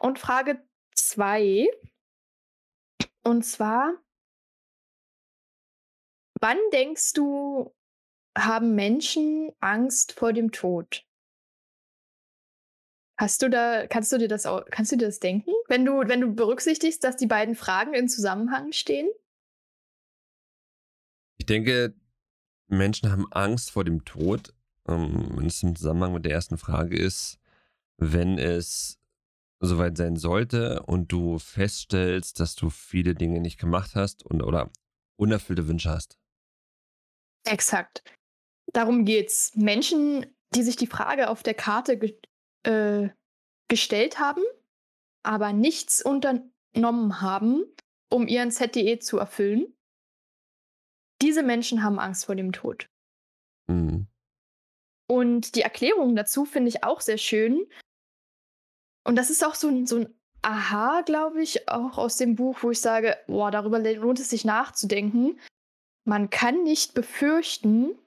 und 0.00 0.18
Frage 0.18 0.62
2. 0.94 1.68
Und 3.22 3.44
zwar, 3.44 3.94
wann 6.40 6.58
denkst 6.72 7.12
du, 7.12 7.74
haben 8.36 8.74
Menschen 8.74 9.52
Angst 9.60 10.12
vor 10.12 10.32
dem 10.32 10.52
Tod? 10.52 11.04
Hast 13.18 13.42
du 13.42 13.48
da, 13.48 13.86
kannst 13.86 14.12
du 14.12 14.18
dir 14.18 14.28
das 14.28 14.44
auch, 14.44 14.64
kannst 14.70 14.92
du 14.92 14.96
dir 14.96 15.06
das 15.06 15.20
denken? 15.20 15.50
Wenn 15.68 15.84
du, 15.84 16.06
wenn 16.06 16.20
du 16.20 16.34
berücksichtigst, 16.34 17.02
dass 17.02 17.16
die 17.16 17.26
beiden 17.26 17.54
Fragen 17.54 17.94
in 17.94 18.08
Zusammenhang 18.08 18.72
stehen? 18.72 19.08
Ich 21.38 21.46
denke, 21.46 21.94
Menschen 22.68 23.10
haben 23.10 23.30
Angst 23.32 23.70
vor 23.70 23.84
dem 23.84 24.04
Tod, 24.04 24.54
ähm, 24.88 25.32
wenn 25.36 25.46
es 25.46 25.62
im 25.62 25.76
Zusammenhang 25.76 26.14
mit 26.14 26.24
der 26.24 26.32
ersten 26.32 26.58
Frage 26.58 26.96
ist, 26.96 27.38
wenn 27.98 28.38
es 28.38 28.98
soweit 29.60 29.96
sein 29.96 30.16
sollte 30.16 30.82
und 30.82 31.12
du 31.12 31.38
feststellst, 31.38 32.40
dass 32.40 32.54
du 32.54 32.70
viele 32.70 33.14
Dinge 33.14 33.40
nicht 33.40 33.58
gemacht 33.58 33.94
hast 33.94 34.24
und 34.24 34.42
oder 34.42 34.70
unerfüllte 35.18 35.66
Wünsche 35.66 35.90
hast. 35.90 36.18
Exakt. 37.44 38.02
Darum 38.72 39.04
geht's. 39.04 39.54
Menschen, 39.54 40.26
die 40.54 40.62
sich 40.62 40.76
die 40.76 40.86
Frage 40.86 41.30
auf 41.30 41.42
der 41.42 41.54
Karte 41.54 41.98
ge 41.98 42.18
äh, 42.64 43.08
gestellt 43.68 44.18
haben, 44.18 44.42
aber 45.22 45.52
nichts 45.52 46.02
unternommen 46.02 47.20
haben, 47.20 47.64
um 48.10 48.28
ihren 48.28 48.50
ZDE 48.50 48.98
zu 48.98 49.18
erfüllen, 49.18 49.74
diese 51.22 51.42
Menschen 51.42 51.82
haben 51.82 51.98
Angst 51.98 52.26
vor 52.26 52.34
dem 52.34 52.52
Tod. 52.52 52.88
Mhm. 53.68 54.06
Und 55.08 55.54
die 55.54 55.62
Erklärung 55.62 56.16
dazu 56.16 56.44
finde 56.44 56.68
ich 56.68 56.84
auch 56.84 57.00
sehr 57.00 57.18
schön. 57.18 57.66
Und 59.04 59.16
das 59.16 59.30
ist 59.30 59.44
auch 59.44 59.54
so 59.54 59.68
ein, 59.68 59.86
so 59.86 59.96
ein 59.98 60.14
Aha, 60.42 61.00
glaube 61.00 61.42
ich, 61.42 61.68
auch 61.68 61.98
aus 61.98 62.18
dem 62.18 62.36
Buch, 62.36 62.58
wo 62.60 62.70
ich 62.70 62.80
sage, 62.80 63.16
boah, 63.26 63.50
darüber 63.50 63.80
lohnt 63.80 64.20
es 64.20 64.30
sich 64.30 64.44
nachzudenken. 64.44 65.40
Man 66.04 66.30
kann 66.30 66.62
nicht 66.62 66.94
befürchten, 66.94 67.98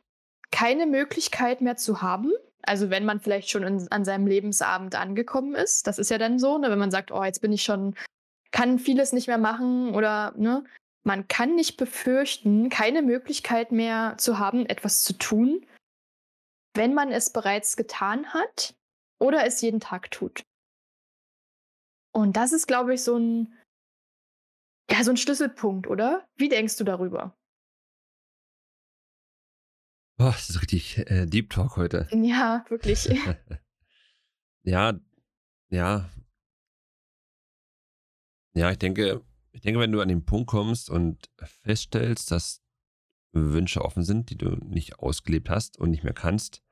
keine 0.51 0.85
Möglichkeit 0.85 1.59
mehr 1.59 1.75
zu 1.75 2.01
haben. 2.01 2.31
Also 2.61 2.89
wenn 2.89 3.03
man 3.03 3.19
vielleicht 3.19 3.49
schon 3.49 3.63
in, 3.63 3.91
an 3.91 4.05
seinem 4.05 4.25
Lebensabend 4.25 4.95
angekommen 4.95 5.53
ist, 5.53 5.85
das 5.85 5.99
ist 5.99 6.11
ja 6.11 6.17
dann 6.17 6.39
so, 6.39 6.57
ne, 6.57 6.69
wenn 6.69 6.79
man 6.79 6.91
sagt, 6.91 7.11
oh, 7.11 7.23
jetzt 7.23 7.41
bin 7.41 7.51
ich 7.51 7.63
schon, 7.63 7.95
kann 8.51 8.79
vieles 8.79 9.11
nicht 9.11 9.27
mehr 9.27 9.37
machen 9.37 9.93
oder 9.93 10.33
ne, 10.37 10.63
man 11.03 11.27
kann 11.27 11.55
nicht 11.55 11.77
befürchten, 11.77 12.69
keine 12.69 13.01
Möglichkeit 13.01 13.71
mehr 13.71 14.15
zu 14.17 14.39
haben, 14.39 14.65
etwas 14.65 15.03
zu 15.03 15.13
tun, 15.13 15.65
wenn 16.79 16.93
man 16.93 17.11
es 17.11 17.33
bereits 17.33 17.75
getan 17.75 18.33
hat 18.33 18.73
oder 19.19 19.45
es 19.45 19.59
jeden 19.59 19.81
Tag 19.81 20.11
tut. 20.11 20.43
Und 22.15 22.37
das 22.37 22.53
ist, 22.53 22.67
glaube 22.67 22.93
ich, 22.93 23.03
so 23.03 23.17
ein, 23.17 23.53
ja, 24.89 25.03
so 25.03 25.11
ein 25.11 25.17
Schlüsselpunkt, 25.17 25.87
oder? 25.87 26.25
Wie 26.37 26.47
denkst 26.47 26.77
du 26.77 26.85
darüber? 26.85 27.37
Boah, 30.17 30.31
das 30.31 30.49
ist 30.49 30.61
richtig 30.61 30.99
äh, 30.99 31.25
Deep 31.25 31.49
Talk 31.49 31.75
heute. 31.75 32.07
Ja, 32.11 32.63
wirklich. 32.69 33.03
ja, 34.63 34.97
ja. 35.69 36.09
Ja, 38.53 38.71
ich 38.71 38.77
denke, 38.77 39.21
ich 39.51 39.59
denke, 39.59 39.81
wenn 39.81 39.91
du 39.91 39.99
an 39.99 40.07
den 40.07 40.23
Punkt 40.23 40.49
kommst 40.49 40.89
und 40.89 41.29
feststellst, 41.43 42.31
dass 42.31 42.63
Wünsche 43.33 43.83
offen 43.83 44.03
sind, 44.03 44.29
die 44.29 44.37
du 44.37 44.51
nicht 44.65 44.99
ausgelebt 44.99 45.49
hast 45.49 45.77
und 45.77 45.91
nicht 45.91 46.05
mehr 46.05 46.13
kannst, 46.13 46.63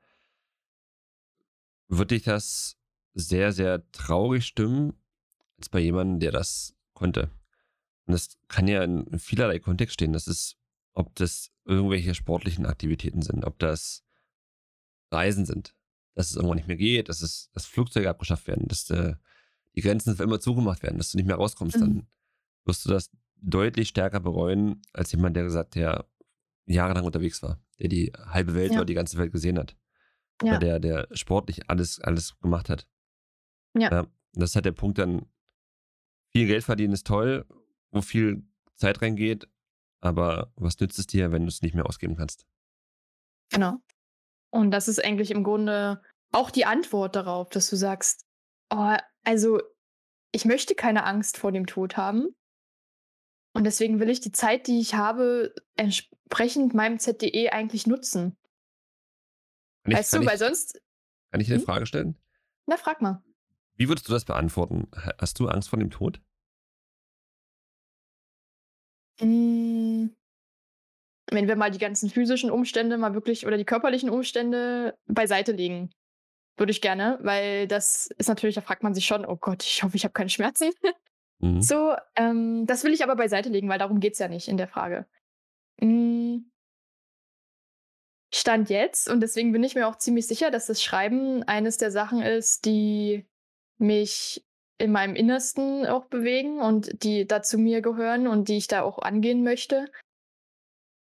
wird 1.88 2.10
dich 2.10 2.22
das 2.22 2.76
sehr, 3.14 3.52
sehr 3.52 3.90
traurig 3.90 4.46
stimmen, 4.46 4.94
als 5.56 5.68
bei 5.68 5.80
jemandem, 5.80 6.20
der 6.20 6.32
das 6.32 6.76
konnte. 6.92 7.30
Und 8.06 8.12
das 8.12 8.38
kann 8.48 8.68
ja 8.68 8.82
in 8.84 9.18
vielerlei 9.18 9.58
Kontext 9.58 9.94
stehen. 9.94 10.12
Das 10.12 10.28
ist, 10.28 10.56
ob 10.94 11.14
das 11.16 11.50
irgendwelche 11.64 12.14
sportlichen 12.14 12.66
Aktivitäten 12.66 13.22
sind, 13.22 13.44
ob 13.44 13.58
das 13.58 14.04
Reisen 15.10 15.46
sind, 15.46 15.74
dass 16.14 16.30
es 16.30 16.36
irgendwann 16.36 16.56
nicht 16.56 16.68
mehr 16.68 16.76
geht, 16.76 17.08
dass 17.08 17.22
es 17.22 17.50
das 17.52 17.66
Flugzeuge 17.66 18.08
abgeschafft 18.08 18.46
werden, 18.46 18.68
dass 18.68 18.88
äh, 18.90 19.14
die 19.74 19.80
Grenzen 19.80 20.16
für 20.16 20.22
immer 20.22 20.40
zugemacht 20.40 20.82
werden, 20.82 20.98
dass 20.98 21.10
du 21.10 21.18
nicht 21.18 21.26
mehr 21.26 21.36
rauskommst, 21.36 21.76
mhm. 21.76 21.80
dann 21.80 22.06
wirst 22.64 22.84
du 22.84 22.90
das 22.90 23.10
deutlich 23.36 23.88
stärker 23.88 24.20
bereuen, 24.20 24.82
als 24.92 25.12
jemand, 25.12 25.36
der 25.36 25.44
gesagt, 25.44 25.74
der 25.74 26.08
jahrelang 26.66 27.04
unterwegs 27.04 27.42
war, 27.42 27.62
der 27.78 27.88
die 27.88 28.12
halbe 28.16 28.54
Welt 28.54 28.72
ja. 28.72 28.78
oder 28.78 28.86
die 28.86 28.94
ganze 28.94 29.16
Welt 29.18 29.32
gesehen 29.32 29.58
hat. 29.58 29.76
Ja. 30.42 30.58
Der, 30.58 30.78
der 30.78 31.08
sportlich 31.12 31.68
alles, 31.68 32.00
alles 32.00 32.38
gemacht 32.40 32.68
hat. 32.68 32.86
Ja. 33.76 33.90
ja. 33.90 34.06
Das 34.34 34.50
ist 34.50 34.54
halt 34.54 34.66
der 34.66 34.72
Punkt 34.72 34.98
dann, 34.98 35.26
viel 36.32 36.46
Geld 36.46 36.64
verdienen 36.64 36.92
ist 36.92 37.06
toll, 37.06 37.46
wo 37.90 38.02
viel 38.02 38.44
Zeit 38.76 39.02
reingeht, 39.02 39.48
aber 40.00 40.52
was 40.56 40.78
nützt 40.78 40.98
es 40.98 41.06
dir, 41.06 41.32
wenn 41.32 41.42
du 41.42 41.48
es 41.48 41.62
nicht 41.62 41.74
mehr 41.74 41.86
ausgeben 41.86 42.16
kannst? 42.16 42.46
Genau. 43.50 43.78
Und 44.50 44.70
das 44.70 44.88
ist 44.88 45.04
eigentlich 45.04 45.30
im 45.30 45.42
Grunde 45.42 46.00
auch 46.32 46.50
die 46.50 46.64
Antwort 46.64 47.16
darauf, 47.16 47.48
dass 47.50 47.68
du 47.70 47.76
sagst, 47.76 48.24
oh, 48.70 48.96
also 49.24 49.60
ich 50.32 50.44
möchte 50.44 50.74
keine 50.74 51.04
Angst 51.04 51.36
vor 51.36 51.52
dem 51.52 51.66
Tod 51.66 51.96
haben. 51.96 52.28
Und 53.54 53.64
deswegen 53.64 53.98
will 53.98 54.10
ich 54.10 54.20
die 54.20 54.32
Zeit, 54.32 54.66
die 54.66 54.78
ich 54.78 54.94
habe, 54.94 55.54
entsprechend 55.76 56.74
meinem 56.74 56.98
ZDE 56.98 57.52
eigentlich 57.52 57.86
nutzen. 57.86 58.36
Ich, 59.90 59.98
weißt 59.98 60.14
du, 60.14 60.20
ich, 60.20 60.26
weil 60.26 60.38
sonst. 60.38 60.80
Kann 61.30 61.40
ich 61.40 61.46
dir 61.46 61.54
eine 61.54 61.60
hm? 61.60 61.66
Frage 61.66 61.86
stellen? 61.86 62.18
Na, 62.66 62.76
frag 62.76 63.00
mal. 63.00 63.22
Wie 63.74 63.88
würdest 63.88 64.08
du 64.08 64.12
das 64.12 64.24
beantworten? 64.24 64.88
Hast 65.18 65.38
du 65.38 65.48
Angst 65.48 65.68
vor 65.68 65.78
dem 65.78 65.90
Tod? 65.90 66.20
Hm, 69.20 70.14
wenn 71.30 71.48
wir 71.48 71.56
mal 71.56 71.70
die 71.70 71.78
ganzen 71.78 72.10
physischen 72.10 72.50
Umstände 72.50 72.96
mal 72.98 73.14
wirklich 73.14 73.46
oder 73.46 73.56
die 73.56 73.64
körperlichen 73.64 74.10
Umstände 74.10 74.96
beiseite 75.06 75.52
legen, 75.52 75.90
würde 76.56 76.72
ich 76.72 76.80
gerne, 76.80 77.18
weil 77.22 77.68
das 77.68 78.08
ist 78.18 78.28
natürlich, 78.28 78.54
da 78.54 78.60
fragt 78.60 78.82
man 78.82 78.94
sich 78.94 79.06
schon, 79.06 79.24
oh 79.24 79.36
Gott, 79.36 79.62
ich 79.62 79.82
hoffe, 79.82 79.96
ich 79.96 80.04
habe 80.04 80.12
keine 80.12 80.30
Schmerzen. 80.30 80.70
Mhm. 81.40 81.62
So, 81.62 81.94
ähm, 82.16 82.66
das 82.66 82.82
will 82.82 82.92
ich 82.92 83.04
aber 83.04 83.14
beiseite 83.14 83.48
legen, 83.48 83.68
weil 83.68 83.78
darum 83.78 84.00
geht 84.00 84.14
es 84.14 84.18
ja 84.18 84.26
nicht 84.26 84.48
in 84.48 84.56
der 84.56 84.66
Frage. 84.66 85.06
Hm, 85.80 86.50
Stand 88.34 88.68
jetzt, 88.68 89.08
und 89.08 89.20
deswegen 89.20 89.52
bin 89.52 89.64
ich 89.64 89.74
mir 89.74 89.88
auch 89.88 89.96
ziemlich 89.96 90.26
sicher, 90.26 90.50
dass 90.50 90.66
das 90.66 90.82
Schreiben 90.82 91.42
eines 91.44 91.78
der 91.78 91.90
Sachen 91.90 92.22
ist, 92.22 92.66
die 92.66 93.26
mich 93.78 94.44
in 94.78 94.92
meinem 94.92 95.16
Innersten 95.16 95.86
auch 95.86 96.06
bewegen 96.06 96.60
und 96.60 97.02
die 97.02 97.26
dazu 97.26 97.58
mir 97.58 97.80
gehören 97.80 98.28
und 98.28 98.48
die 98.48 98.58
ich 98.58 98.68
da 98.68 98.82
auch 98.82 98.98
angehen 98.98 99.42
möchte. 99.42 99.90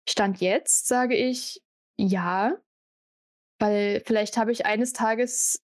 Stand 0.08 0.40
jetzt 0.40 0.88
sage 0.88 1.16
ich 1.16 1.62
ja, 1.98 2.58
weil 3.60 4.02
vielleicht 4.06 4.38
habe 4.38 4.52
ich 4.52 4.66
eines 4.66 4.94
Tages, 4.94 5.62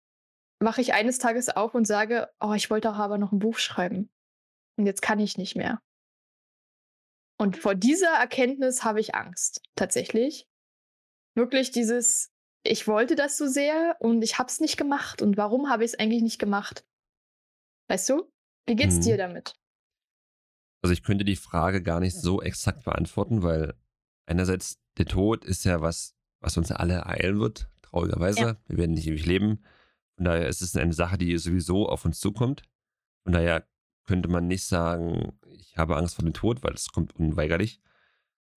wache 0.60 0.82
ich 0.82 0.94
eines 0.94 1.18
Tages 1.18 1.50
auf 1.50 1.76
und 1.76 1.86
sage, 1.86 2.30
oh, 2.40 2.54
ich 2.54 2.70
wollte 2.70 2.92
auch 2.92 2.98
aber 2.98 3.18
noch 3.18 3.32
ein 3.32 3.40
Buch 3.40 3.58
schreiben. 3.58 4.10
Und 4.78 4.86
jetzt 4.86 5.02
kann 5.02 5.20
ich 5.20 5.38
nicht 5.38 5.56
mehr. 5.56 5.82
Und 7.38 7.58
vor 7.58 7.76
dieser 7.76 8.12
Erkenntnis 8.12 8.84
habe 8.84 9.00
ich 9.00 9.16
Angst, 9.16 9.62
tatsächlich. 9.76 10.48
Wirklich 11.36 11.72
dieses, 11.72 12.32
ich 12.64 12.88
wollte 12.88 13.16
das 13.16 13.38
so 13.38 13.48
sehr 13.48 13.96
und 14.00 14.22
ich 14.22 14.38
habe 14.38 14.50
es 14.50 14.60
nicht 14.60 14.78
gemacht. 14.78 15.22
Und 15.22 15.38
warum 15.38 15.70
habe 15.70 15.84
ich 15.84 15.92
es 15.92 16.00
eigentlich 16.00 16.22
nicht 16.22 16.40
gemacht? 16.40 16.86
Weißt 17.88 18.10
du? 18.10 18.32
Wie 18.66 18.76
geht's 18.76 18.96
hm. 18.96 19.02
dir 19.02 19.18
damit? 19.18 19.56
Also 20.82 20.94
ich 20.94 21.04
könnte 21.04 21.26
die 21.26 21.36
Frage 21.36 21.82
gar 21.82 22.00
nicht 22.00 22.16
so 22.16 22.42
exakt 22.42 22.84
beantworten, 22.86 23.44
weil 23.44 23.76
einerseits 24.26 24.80
der 24.98 25.06
Tod 25.06 25.46
ist 25.46 25.64
ja 25.64 25.82
was, 25.82 26.16
was 26.40 26.58
uns 26.58 26.72
alle 26.72 26.96
ereilen 26.96 27.40
wird, 27.40 27.70
traurigerweise. 27.82 28.40
Ja. 28.42 28.58
Wir 28.68 28.78
werden 28.78 28.94
nicht 28.94 29.08
ewig 29.08 29.26
leben. 29.26 29.64
Von 30.16 30.26
daher 30.26 30.48
ist 30.48 30.62
es 30.62 30.76
eine 30.76 30.94
Sache, 30.94 31.18
die 31.18 31.38
sowieso 31.38 31.88
auf 31.88 32.06
uns 32.06 32.20
zukommt. 32.20 32.64
Von 33.24 33.34
daher 33.34 33.68
könnte 34.06 34.30
man 34.30 34.48
nicht 34.48 34.66
sagen, 34.66 35.38
ich 35.48 35.78
habe 35.78 35.98
Angst 35.98 36.16
vor 36.16 36.26
dem 36.26 36.34
Tod, 36.34 36.64
weil 36.64 36.74
es 36.74 36.92
kommt 36.92 37.16
unweigerlich. 37.16 37.82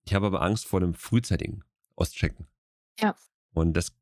Ich 0.07 0.14
habe 0.14 0.27
aber 0.27 0.43
Angst 0.43 0.66
vor 0.66 0.81
dem 0.81 0.95
frühzeitigen 0.95 1.62
Auschecken. 1.97 2.47
Ja. 3.01 3.16
Und 3.53 3.74
das, 3.74 3.97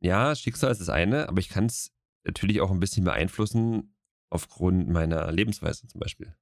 ja, 0.00 0.34
Schicksal 0.34 0.70
ist 0.70 0.80
das 0.80 0.88
eine, 0.88 1.28
aber 1.28 1.40
ich 1.40 1.48
kann 1.48 1.66
es 1.66 1.92
natürlich 2.24 2.60
auch 2.60 2.70
ein 2.70 2.80
bisschen 2.80 3.04
beeinflussen 3.04 3.94
aufgrund 4.30 4.88
meiner 4.88 5.30
Lebensweise 5.32 5.86
zum 5.86 6.00
Beispiel. 6.00 6.36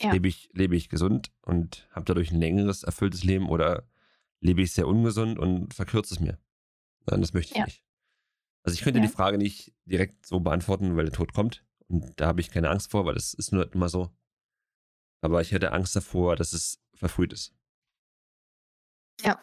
Ja. 0.00 0.12
Lebe, 0.12 0.28
ich, 0.28 0.50
lebe 0.52 0.76
ich 0.76 0.88
gesund 0.88 1.32
und 1.42 1.88
habe 1.90 2.06
dadurch 2.06 2.30
ein 2.30 2.40
längeres, 2.40 2.82
erfülltes 2.82 3.22
Leben 3.22 3.48
oder 3.48 3.88
lebe 4.40 4.62
ich 4.62 4.72
sehr 4.72 4.88
ungesund 4.88 5.38
und 5.38 5.74
verkürze 5.74 6.14
es 6.14 6.20
mir? 6.20 6.38
Nein, 7.06 7.20
das 7.20 7.34
möchte 7.34 7.52
ich 7.52 7.58
ja. 7.58 7.64
nicht. 7.64 7.84
Also 8.62 8.74
ich 8.74 8.82
könnte 8.82 9.00
ja. 9.00 9.06
die 9.06 9.12
Frage 9.12 9.38
nicht 9.38 9.74
direkt 9.84 10.26
so 10.26 10.40
beantworten, 10.40 10.96
weil 10.96 11.04
der 11.04 11.14
Tod 11.14 11.32
kommt. 11.32 11.64
Und 11.88 12.18
da 12.20 12.28
habe 12.28 12.40
ich 12.40 12.50
keine 12.50 12.70
Angst 12.70 12.90
vor, 12.90 13.04
weil 13.04 13.14
das 13.14 13.34
ist 13.34 13.52
nur 13.52 13.72
immer 13.72 13.88
so. 13.88 14.10
Aber 15.22 15.40
ich 15.40 15.52
hätte 15.52 15.72
Angst 15.72 15.96
davor, 15.96 16.36
dass 16.36 16.52
es 16.52 16.80
verfrüht 16.94 17.32
ist. 17.32 17.54
Ja. 19.22 19.42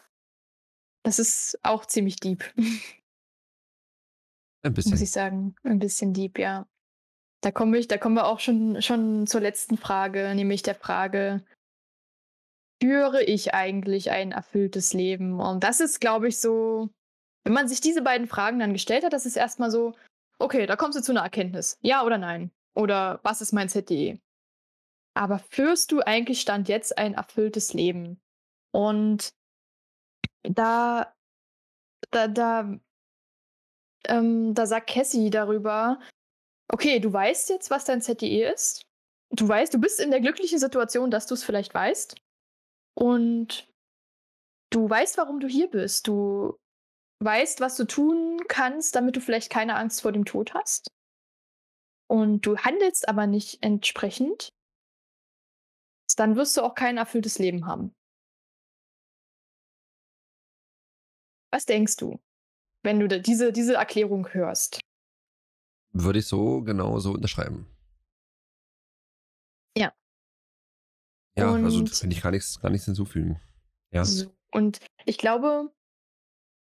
Das 1.04 1.18
ist 1.18 1.58
auch 1.62 1.86
ziemlich 1.86 2.16
deep. 2.16 2.44
Ein 4.62 4.74
bisschen. 4.74 4.92
Muss 4.92 5.00
ich 5.00 5.10
sagen. 5.10 5.54
Ein 5.62 5.78
bisschen 5.78 6.12
deep, 6.12 6.38
ja. 6.38 6.66
Da 7.40 7.52
komme 7.52 7.78
ich, 7.78 7.86
da 7.86 7.98
kommen 7.98 8.16
wir 8.16 8.26
auch 8.26 8.40
schon, 8.40 8.82
schon 8.82 9.26
zur 9.26 9.40
letzten 9.40 9.78
Frage, 9.78 10.34
nämlich 10.34 10.62
der 10.62 10.74
Frage, 10.74 11.44
führe 12.82 13.22
ich 13.22 13.54
eigentlich 13.54 14.10
ein 14.10 14.32
erfülltes 14.32 14.92
Leben? 14.92 15.40
Und 15.40 15.62
das 15.62 15.80
ist, 15.80 16.00
glaube 16.00 16.28
ich, 16.28 16.40
so, 16.40 16.90
wenn 17.44 17.52
man 17.52 17.68
sich 17.68 17.80
diese 17.80 18.02
beiden 18.02 18.26
Fragen 18.26 18.58
dann 18.58 18.72
gestellt 18.72 19.04
hat, 19.04 19.12
das 19.12 19.26
ist 19.26 19.36
erstmal 19.36 19.70
so, 19.70 19.94
okay, 20.40 20.66
da 20.66 20.76
kommst 20.76 20.98
du 20.98 21.02
zu 21.02 21.12
einer 21.12 21.22
Erkenntnis. 21.22 21.78
Ja 21.80 22.04
oder 22.04 22.18
nein? 22.18 22.50
Oder 22.74 23.20
was 23.22 23.40
ist 23.40 23.52
mein 23.52 23.68
ZDE? 23.68 24.20
Aber 25.14 25.38
führst 25.38 25.92
du 25.92 26.00
eigentlich 26.00 26.40
Stand 26.40 26.68
jetzt 26.68 26.98
ein 26.98 27.14
erfülltes 27.14 27.72
Leben? 27.72 28.20
Und 28.72 29.30
da, 30.42 31.14
da, 32.10 32.28
da, 32.28 32.78
ähm, 34.04 34.54
da 34.54 34.66
sagt 34.66 34.90
Cassie 34.90 35.30
darüber, 35.30 36.00
okay, 36.72 37.00
du 37.00 37.12
weißt 37.12 37.50
jetzt, 37.50 37.70
was 37.70 37.84
dein 37.84 38.00
ZDE 38.00 38.52
ist. 38.52 38.82
Du 39.30 39.46
weißt, 39.46 39.74
du 39.74 39.78
bist 39.78 40.00
in 40.00 40.10
der 40.10 40.20
glücklichen 40.20 40.58
Situation, 40.58 41.10
dass 41.10 41.26
du 41.26 41.34
es 41.34 41.44
vielleicht 41.44 41.74
weißt. 41.74 42.16
Und 42.94 43.68
du 44.70 44.88
weißt, 44.88 45.18
warum 45.18 45.40
du 45.40 45.48
hier 45.48 45.70
bist. 45.70 46.08
Du 46.08 46.56
weißt, 47.22 47.60
was 47.60 47.76
du 47.76 47.84
tun 47.84 48.40
kannst, 48.48 48.94
damit 48.94 49.16
du 49.16 49.20
vielleicht 49.20 49.50
keine 49.50 49.76
Angst 49.76 50.02
vor 50.02 50.12
dem 50.12 50.24
Tod 50.24 50.54
hast. 50.54 50.88
Und 52.10 52.46
du 52.46 52.56
handelst 52.56 53.08
aber 53.08 53.26
nicht 53.26 53.62
entsprechend, 53.62 54.48
dann 56.16 56.36
wirst 56.36 56.56
du 56.56 56.62
auch 56.62 56.74
kein 56.74 56.96
erfülltes 56.96 57.38
Leben 57.38 57.66
haben. 57.66 57.92
Was 61.50 61.66
denkst 61.66 61.96
du? 61.96 62.20
wenn 62.82 63.00
du 63.00 63.08
diese, 63.20 63.52
diese 63.52 63.74
Erklärung 63.74 64.32
hörst. 64.32 64.80
Würde 65.92 66.20
ich 66.20 66.26
so 66.26 66.62
genauso 66.62 67.12
unterschreiben. 67.12 67.66
Ja. 69.76 69.92
Ja, 71.36 71.52
also 71.52 71.80
Und- 71.80 71.90
finde 71.94 72.16
ich 72.16 72.22
gar 72.22 72.30
nichts, 72.30 72.60
gar 72.60 72.70
nichts 72.70 72.86
hinzufügen. 72.86 73.40
Ja. 73.92 74.04
So. 74.04 74.32
Und 74.52 74.78
ich 75.04 75.18
glaube, 75.18 75.72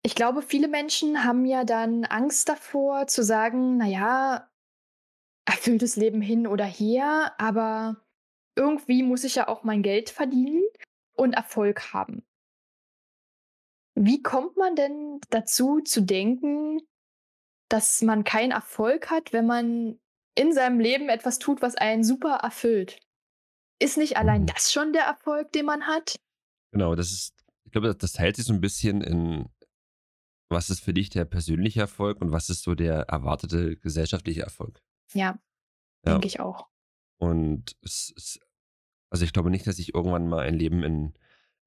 ich 0.03 0.15
glaube, 0.15 0.41
viele 0.41 0.67
Menschen 0.67 1.23
haben 1.23 1.45
ja 1.45 1.63
dann 1.63 2.05
Angst 2.05 2.47
davor 2.49 3.07
zu 3.07 3.23
sagen, 3.23 3.77
naja, 3.77 4.49
erfülltes 5.45 5.95
Leben 5.95 6.21
hin 6.21 6.47
oder 6.47 6.65
her, 6.65 7.33
aber 7.37 8.03
irgendwie 8.55 9.03
muss 9.03 9.23
ich 9.23 9.35
ja 9.35 9.47
auch 9.47 9.63
mein 9.63 9.83
Geld 9.83 10.09
verdienen 10.09 10.63
und 11.15 11.33
Erfolg 11.33 11.93
haben. 11.93 12.25
Wie 13.99 14.21
kommt 14.21 14.57
man 14.57 14.75
denn 14.75 15.19
dazu 15.31 15.79
zu 15.81 16.01
denken, 16.01 16.79
dass 17.69 18.01
man 18.03 18.23
keinen 18.23 18.51
Erfolg 18.51 19.09
hat, 19.09 19.33
wenn 19.33 19.47
man 19.47 19.99
in 20.35 20.53
seinem 20.53 20.79
Leben 20.79 21.09
etwas 21.09 21.39
tut, 21.39 21.61
was 21.63 21.75
einen 21.75 22.03
super 22.03 22.35
erfüllt? 22.43 22.99
Ist 23.79 23.97
nicht 23.97 24.17
allein 24.17 24.43
Mhm. 24.43 24.45
das 24.47 24.71
schon 24.71 24.93
der 24.93 25.03
Erfolg, 25.03 25.51
den 25.51 25.65
man 25.65 25.87
hat? 25.87 26.15
Genau, 26.71 26.93
das 26.95 27.11
ist, 27.11 27.33
ich 27.65 27.71
glaube, 27.71 27.95
das 27.95 28.11
teilt 28.13 28.35
sich 28.35 28.45
so 28.45 28.53
ein 28.53 28.61
bisschen 28.61 29.01
in, 29.01 29.49
was 30.49 30.69
ist 30.69 30.81
für 30.81 30.93
dich 30.93 31.09
der 31.09 31.25
persönliche 31.25 31.79
Erfolg 31.79 32.21
und 32.21 32.31
was 32.31 32.49
ist 32.49 32.61
so 32.63 32.75
der 32.75 33.01
erwartete 33.09 33.77
gesellschaftliche 33.77 34.41
Erfolg. 34.43 34.79
Ja, 35.13 35.39
Ja. 36.05 36.13
denke 36.13 36.27
ich 36.27 36.39
auch. 36.39 36.67
Und 37.19 37.75
es 37.81 38.11
ist, 38.15 38.39
also 39.09 39.25
ich 39.25 39.33
glaube 39.33 39.49
nicht, 39.49 39.65
dass 39.65 39.79
ich 39.79 39.95
irgendwann 39.95 40.27
mal 40.29 40.45
ein 40.45 40.53
Leben 40.53 40.83
in, 40.83 41.13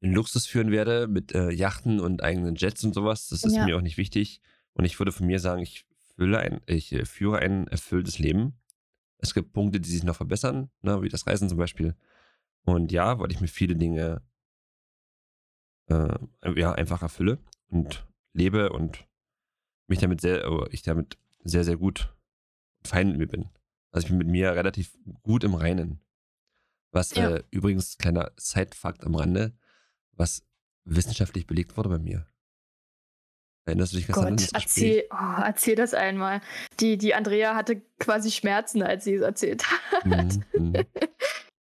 in 0.00 0.12
Luxus 0.12 0.46
führen 0.46 0.70
werde 0.70 1.06
mit 1.06 1.34
äh, 1.34 1.50
Yachten 1.50 2.00
und 2.00 2.22
eigenen 2.22 2.54
Jets 2.56 2.84
und 2.84 2.94
sowas. 2.94 3.28
Das 3.28 3.44
ist 3.44 3.56
Ja. 3.56 3.64
mir 3.64 3.76
auch 3.76 3.82
nicht 3.82 3.96
wichtig. 3.98 4.40
Und 4.72 4.84
ich 4.84 4.98
würde 4.98 5.12
von 5.12 5.26
mir 5.26 5.38
sagen, 5.40 5.62
ich, 5.62 5.84
ein, 6.18 6.60
ich 6.66 6.92
äh, 6.92 7.04
führe 7.04 7.38
ein 7.38 7.66
erfülltes 7.68 8.18
Leben. 8.18 8.54
Es 9.18 9.34
gibt 9.34 9.52
Punkte, 9.52 9.80
die 9.80 9.90
sich 9.90 10.02
noch 10.02 10.16
verbessern, 10.16 10.70
ne, 10.82 11.02
wie 11.02 11.08
das 11.08 11.26
Reisen 11.26 11.48
zum 11.48 11.58
Beispiel. 11.58 11.94
Und 12.64 12.92
ja, 12.92 13.18
weil 13.18 13.30
ich 13.30 13.40
mir 13.40 13.48
viele 13.48 13.76
Dinge 13.76 14.22
äh, 15.88 16.14
ja, 16.56 16.72
einfach 16.72 17.02
erfülle 17.02 17.38
und 17.68 18.06
lebe 18.32 18.70
und 18.70 19.06
mich 19.88 19.98
damit 19.98 20.20
sehr, 20.20 20.50
oh, 20.50 20.66
ich 20.70 20.82
damit 20.82 21.18
sehr, 21.42 21.64
sehr 21.64 21.76
gut 21.76 22.14
fein 22.84 23.08
mit 23.08 23.18
mir 23.18 23.26
bin. 23.28 23.48
Also 23.90 24.04
ich 24.06 24.10
bin 24.10 24.18
mit 24.18 24.28
mir 24.28 24.54
relativ 24.54 24.96
gut 25.22 25.42
im 25.44 25.54
Reinen. 25.54 26.00
Was 26.92 27.14
Ja. 27.14 27.30
äh, 27.36 27.44
übrigens, 27.50 27.98
kleiner 27.98 28.30
Side-Fakt 28.36 29.04
am 29.04 29.14
Rande, 29.14 29.52
was 30.20 30.42
wissenschaftlich 30.84 31.46
belegt 31.46 31.76
wurde 31.76 31.88
bei 31.88 31.98
mir. 31.98 32.26
Erinnerst 33.66 33.92
du 33.92 33.96
dich 33.96 34.08
an 34.08 34.14
Gott, 34.14 34.24
das 34.24 34.52
Gespräch? 34.52 34.54
erzähl, 34.54 35.04
oh, 35.10 35.42
erzähl 35.42 35.74
das 35.76 35.94
einmal. 35.94 36.40
Die, 36.78 36.96
die 36.96 37.14
Andrea 37.14 37.54
hatte 37.54 37.82
quasi 37.98 38.30
Schmerzen, 38.30 38.82
als 38.82 39.04
sie 39.04 39.14
es 39.14 39.22
erzählt 39.22 39.64
hat. 39.64 40.04
Mhm, 40.04 40.44
mhm. 40.54 40.74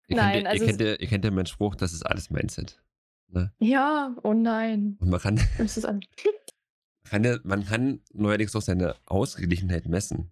Ihr, 0.09 0.15
Nein, 0.15 0.33
kennt, 0.35 0.47
also 0.47 0.63
ihr, 0.63 0.69
kennt 0.69 0.81
ja, 0.81 0.95
ihr 0.95 1.07
kennt 1.07 1.25
ja 1.25 1.31
meinen 1.31 1.47
Spruch, 1.47 1.75
das 1.75 1.91
ist 1.93 2.03
alles 2.03 2.29
Mindset. 2.29 2.81
Ne? 3.29 3.51
Ja, 3.59 4.15
oh 4.23 4.33
nein. 4.33 4.95
Und 4.99 5.09
man 5.09 5.19
kann, 5.19 5.35
Das 5.57 5.83
an. 5.83 5.99
kann 7.09 7.23
ja, 7.25 7.37
man 7.43 7.65
kann 7.65 8.01
neuerdings 8.13 8.55
auch 8.55 8.61
seine 8.61 8.95
Ausgeglichenheit 9.05 9.87
messen. 9.87 10.31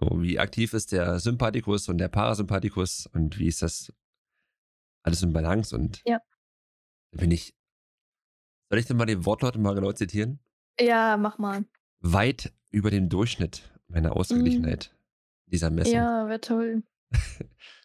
So, 0.00 0.20
wie 0.20 0.40
aktiv 0.40 0.72
ist 0.74 0.90
der 0.90 1.20
Sympathikus 1.20 1.88
und 1.88 1.98
der 1.98 2.08
Parasympathikus 2.08 3.06
und 3.06 3.38
wie 3.38 3.46
ist 3.46 3.62
das 3.62 3.92
alles 5.04 5.22
in 5.22 5.32
Balance 5.32 5.76
und 5.76 6.02
Ja. 6.04 6.20
Bin 7.14 7.30
ich, 7.30 7.54
soll 8.70 8.78
ich 8.78 8.86
denn 8.86 8.96
mal 8.96 9.06
die 9.06 9.24
Wortlaute 9.24 9.58
mal 9.58 9.74
genau 9.74 9.92
zitieren? 9.92 10.40
Ja, 10.80 11.16
mach 11.16 11.38
mal. 11.38 11.64
Weit 12.00 12.52
über 12.70 12.90
dem 12.90 13.08
Durchschnitt 13.08 13.62
meiner 13.88 14.14
Ausgeglichenheit 14.16 14.94
dieser 15.46 15.70
Messung. 15.70 15.92
Mhm. 15.94 15.98
Ja, 15.98 16.28
wäre 16.28 16.40
toll. 16.40 16.82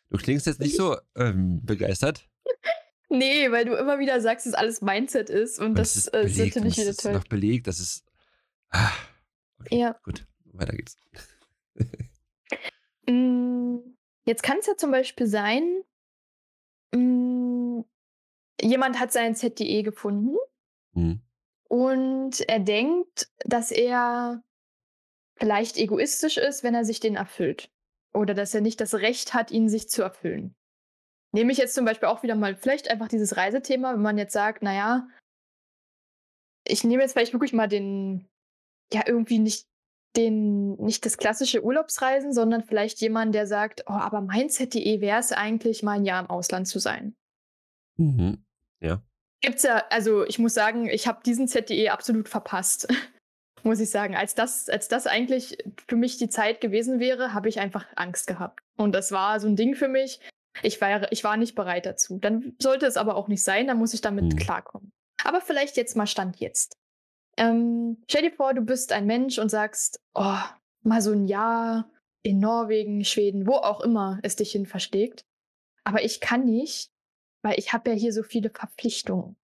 Du 0.10 0.18
klingst 0.18 0.48
jetzt 0.48 0.60
nicht 0.60 0.76
so 0.76 0.98
ähm, 1.16 1.64
begeistert. 1.66 2.28
Nee, 3.12 3.50
weil 3.52 3.66
du 3.66 3.74
immer 3.74 3.98
wieder 3.98 4.22
sagst, 4.22 4.46
dass 4.46 4.54
alles 4.54 4.84
Mindset 4.84 5.32
ist 5.32 5.58
und, 5.58 5.70
Und 5.70 5.80
das 5.80 5.96
ist 5.96 6.10
äh, 6.14 6.26
ist 6.26 6.38
belegt, 6.38 6.56
natürlich 6.58 6.78
es 6.78 6.82
wieder 6.84 6.90
ist 6.92 7.02
toll. 7.02 7.14
noch 7.14 7.24
belegt, 7.24 7.66
das 7.66 7.80
ist. 7.80 8.06
Ah, 8.70 8.92
okay, 9.60 9.80
Ja. 9.80 10.00
gut, 10.04 10.28
weiter 10.54 10.74
geht's. 10.76 10.96
Mm, 13.08 13.78
Jetzt 14.26 14.44
kann 14.44 14.60
es 14.60 14.68
ja 14.68 14.78
zum 14.78 14.92
Beispiel 14.92 15.26
sein, 15.26 15.82
mm, 16.94 17.82
jemand 18.62 19.00
hat 19.00 19.12
sein 19.12 19.36
ZDE 19.36 19.84
gefunden 19.84 20.36
Hm. 20.94 21.22
und 21.70 22.42
er 22.50 22.60
denkt, 22.60 23.32
dass 23.46 23.72
er 23.72 24.44
vielleicht 25.38 25.78
egoistisch 25.78 26.38
ist, 26.38 26.64
wenn 26.64 26.76
er 26.76 26.86
sich 26.86 27.00
den 27.00 27.16
erfüllt. 27.16 27.72
Oder 28.14 28.34
dass 28.34 28.54
er 28.54 28.62
nicht 28.62 28.82
das 28.82 28.96
Recht 28.96 29.34
hat, 29.34 29.52
ihn 29.52 29.70
sich 29.70 29.90
zu 29.90 30.02
erfüllen. 30.02 30.56
Nehme 31.32 31.52
ich 31.52 31.60
jetzt 31.60 31.76
zum 31.76 31.86
Beispiel 31.86 32.10
auch 32.10 32.24
wieder 32.24 32.36
mal 32.36 32.56
vielleicht 32.56 32.90
einfach 32.90 33.08
dieses 33.08 33.38
Reisethema, 33.38 33.94
wenn 33.94 34.02
man 34.02 34.18
jetzt 34.18 34.34
sagt, 34.34 34.64
naja, 34.64 35.08
ich 36.68 36.84
nehme 36.84 37.04
jetzt 37.04 37.14
vielleicht 37.14 37.34
wirklich 37.34 37.54
mal 37.54 37.68
den, 37.68 38.28
ja, 38.92 39.04
irgendwie 39.06 39.40
nicht 39.40 39.68
den, 40.16 40.74
nicht 40.78 41.06
das 41.06 41.18
klassische 41.18 41.64
Urlaubsreisen, 41.64 42.34
sondern 42.34 42.64
vielleicht 42.64 43.00
jemand, 43.00 43.36
der 43.36 43.46
sagt, 43.46 43.84
oh, 43.88 43.94
aber 43.94 44.22
mein 44.22 44.50
ZDE 44.50 45.02
wäre 45.02 45.20
es 45.20 45.32
eigentlich, 45.32 45.84
mal 45.84 45.98
ein 45.98 46.06
Jahr 46.06 46.22
im 46.22 46.30
Ausland 46.30 46.68
zu 46.68 46.80
sein. 46.80 47.16
Mhm. 47.98 48.44
Ja. 48.82 49.02
Gibt's 49.42 49.64
ja, 49.64 49.86
also 49.90 50.26
ich 50.26 50.40
muss 50.40 50.54
sagen, 50.54 50.88
ich 50.90 51.08
habe 51.08 51.24
diesen 51.26 51.48
ZDE 51.48 51.92
absolut 51.92 52.28
verpasst. 52.30 52.88
muss 53.64 53.80
ich 53.80 53.90
sagen. 53.90 54.16
Als 54.16 54.36
das, 54.36 54.70
als 54.70 54.88
das 54.88 55.08
eigentlich 55.08 55.58
für 55.88 55.96
mich 55.96 56.18
die 56.18 56.30
Zeit 56.30 56.62
gewesen 56.62 57.00
wäre, 57.00 57.34
habe 57.34 57.50
ich 57.50 57.60
einfach 57.60 57.86
Angst 57.96 58.28
gehabt. 58.28 58.62
Und 58.78 58.94
das 58.94 59.12
war 59.12 59.40
so 59.40 59.48
ein 59.48 59.56
Ding 59.56 59.76
für 59.76 59.88
mich. 59.88 60.20
Ich 60.62 60.82
war, 60.82 61.12
ich 61.12 61.24
war 61.24 61.38
nicht 61.38 61.56
bereit 61.56 61.86
dazu. 61.86 62.18
Dann 62.20 62.56
sollte 62.60 62.86
es 62.86 62.98
aber 62.98 63.16
auch 63.16 63.28
nicht 63.28 63.44
sein, 63.44 63.68
dann 63.68 63.78
muss 63.78 63.94
ich 63.94 64.02
damit 64.02 64.34
Hm. 64.34 64.40
klarkommen. 64.40 64.92
Aber 65.24 65.42
vielleicht 65.42 65.78
jetzt 65.78 65.96
mal 65.96 66.08
Stand 66.08 66.40
jetzt. 66.40 66.74
Ähm, 67.38 68.02
stell 68.10 68.24
dir 68.24 68.32
vor, 68.32 68.54
du 68.54 68.62
bist 68.62 68.92
ein 68.92 69.06
Mensch 69.06 69.38
und 69.40 69.50
sagst, 69.50 70.00
oh, 70.14 70.38
mal 70.84 71.02
so 71.02 71.12
ein 71.12 71.26
Jahr 71.26 71.90
in 72.24 72.40
Norwegen, 72.40 73.06
Schweden, 73.06 73.48
wo 73.48 73.54
auch 73.54 73.82
immer 73.82 74.20
es 74.24 74.36
dich 74.36 74.52
hin 74.52 74.66
versteckt. 74.66 75.22
Aber 75.86 76.04
ich 76.04 76.20
kann 76.20 76.46
nicht, 76.46 76.90
weil 77.42 77.58
ich 77.58 77.74
habe 77.74 77.92
ja 77.92 77.96
hier 77.96 78.14
so 78.14 78.24
viele 78.24 78.50
Verpflichtungen. 78.50 79.36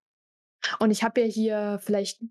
Und 0.79 0.91
ich 0.91 1.03
habe 1.03 1.21
ja 1.21 1.27
hier 1.27 1.79
vielleicht 1.83 2.21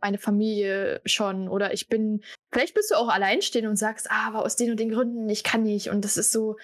meine 0.00 0.18
Familie 0.18 1.00
schon 1.04 1.48
oder 1.48 1.72
ich 1.72 1.88
bin, 1.88 2.22
vielleicht 2.52 2.74
bist 2.74 2.90
du 2.90 2.96
auch 2.96 3.08
alleinstehend 3.08 3.68
und 3.68 3.76
sagst, 3.76 4.10
ah, 4.10 4.26
aber 4.26 4.44
aus 4.44 4.56
den 4.56 4.70
und 4.72 4.80
den 4.80 4.90
Gründen, 4.90 5.28
ich 5.28 5.44
kann 5.44 5.62
nicht. 5.62 5.88
Und 5.88 6.04
das 6.04 6.16
ist 6.16 6.32
so, 6.32 6.58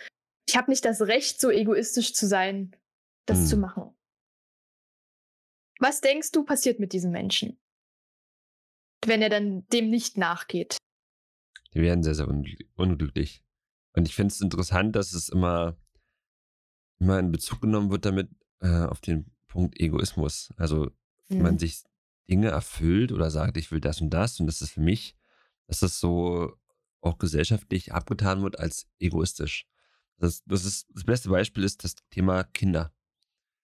ich 0.49 0.57
habe 0.57 0.71
nicht 0.71 0.85
das 0.85 1.01
Recht, 1.01 1.41
so 1.41 1.51
egoistisch 1.51 2.13
zu 2.15 2.27
sein, 2.27 2.77
das 3.27 3.39
Hm. 3.39 3.47
zu 3.47 3.57
machen. 3.57 3.97
Was 5.79 6.01
denkst 6.01 6.33
du 6.33 6.45
passiert 6.45 6.79
mit 6.79 6.93
diesem 6.93 7.11
Menschen, 7.11 7.59
wenn 9.07 9.23
er 9.23 9.31
dann 9.31 9.67
dem 9.69 9.91
nicht 9.91 10.19
nachgeht? 10.19 10.77
Die 11.73 11.81
werden 11.81 12.03
sehr, 12.03 12.15
sehr 12.15 12.27
unglü- 12.27 12.69
unglücklich. 12.77 13.43
Und 13.97 14.09
ich 14.09 14.15
finde 14.15 14.33
es 14.33 14.41
interessant, 14.41 14.97
dass 14.97 15.13
es 15.13 15.29
immer, 15.29 15.77
immer 17.01 17.19
in 17.19 17.33
Bezug 17.33 17.61
genommen 17.61 17.91
wird 17.91 18.05
damit 18.05 18.29
äh, 18.65 18.87
auf 18.87 19.01
den 19.01 19.27
Punkt 19.47 19.79
Egoismus. 19.79 20.53
Also, 20.57 20.91
wenn 21.29 21.43
man 21.43 21.53
Hm. 21.53 21.59
sich 21.59 21.85
Dinge 22.29 22.49
erfüllt 22.49 23.13
oder 23.13 23.31
sagt, 23.31 23.57
ich 23.57 23.71
will 23.71 23.81
das 23.81 24.01
und 24.01 24.11
das 24.11 24.41
und 24.41 24.47
das 24.47 24.63
ist 24.63 24.71
für 24.71 24.81
mich, 24.81 25.15
dass 25.67 25.81
das 25.81 26.01
so 26.01 26.57
auch 27.01 27.19
gesellschaftlich 27.19 27.93
abgetan 27.93 28.43
wird 28.43 28.59
als 28.59 28.89
egoistisch. 28.99 29.67
Das, 30.17 30.43
das, 30.45 30.65
ist, 30.65 30.87
das 30.95 31.05
beste 31.05 31.29
Beispiel 31.29 31.65
ist 31.65 31.85
das 31.85 31.97
Thema 32.11 32.45
Kinder. 32.45 32.93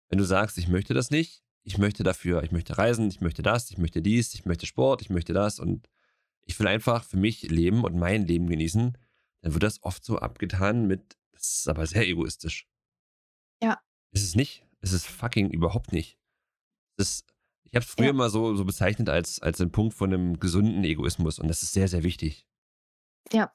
Wenn 0.09 0.19
du 0.19 0.25
sagst, 0.25 0.57
ich 0.59 0.69
möchte 0.69 0.95
das 0.95 1.11
nicht, 1.11 1.43
ich 1.65 1.77
möchte 1.79 2.03
dafür, 2.03 2.43
ich 2.45 2.53
möchte 2.53 2.79
reisen, 2.79 3.09
ich 3.09 3.21
möchte 3.21 3.43
das, 3.43 3.71
ich 3.71 3.79
möchte 3.79 4.01
dies, 4.01 4.33
ich 4.35 4.47
möchte 4.47 4.67
Sport, 4.67 5.03
ich 5.03 5.11
möchte 5.11 5.33
das 5.33 5.59
und 5.59 5.89
ich 6.43 6.59
will 6.59 6.69
einfach 6.69 7.05
für 7.05 7.17
mich 7.17 7.43
leben 7.43 7.85
und 7.85 7.97
mein 7.97 8.27
Leben 8.27 8.49
genießen, 8.49 8.97
dann 9.43 9.53
wird 9.53 9.63
das 9.65 9.83
oft 9.83 10.05
so 10.05 10.19
abgetan 10.19 10.87
mit, 10.87 11.19
das 11.33 11.59
ist 11.59 11.69
aber 11.69 11.87
sehr 11.87 12.07
egoistisch. 12.07 12.67
Ja. 13.63 13.81
Ist 14.13 14.23
es 14.23 14.35
nicht. 14.35 14.66
Es 14.87 14.93
ist 14.93 15.07
fucking 15.09 15.51
überhaupt 15.51 15.93
nicht. 15.93 16.17
Das 16.97 17.09
ist, 17.11 17.35
ich 17.65 17.75
habe 17.75 17.85
es 17.85 17.91
früher 17.91 18.07
Ja. 18.07 18.13
mal 18.13 18.31
so, 18.31 18.55
so 18.55 18.65
bezeichnet 18.65 19.09
als, 19.09 19.41
als 19.43 19.61
einen 19.61 19.73
Punkt 19.73 19.95
von 19.95 20.13
einem 20.15 20.39
gesunden 20.39 20.85
Egoismus 20.85 21.39
und 21.41 21.49
das 21.49 21.63
ist 21.65 21.73
sehr, 21.73 21.89
sehr 21.89 22.05
wichtig. 22.05 22.47
Ja. 23.33 23.53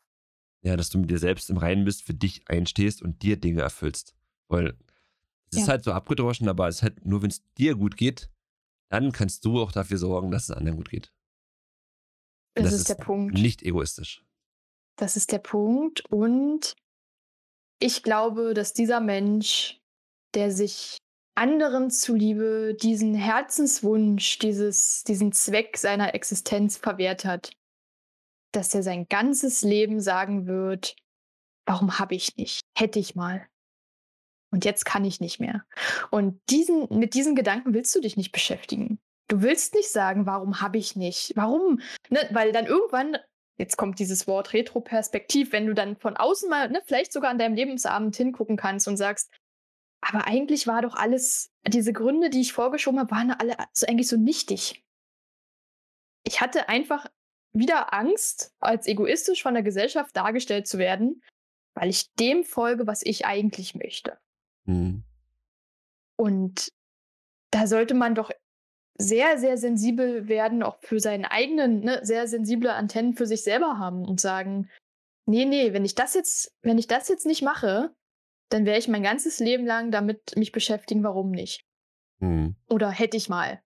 Ja, 0.64 0.76
dass 0.76 0.90
du 0.90 1.00
mit 1.00 1.10
dir 1.10 1.18
selbst 1.20 1.50
im 1.50 1.58
Reinen 1.58 1.86
bist, 1.86 2.04
für 2.04 2.14
dich 2.14 2.48
einstehst 2.50 3.02
und 3.02 3.22
dir 3.24 3.38
Dinge 3.40 3.62
erfüllst. 3.62 4.14
Weil 4.50 4.78
es 5.50 5.58
ist 5.60 5.68
Ja. 5.68 5.68
halt 5.70 5.84
so 5.86 5.94
abgedroschen, 5.94 6.50
aber 6.50 6.68
es 6.68 6.78
ist 6.78 6.84
halt 6.84 7.06
nur, 7.06 7.22
wenn 7.22 7.30
es 7.32 7.42
dir 7.58 7.76
gut 7.76 7.96
geht, 7.96 8.30
dann 8.90 9.14
kannst 9.14 9.46
du 9.46 9.62
auch 9.62 9.72
dafür 9.72 9.98
sorgen, 9.98 10.32
dass 10.32 10.44
es 10.50 10.52
anderen 10.52 10.78
gut 10.78 10.90
geht. 10.90 11.14
Und 12.58 12.66
Das, 12.66 12.74
ist 12.74 12.90
der 12.90 12.96
Punkt. 12.96 13.34
Nicht 13.36 13.64
egoistisch. 13.64 14.26
Das 14.98 15.16
ist 15.16 15.32
der 15.32 15.40
Punkt. 15.40 16.02
Und 16.12 16.76
ich 17.80 18.04
glaube, 18.04 18.54
dass 18.54 18.74
dieser 18.74 19.00
Mensch, 19.00 19.80
der 20.36 20.52
sich 20.52 20.98
anderen 21.36 21.92
zuliebe 21.92 22.76
diesen 22.80 23.14
Herzenswunsch, 23.14 24.40
dieses, 24.40 25.04
diesen 25.04 25.32
Zweck 25.32 25.78
seiner 25.78 26.14
Existenz 26.14 26.78
verwehrt 26.78 27.26
hat, 27.26 27.52
dass 28.52 28.74
er 28.76 28.84
sein 28.84 29.08
ganzes 29.08 29.62
Leben 29.62 30.02
sagen 30.02 30.46
wird, 30.46 30.96
warum 31.66 32.00
habe 32.00 32.16
ich 32.16 32.36
nicht? 32.36 32.62
Hätte 32.78 33.00
ich 33.00 33.16
mal. 33.16 33.48
Und 34.54 34.66
jetzt 34.66 34.86
kann 34.86 35.06
ich 35.06 35.22
nicht 35.22 35.40
mehr. 35.40 35.64
Und 36.10 36.42
diesen, 36.50 36.88
mit 36.90 37.14
diesen 37.14 37.36
Gedanken 37.36 37.74
willst 37.74 37.96
du 37.96 38.02
dich 38.02 38.18
nicht 38.18 38.34
beschäftigen. 38.34 39.00
Du 39.30 39.42
willst 39.42 39.74
nicht 39.76 39.90
sagen, 39.90 40.26
warum 40.26 40.60
habe 40.60 40.78
ich 40.78 40.98
nicht? 40.98 41.32
Warum? 41.36 41.80
Ne? 42.10 42.20
Weil 42.32 42.52
dann 42.52 42.66
irgendwann, 42.66 43.16
jetzt 43.58 43.78
kommt 43.78 44.00
dieses 44.00 44.28
Wort 44.28 44.52
Retroperspektiv, 44.52 45.54
wenn 45.54 45.68
du 45.68 45.74
dann 45.74 45.96
von 45.96 46.18
außen 46.18 46.50
mal, 46.50 46.70
ne, 46.70 46.82
vielleicht 46.86 47.14
sogar 47.14 47.32
an 47.32 47.40
deinem 47.40 47.56
Lebensabend 47.56 48.14
hingucken 48.18 48.58
kannst 48.58 48.90
und 48.90 48.98
sagst, 48.98 49.32
aber 50.02 50.26
eigentlich 50.26 50.68
war 50.68 50.82
doch 50.82 50.96
alles, 50.96 51.52
diese 51.68 51.94
Gründe, 51.94 52.30
die 52.30 52.42
ich 52.42 52.54
vorgeschoben 52.54 53.00
habe, 53.00 53.12
waren 53.12 53.32
alle 53.32 53.56
so 53.72 53.86
eigentlich 53.86 54.08
so 54.08 54.18
nichtig. 54.18 54.84
Ich 56.24 56.42
hatte 56.42 56.70
einfach 56.70 57.06
wieder 57.54 57.94
Angst, 57.94 58.54
als 58.60 58.88
egoistisch 58.88 59.44
von 59.44 59.54
der 59.54 59.64
Gesellschaft 59.64 60.16
dargestellt 60.16 60.68
zu 60.68 60.78
werden, 60.78 61.22
weil 61.74 61.90
ich 61.90 62.14
dem 62.16 62.44
folge, 62.44 62.88
was 62.88 63.02
ich 63.04 63.26
eigentlich 63.26 63.76
möchte. 63.76 64.18
Mhm. 64.66 65.04
Und 66.18 66.72
da 67.52 67.68
sollte 67.68 67.94
man 67.94 68.16
doch 68.16 68.32
sehr, 68.98 69.38
sehr 69.38 69.58
sensibel 69.58 70.28
werden, 70.28 70.64
auch 70.64 70.78
für 70.82 71.00
seinen 71.00 71.26
eigenen, 71.26 71.82
ne, 71.82 72.00
sehr 72.04 72.28
sensible 72.28 72.74
Antennen 72.74 73.14
für 73.14 73.26
sich 73.26 73.44
selber 73.44 73.78
haben 73.78 74.06
und 74.06 74.20
sagen, 74.20 74.70
nee, 75.26 75.46
nee, 75.46 75.74
wenn 75.74 75.86
ich 75.86 75.96
das 75.96 76.14
jetzt, 76.14 76.56
wenn 76.62 76.78
ich 76.78 76.88
das 76.88 77.10
jetzt 77.10 77.26
nicht 77.26 77.42
mache, 77.42 77.94
dann 78.52 78.66
werde 78.66 78.80
ich 78.80 78.88
mein 78.88 79.04
ganzes 79.04 79.40
Leben 79.40 79.66
lang 79.66 79.92
damit 79.92 80.36
mich 80.36 80.52
beschäftigen, 80.52 81.04
warum 81.04 81.32
nicht. 81.32 81.66
Mhm. 82.20 82.56
Oder 82.70 82.90
hätte 82.90 83.18
ich 83.18 83.30
mal. 83.30 83.62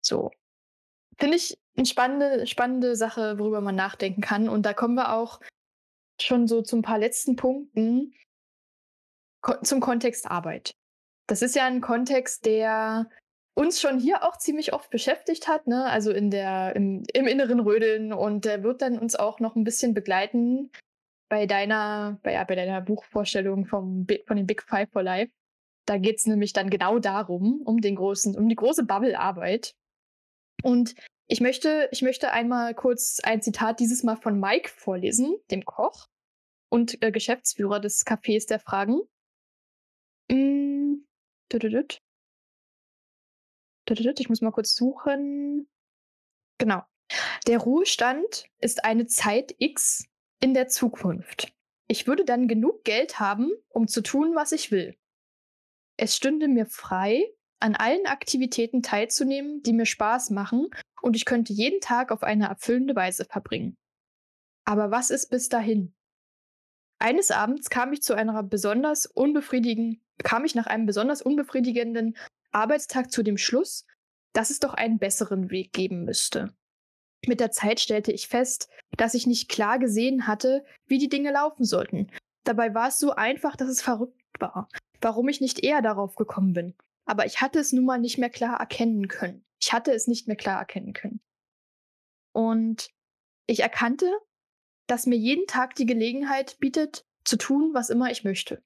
So. 0.00 0.30
Finde 1.18 1.36
ich 1.36 1.58
eine 1.76 1.86
spannende, 1.86 2.46
spannende 2.46 2.96
Sache, 2.96 3.38
worüber 3.38 3.60
man 3.60 3.74
nachdenken 3.74 4.20
kann. 4.20 4.48
Und 4.48 4.64
da 4.64 4.72
kommen 4.72 4.94
wir 4.94 5.12
auch 5.12 5.40
schon 6.20 6.46
so 6.46 6.62
zu 6.62 6.76
ein 6.76 6.82
paar 6.82 6.98
letzten 6.98 7.36
Punkten 7.36 8.14
ko 9.40 9.54
zum 9.62 9.80
Kontext 9.80 10.26
Arbeit. 10.30 10.74
Das 11.26 11.42
ist 11.42 11.56
ja 11.56 11.66
ein 11.66 11.80
Kontext, 11.80 12.46
der 12.46 13.08
uns 13.54 13.80
schon 13.80 13.98
hier 13.98 14.24
auch 14.24 14.36
ziemlich 14.36 14.72
oft 14.72 14.90
beschäftigt 14.90 15.48
hat, 15.48 15.66
ne? 15.66 15.86
also 15.86 16.10
in 16.10 16.30
der, 16.30 16.74
im, 16.76 17.04
im 17.12 17.26
inneren 17.26 17.60
Rödeln 17.60 18.12
und 18.12 18.44
der 18.44 18.62
wird 18.62 18.82
dann 18.82 18.98
uns 18.98 19.14
auch 19.14 19.38
noch 19.38 19.54
ein 19.54 19.64
bisschen 19.64 19.94
begleiten 19.94 20.70
bei 21.34 21.46
deiner, 21.46 22.20
bei, 22.22 22.34
ja, 22.34 22.44
bei 22.44 22.54
deiner 22.54 22.80
Buchvorstellung 22.80 23.66
vom, 23.66 24.06
von 24.24 24.36
den 24.36 24.46
Big 24.46 24.62
Five 24.62 24.88
for 24.92 25.02
Life. 25.02 25.32
Da 25.84 25.98
geht 25.98 26.18
es 26.18 26.26
nämlich 26.26 26.52
dann 26.52 26.70
genau 26.70 27.00
darum, 27.00 27.60
um 27.64 27.80
den 27.80 27.96
großen, 27.96 28.38
um 28.38 28.48
die 28.48 28.54
große 28.54 28.84
Bubble-Arbeit. 28.84 29.74
Und 30.62 30.94
ich 31.26 31.40
möchte, 31.40 31.88
ich 31.90 32.02
möchte 32.02 32.30
einmal 32.30 32.72
kurz 32.76 33.18
ein 33.18 33.42
Zitat 33.42 33.80
dieses 33.80 34.04
Mal 34.04 34.14
von 34.14 34.38
Mike 34.38 34.68
vorlesen, 34.68 35.36
dem 35.50 35.64
Koch 35.64 36.06
und 36.68 37.02
äh, 37.02 37.10
Geschäftsführer 37.10 37.80
des 37.80 38.06
Cafés 38.06 38.46
der 38.46 38.60
Fragen. 38.60 39.00
Mm, 40.30 40.98
ich 44.20 44.28
muss 44.28 44.40
mal 44.40 44.52
kurz 44.52 44.76
suchen. 44.76 45.68
Genau. 46.58 46.84
Der 47.48 47.58
Ruhestand 47.58 48.46
ist 48.60 48.84
eine 48.84 49.06
Zeit 49.06 49.56
X 49.58 50.08
in 50.40 50.54
der 50.54 50.68
Zukunft. 50.68 51.52
Ich 51.86 52.06
würde 52.06 52.24
dann 52.24 52.48
genug 52.48 52.84
Geld 52.84 53.20
haben, 53.20 53.50
um 53.68 53.88
zu 53.88 54.02
tun, 54.02 54.34
was 54.34 54.52
ich 54.52 54.70
will. 54.70 54.96
Es 55.96 56.16
stünde 56.16 56.48
mir 56.48 56.66
frei, 56.66 57.24
an 57.60 57.76
allen 57.76 58.06
Aktivitäten 58.06 58.82
teilzunehmen, 58.82 59.62
die 59.62 59.72
mir 59.72 59.86
Spaß 59.86 60.30
machen, 60.30 60.68
und 61.02 61.16
ich 61.16 61.24
könnte 61.24 61.52
jeden 61.52 61.80
Tag 61.80 62.10
auf 62.10 62.22
eine 62.22 62.48
erfüllende 62.48 62.96
Weise 62.96 63.24
verbringen. 63.24 63.76
Aber 64.64 64.90
was 64.90 65.10
ist 65.10 65.28
bis 65.30 65.48
dahin? 65.48 65.94
Eines 66.98 67.30
Abends 67.30 67.68
kam 67.70 67.92
ich 67.92 68.02
zu 68.02 68.14
einer 68.14 68.42
besonders 68.42 69.06
unbefriedigenden, 69.06 70.02
kam 70.22 70.44
ich 70.44 70.54
nach 70.54 70.66
einem 70.66 70.86
besonders 70.86 71.22
unbefriedigenden 71.22 72.16
Arbeitstag 72.52 73.10
zu 73.10 73.22
dem 73.22 73.36
Schluss, 73.36 73.86
dass 74.32 74.50
es 74.50 74.60
doch 74.60 74.74
einen 74.74 74.98
besseren 74.98 75.50
Weg 75.50 75.72
geben 75.72 76.04
müsste. 76.04 76.54
Mit 77.26 77.40
der 77.40 77.50
Zeit 77.50 77.80
stellte 77.80 78.12
ich 78.12 78.28
fest, 78.28 78.68
dass 78.96 79.14
ich 79.14 79.26
nicht 79.26 79.48
klar 79.48 79.78
gesehen 79.78 80.26
hatte, 80.26 80.64
wie 80.86 80.98
die 80.98 81.08
Dinge 81.08 81.32
laufen 81.32 81.64
sollten. 81.64 82.10
Dabei 82.44 82.74
war 82.74 82.88
es 82.88 82.98
so 82.98 83.12
einfach, 83.12 83.56
dass 83.56 83.68
es 83.68 83.82
verrückt 83.82 84.20
war, 84.38 84.68
warum 85.00 85.28
ich 85.28 85.40
nicht 85.40 85.64
eher 85.64 85.82
darauf 85.82 86.16
gekommen 86.16 86.52
bin. 86.52 86.74
Aber 87.06 87.26
ich 87.26 87.40
hatte 87.40 87.58
es 87.58 87.72
nun 87.72 87.84
mal 87.84 87.98
nicht 87.98 88.18
mehr 88.18 88.30
klar 88.30 88.60
erkennen 88.60 89.08
können. 89.08 89.44
Ich 89.60 89.72
hatte 89.72 89.92
es 89.92 90.06
nicht 90.06 90.26
mehr 90.26 90.36
klar 90.36 90.58
erkennen 90.58 90.92
können. 90.92 91.20
Und 92.32 92.90
ich 93.46 93.60
erkannte, 93.60 94.10
dass 94.86 95.06
mir 95.06 95.16
jeden 95.16 95.46
Tag 95.46 95.74
die 95.74 95.86
Gelegenheit 95.86 96.58
bietet, 96.60 97.06
zu 97.24 97.36
tun, 97.38 97.70
was 97.72 97.88
immer 97.90 98.10
ich 98.10 98.24
möchte. 98.24 98.62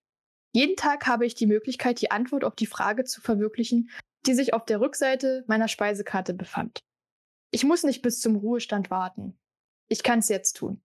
Jeden 0.52 0.76
Tag 0.76 1.06
habe 1.06 1.26
ich 1.26 1.34
die 1.34 1.46
Möglichkeit, 1.46 2.00
die 2.00 2.10
Antwort 2.10 2.42
auf 2.42 2.56
die 2.56 2.66
Frage 2.66 3.04
zu 3.04 3.20
verwirklichen, 3.20 3.90
die 4.26 4.34
sich 4.34 4.54
auf 4.54 4.64
der 4.64 4.80
Rückseite 4.80 5.44
meiner 5.46 5.68
Speisekarte 5.68 6.34
befand. 6.34 6.80
Ich 7.50 7.64
muss 7.64 7.82
nicht 7.82 8.02
bis 8.02 8.20
zum 8.20 8.36
Ruhestand 8.36 8.90
warten. 8.90 9.38
Ich 9.88 10.02
kann 10.02 10.18
es 10.18 10.28
jetzt 10.28 10.54
tun. 10.54 10.82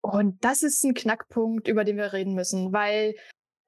Und 0.00 0.44
das 0.44 0.62
ist 0.62 0.84
ein 0.84 0.94
Knackpunkt, 0.94 1.68
über 1.68 1.84
den 1.84 1.96
wir 1.96 2.12
reden 2.12 2.34
müssen, 2.34 2.72
weil 2.72 3.14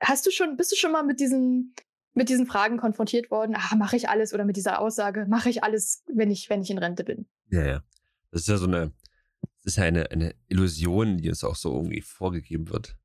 hast 0.00 0.26
du 0.26 0.30
schon, 0.30 0.56
bist 0.56 0.72
du 0.72 0.76
schon 0.76 0.92
mal 0.92 1.02
mit 1.02 1.20
diesen, 1.20 1.74
mit 2.14 2.28
diesen 2.28 2.46
Fragen 2.46 2.78
konfrontiert 2.78 3.30
worden? 3.30 3.56
Ah, 3.56 3.76
mache 3.76 3.96
ich 3.96 4.08
alles 4.08 4.32
oder 4.32 4.44
mit 4.44 4.56
dieser 4.56 4.80
Aussage, 4.80 5.26
mache 5.28 5.50
ich 5.50 5.62
alles, 5.62 6.02
wenn 6.12 6.30
ich, 6.30 6.48
wenn 6.48 6.62
ich 6.62 6.70
in 6.70 6.78
Rente 6.78 7.04
bin? 7.04 7.28
Ja, 7.50 7.66
ja. 7.66 7.82
Das 8.30 8.42
ist 8.42 8.48
ja 8.48 8.56
so 8.56 8.66
eine, 8.66 8.92
das 9.40 9.72
ist 9.72 9.76
ja 9.76 9.84
eine, 9.84 10.10
eine 10.10 10.34
Illusion, 10.48 11.18
die 11.18 11.28
uns 11.28 11.44
auch 11.44 11.56
so 11.56 11.74
irgendwie 11.76 12.00
vorgegeben 12.00 12.70
wird. 12.70 12.96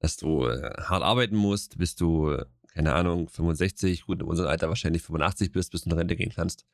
Dass 0.00 0.16
du 0.16 0.46
äh, 0.46 0.82
hart 0.82 1.02
arbeiten 1.02 1.36
musst, 1.36 1.78
bis 1.78 1.94
du, 1.94 2.30
äh, 2.30 2.44
keine 2.74 2.92
Ahnung, 2.92 3.28
65, 3.28 4.04
gut, 4.04 4.20
in 4.20 4.26
unserem 4.26 4.50
Alter 4.50 4.68
wahrscheinlich 4.68 5.02
85 5.02 5.52
bist, 5.52 5.72
bis 5.72 5.82
du 5.82 5.90
in 5.90 5.96
Rente 5.96 6.16
gehen 6.16 6.32
kannst. 6.34 6.66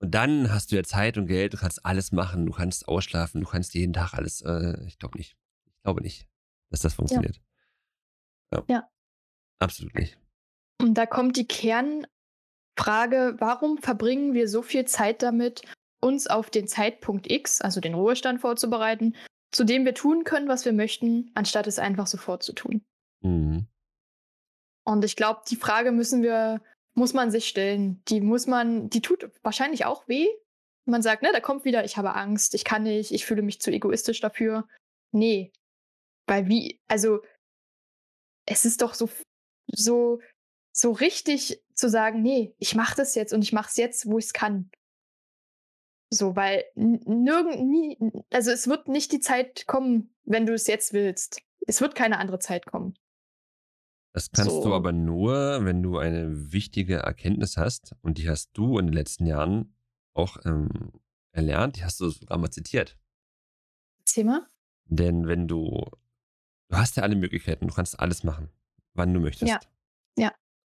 Und 0.00 0.12
dann 0.12 0.52
hast 0.52 0.70
du 0.70 0.76
ja 0.76 0.84
Zeit 0.84 1.18
und 1.18 1.26
Geld, 1.26 1.54
du 1.54 1.56
kannst 1.58 1.84
alles 1.84 2.12
machen, 2.12 2.46
du 2.46 2.52
kannst 2.52 2.86
ausschlafen, 2.86 3.40
du 3.40 3.48
kannst 3.48 3.74
jeden 3.74 3.92
Tag 3.92 4.14
alles. 4.14 4.42
Äh, 4.42 4.84
ich 4.86 4.98
glaube 4.98 5.18
nicht. 5.18 5.36
Ich 5.66 5.82
glaube 5.82 6.02
nicht, 6.02 6.28
dass 6.70 6.80
das 6.80 6.94
funktioniert. 6.94 7.40
Ja. 8.52 8.58
ja. 8.58 8.64
ja. 8.68 8.90
Absolut 9.58 9.94
nicht. 9.94 10.16
Und 10.80 10.94
da 10.94 11.06
kommt 11.06 11.36
die 11.36 11.48
Kernfrage, 11.48 13.36
warum 13.38 13.78
verbringen 13.78 14.34
wir 14.34 14.48
so 14.48 14.62
viel 14.62 14.84
Zeit 14.84 15.22
damit, 15.22 15.62
uns 16.00 16.28
auf 16.28 16.50
den 16.50 16.68
Zeitpunkt 16.68 17.28
X, 17.28 17.60
also 17.60 17.80
den 17.80 17.94
Ruhestand 17.94 18.40
vorzubereiten, 18.40 19.16
zu 19.50 19.64
dem 19.64 19.84
wir 19.84 19.94
tun 19.94 20.22
können, 20.22 20.46
was 20.46 20.64
wir 20.64 20.72
möchten, 20.72 21.32
anstatt 21.34 21.66
es 21.66 21.80
einfach 21.80 22.06
sofort 22.06 22.44
zu 22.44 22.52
tun? 22.52 22.84
Mhm. 23.22 23.66
Und 24.84 25.04
ich 25.04 25.16
glaube, 25.16 25.42
die 25.50 25.56
Frage 25.56 25.90
müssen 25.90 26.22
wir 26.22 26.62
muss 26.98 27.14
man 27.14 27.30
sich 27.30 27.48
stellen. 27.48 28.02
Die 28.08 28.20
muss 28.20 28.46
man, 28.46 28.90
die 28.90 29.00
tut 29.00 29.30
wahrscheinlich 29.42 29.86
auch 29.86 30.06
weh. 30.08 30.26
Man 30.84 31.00
sagt, 31.00 31.22
ne, 31.22 31.30
da 31.32 31.40
kommt 31.40 31.64
wieder, 31.64 31.84
ich 31.84 31.96
habe 31.96 32.14
Angst, 32.14 32.54
ich 32.54 32.64
kann 32.64 32.82
nicht, 32.82 33.12
ich 33.12 33.24
fühle 33.24 33.42
mich 33.42 33.60
zu 33.60 33.70
egoistisch 33.70 34.20
dafür. 34.20 34.66
Nee. 35.12 35.52
Weil 36.26 36.48
wie, 36.48 36.80
also, 36.88 37.20
es 38.46 38.64
ist 38.64 38.82
doch 38.82 38.94
so, 38.94 39.08
so, 39.66 40.20
so 40.72 40.92
richtig 40.92 41.62
zu 41.74 41.88
sagen, 41.88 42.20
nee, 42.22 42.54
ich 42.58 42.74
mache 42.74 42.96
das 42.96 43.14
jetzt 43.14 43.32
und 43.32 43.42
ich 43.42 43.52
mache 43.52 43.68
es 43.68 43.76
jetzt, 43.76 44.06
wo 44.06 44.18
ich 44.18 44.26
es 44.26 44.32
kann. 44.32 44.70
So, 46.10 46.34
weil 46.36 46.64
nirgend, 46.74 47.68
nie, 47.68 47.98
also 48.30 48.50
es 48.50 48.66
wird 48.66 48.88
nicht 48.88 49.12
die 49.12 49.20
Zeit 49.20 49.66
kommen, 49.66 50.14
wenn 50.24 50.46
du 50.46 50.54
es 50.54 50.66
jetzt 50.66 50.92
willst. 50.92 51.42
Es 51.66 51.80
wird 51.80 51.94
keine 51.94 52.18
andere 52.18 52.38
Zeit 52.38 52.66
kommen. 52.66 52.98
Das 54.18 54.32
kannst 54.32 54.50
so. 54.50 54.64
du 54.64 54.74
aber 54.74 54.90
nur, 54.90 55.64
wenn 55.64 55.80
du 55.80 55.96
eine 55.96 56.52
wichtige 56.52 56.96
Erkenntnis 56.96 57.56
hast 57.56 57.94
und 58.02 58.18
die 58.18 58.28
hast 58.28 58.50
du 58.52 58.76
in 58.80 58.86
den 58.86 58.92
letzten 58.92 59.26
Jahren 59.26 59.76
auch 60.12 60.38
ähm, 60.44 60.90
erlernt, 61.30 61.76
die 61.76 61.84
hast 61.84 62.00
du 62.00 62.08
sogar 62.10 62.36
mal 62.36 62.50
zitiert. 62.50 62.98
Mal. 64.24 64.48
Denn 64.86 65.28
wenn 65.28 65.46
du, 65.46 65.86
du 66.68 66.76
hast 66.76 66.96
ja 66.96 67.04
alle 67.04 67.14
Möglichkeiten, 67.14 67.68
du 67.68 67.72
kannst 67.72 68.00
alles 68.00 68.24
machen, 68.24 68.50
wann 68.94 69.14
du 69.14 69.20
möchtest. 69.20 69.52
Ja. 69.52 69.60
Ja. 70.16 70.32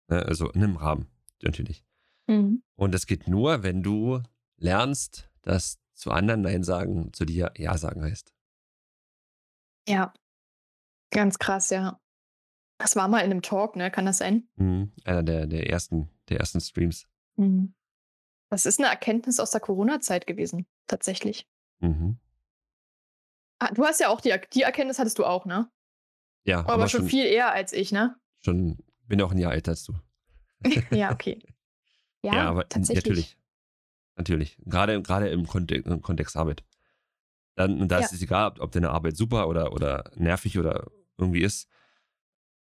Ne, 0.08 0.26
also 0.26 0.50
in 0.52 0.64
einem 0.64 0.78
Rahmen, 0.78 1.12
natürlich. 1.42 1.84
Mhm. 2.28 2.64
Und 2.76 2.94
das 2.94 3.08
geht 3.08 3.28
nur, 3.28 3.62
wenn 3.64 3.84
du 3.84 4.22
lernst, 4.56 5.30
dass 5.42 5.80
zu 5.96 6.12
anderen 6.12 6.44
Nein 6.44 6.64
sagen, 6.64 7.12
zu 7.12 7.26
dir 7.26 7.52
Ja 7.58 7.78
sagen 7.78 8.04
heißt. 8.04 8.34
Ja. 9.90 10.14
Ganz 11.12 11.38
krass, 11.40 11.72
ja. 11.72 12.00
Das 12.84 12.98
war 12.98 13.08
mal 13.08 13.20
in 13.20 13.32
einem 13.32 13.42
Talk, 13.42 13.78
ne? 13.78 13.90
Kann 13.90 14.06
das 14.06 14.18
sein? 14.18 14.46
Mhm. 14.58 14.92
Einer 15.06 15.24
der, 15.24 15.48
der, 15.48 15.70
ersten, 15.70 16.10
der 16.28 16.42
ersten 16.42 16.60
Streams. 16.60 17.08
Mhm. 17.38 17.74
Das 18.50 18.66
ist 18.66 18.78
eine 18.78 18.90
Erkenntnis 18.90 19.40
aus 19.40 19.52
der 19.52 19.62
Corona-Zeit 19.62 20.28
gewesen, 20.28 20.68
tatsächlich. 20.86 21.48
Mhm. 21.80 22.20
Ah, 23.60 23.72
du 23.74 23.86
hast 23.86 24.02
ja 24.02 24.10
auch 24.10 24.20
die, 24.20 24.36
die 24.52 24.64
Erkenntnis 24.64 25.00
hattest 25.00 25.18
du 25.18 25.24
auch, 25.24 25.46
ne? 25.46 25.72
Ja. 26.44 26.60
Aber, 26.60 26.74
aber 26.74 26.90
schon, 26.90 27.02
schon 27.02 27.10
viel 27.10 27.26
eher 27.26 27.54
als 27.54 27.72
ich, 27.72 27.94
ne? 27.94 28.18
Schon, 28.42 28.78
bin 29.08 29.22
auch 29.22 29.32
ein 29.32 29.38
Jahr 29.38 29.54
älter 29.54 29.72
als 29.72 29.86
du. 29.86 29.94
ja, 30.92 31.12
okay. 31.12 31.40
Ja, 32.26 32.36
ja 32.36 32.50
aber 32.50 32.68
tatsächlich. 32.70 33.04
natürlich. 33.04 33.38
Natürlich. 34.16 34.58
Gerade, 34.66 35.02
gerade 35.02 35.28
im 35.30 35.46
Kontext, 35.46 35.88
im 35.88 36.02
Kontext 36.02 36.38
Arbeit. 36.38 36.64
Dann, 37.56 37.82
und 37.82 37.90
da 37.90 38.00
Ja. 38.00 38.06
ist 38.06 38.14
es 38.14 38.22
egal, 38.22 38.48
ob, 38.52 38.60
ob 38.62 38.72
deine 38.72 38.92
Arbeit 38.92 39.18
super 39.18 39.50
oder, 39.50 39.74
oder 39.74 40.10
nervig 40.16 40.58
oder 40.58 40.90
irgendwie 41.18 41.42
ist. 41.44 41.70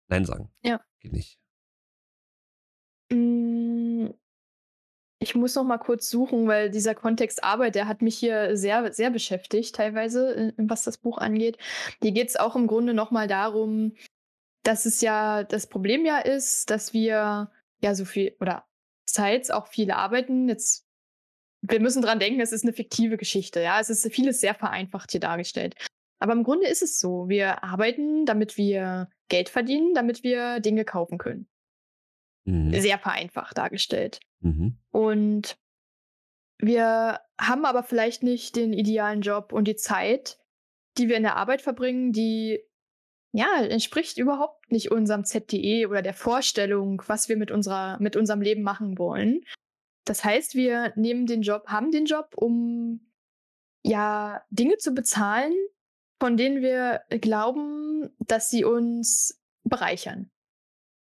Nein 0.08 0.24
sagen. 0.24 0.50
Ja. 0.62 0.80
Geht 1.00 1.12
nicht. 1.12 1.38
Mm, 3.10 4.08
Ich 5.20 5.34
muss 5.34 5.54
noch 5.54 5.64
mal 5.64 5.78
kurz 5.78 6.10
suchen, 6.10 6.46
weil 6.48 6.70
dieser 6.70 6.94
Kontext 6.94 7.44
Arbeit, 7.44 7.74
der 7.76 7.88
hat 7.88 8.02
mich 8.02 8.16
hier 8.18 8.56
sehr, 8.56 8.92
sehr 8.92 9.10
beschäftigt, 9.10 9.74
teilweise, 9.74 10.34
äh, 10.36 10.52
was 10.58 10.84
das 10.84 10.98
Buch 10.98 11.16
angeht. 11.18 11.56
Hier 12.02 12.12
geht 12.12 12.28
es 12.28 12.36
auch 12.36 12.56
im 12.56 12.66
Grunde 12.66 12.92
noch 12.92 13.10
mal 13.10 13.26
darum, 13.26 13.94
dass 14.64 14.84
es 14.86 15.00
ja 15.00 15.42
das 15.44 15.66
Problem 15.66 16.04
ja 16.04 16.18
ist, 16.18 16.68
dass 16.70 16.92
wir 16.92 17.50
ja 17.80 17.94
so 17.94 18.04
viel 18.04 18.36
oder 18.40 18.66
Zeit 19.06 19.50
auch 19.50 19.68
viel 19.68 19.90
arbeiten. 19.90 20.48
Jetzt, 20.48 20.86
wir 21.62 21.80
müssen 21.80 22.02
dran 22.02 22.18
denken, 22.18 22.40
es 22.40 22.52
ist 22.52 22.64
eine 22.64 22.72
fiktive 22.74 23.16
Geschichte. 23.16 23.60
Ja, 23.60 23.80
es 23.80 23.88
ist 23.90 24.06
vieles 24.12 24.40
sehr 24.40 24.54
vereinfacht 24.54 25.10
hier 25.10 25.20
dargestellt. 25.20 25.74
Aber 26.24 26.32
im 26.32 26.42
Grunde 26.42 26.68
ist 26.68 26.80
es 26.80 26.98
so: 26.98 27.28
Wir 27.28 27.62
arbeiten, 27.62 28.24
damit 28.24 28.56
wir 28.56 29.10
Geld 29.28 29.50
verdienen, 29.50 29.92
damit 29.92 30.22
wir 30.22 30.58
Dinge 30.60 30.86
kaufen 30.86 31.18
können. 31.18 31.46
Mhm. 32.46 32.72
Sehr 32.80 32.98
vereinfacht 32.98 33.58
dargestellt. 33.58 34.20
Mhm. 34.40 34.78
Und 34.90 35.58
wir 36.56 37.20
haben 37.38 37.66
aber 37.66 37.82
vielleicht 37.82 38.22
nicht 38.22 38.56
den 38.56 38.72
idealen 38.72 39.20
Job 39.20 39.52
und 39.52 39.68
die 39.68 39.76
Zeit, 39.76 40.38
die 40.96 41.10
wir 41.10 41.18
in 41.18 41.24
der 41.24 41.36
Arbeit 41.36 41.60
verbringen, 41.60 42.12
die 42.12 42.58
ja 43.32 43.62
entspricht 43.62 44.16
überhaupt 44.16 44.72
nicht 44.72 44.90
unserem 44.90 45.26
ZDE 45.26 45.88
oder 45.88 46.00
der 46.00 46.14
Vorstellung, 46.14 47.02
was 47.06 47.28
wir 47.28 47.36
mit 47.36 47.50
unserer 47.50 48.00
mit 48.00 48.16
unserem 48.16 48.40
Leben 48.40 48.62
machen 48.62 48.96
wollen. 48.96 49.44
Das 50.06 50.24
heißt, 50.24 50.54
wir 50.54 50.94
nehmen 50.96 51.26
den 51.26 51.42
Job, 51.42 51.66
haben 51.66 51.90
den 51.90 52.06
Job, 52.06 52.32
um 52.34 53.12
ja 53.82 54.42
Dinge 54.48 54.78
zu 54.78 54.94
bezahlen, 54.94 55.52
von 56.20 56.36
denen 56.36 56.62
wir 56.62 57.02
glauben, 57.08 58.14
dass 58.18 58.50
sie 58.50 58.64
uns 58.64 59.40
bereichern. 59.64 60.30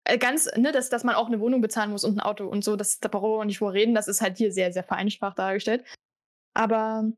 Äh, 0.05 0.19
Ganz, 0.19 0.51
ne, 0.57 0.73
dass, 0.73 0.89
dass 0.89 1.05
man 1.05 1.15
auch 1.15 1.27
eine 1.27 1.41
Wohnung 1.41 1.61
bezahlen 1.61 1.91
muss 1.91 2.05
und 2.05 2.17
ein 2.17 2.21
Auto 2.21 2.47
und 2.47 2.65
so, 2.65 2.77
das, 2.77 2.99
da 2.99 3.09
brauchen 3.09 3.41
wir 3.41 3.45
nicht 3.45 3.61
drüber 3.61 3.73
reden, 3.75 3.95
das 3.95 4.09
ist 4.09 4.21
halt 4.21 4.39
hier 4.39 4.53
sehr, 4.53 4.73
sehr 4.73 4.85
vereinfacht 4.85 5.39
dargestellt. 5.39 5.85
Aber 6.55 7.11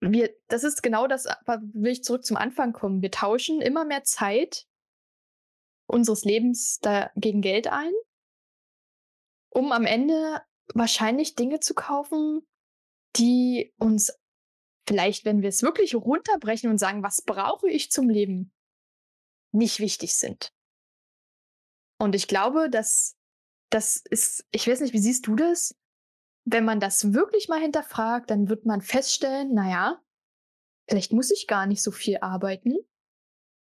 wir, 0.00 0.34
das 0.48 0.64
ist 0.64 0.82
genau 0.82 1.06
das, 1.06 1.26
will 1.46 1.92
ich 1.92 2.04
zurück 2.04 2.24
zum 2.24 2.36
Anfang 2.36 2.72
kommen. 2.72 3.02
Wir 3.02 3.10
tauschen 3.10 3.60
immer 3.60 3.84
mehr 3.84 4.04
Zeit 4.04 4.66
unseres 5.86 6.24
Lebens 6.24 6.78
da 6.80 7.10
gegen 7.16 7.42
Geld 7.42 7.66
ein, 7.66 7.92
um 9.50 9.72
am 9.72 9.84
Ende 9.84 10.40
wahrscheinlich 10.74 11.34
Dinge 11.34 11.60
zu 11.60 11.74
kaufen, 11.74 12.46
die 13.16 13.74
uns 13.78 14.16
vielleicht, 14.90 15.24
wenn 15.24 15.40
wir 15.40 15.50
es 15.50 15.62
wirklich 15.62 15.94
runterbrechen 15.94 16.68
und 16.68 16.78
sagen, 16.78 17.04
was 17.04 17.22
brauche 17.22 17.70
ich 17.70 17.92
zum 17.92 18.08
Leben, 18.08 18.52
nicht 19.52 19.78
wichtig 19.78 20.16
sind. 20.16 20.52
Und 22.00 22.16
ich 22.16 22.26
glaube, 22.26 22.68
dass 22.68 23.16
das 23.70 23.98
ist, 23.98 24.44
ich 24.50 24.66
weiß 24.66 24.80
nicht, 24.80 24.92
wie 24.92 24.98
siehst 24.98 25.28
du 25.28 25.36
das? 25.36 25.76
Wenn 26.44 26.64
man 26.64 26.80
das 26.80 27.12
wirklich 27.12 27.48
mal 27.48 27.60
hinterfragt, 27.60 28.30
dann 28.30 28.48
wird 28.48 28.66
man 28.66 28.80
feststellen, 28.80 29.54
naja, 29.54 30.02
vielleicht 30.88 31.12
muss 31.12 31.30
ich 31.30 31.46
gar 31.46 31.66
nicht 31.66 31.84
so 31.84 31.92
viel 31.92 32.18
arbeiten, 32.20 32.74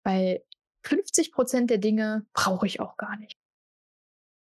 weil 0.05 0.45
50 0.85 1.33
Prozent 1.33 1.69
der 1.69 1.79
Dinge 1.79 2.25
brauche 2.31 2.67
ich 2.67 2.79
auch 2.79 2.95
gar 2.95 3.17
nicht. 3.17 3.37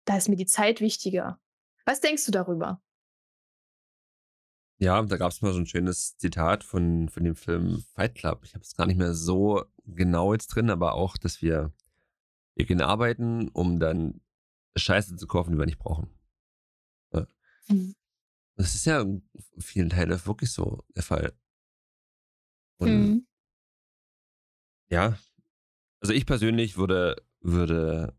Da 0.06 0.16
ist 0.16 0.30
mir 0.30 0.38
die 0.38 0.46
Zeit 0.46 0.80
wichtiger. 0.80 1.42
Was 1.86 2.00
denkst 2.00 2.26
du 2.26 2.32
darüber? 2.32 2.82
Ja, 4.80 5.02
da 5.04 5.18
gab 5.18 5.32
es 5.32 5.42
mal 5.42 5.54
so 5.54 5.60
ein 5.60 5.66
schönes 5.66 6.18
Zitat 6.18 6.64
von, 6.64 7.08
von 7.10 7.24
dem 7.24 7.36
Film 7.36 7.84
Fight 7.94 8.16
Club. 8.16 8.44
Ich 8.44 8.54
habe 8.54 8.64
es 8.64 8.76
gar 8.76 8.86
nicht 8.86 8.98
mehr 8.98 9.14
so 9.14 9.64
genau 9.86 10.34
jetzt 10.34 10.48
drin, 10.48 10.70
aber 10.70 10.94
auch, 10.94 11.18
dass 11.18 11.42
wir, 11.42 11.72
wir 12.56 12.66
gehen 12.66 12.82
arbeiten, 12.82 13.50
um 13.50 13.80
dann 13.80 14.22
Scheiße 14.76 15.16
zu 15.16 15.28
kaufen, 15.28 15.52
die 15.54 15.58
wir 15.60 15.66
nicht 15.66 15.78
brauchen. 15.78 16.10
Ja. 17.14 17.28
Mhm. 17.70 17.96
Das 18.56 18.76
ist 18.76 18.86
ja 18.86 19.02
in 19.02 19.24
vielen 19.60 19.90
Teilen 19.90 20.26
wirklich 20.26 20.52
so 20.52 20.84
der 20.96 21.04
Fall. 21.04 21.34
Und 22.78 22.90
Mhm. 22.90 23.28
ja, 24.90 25.18
also 26.02 26.14
ich 26.14 26.26
persönlich 26.26 26.76
würde, 26.78 27.24
würde 27.40 28.18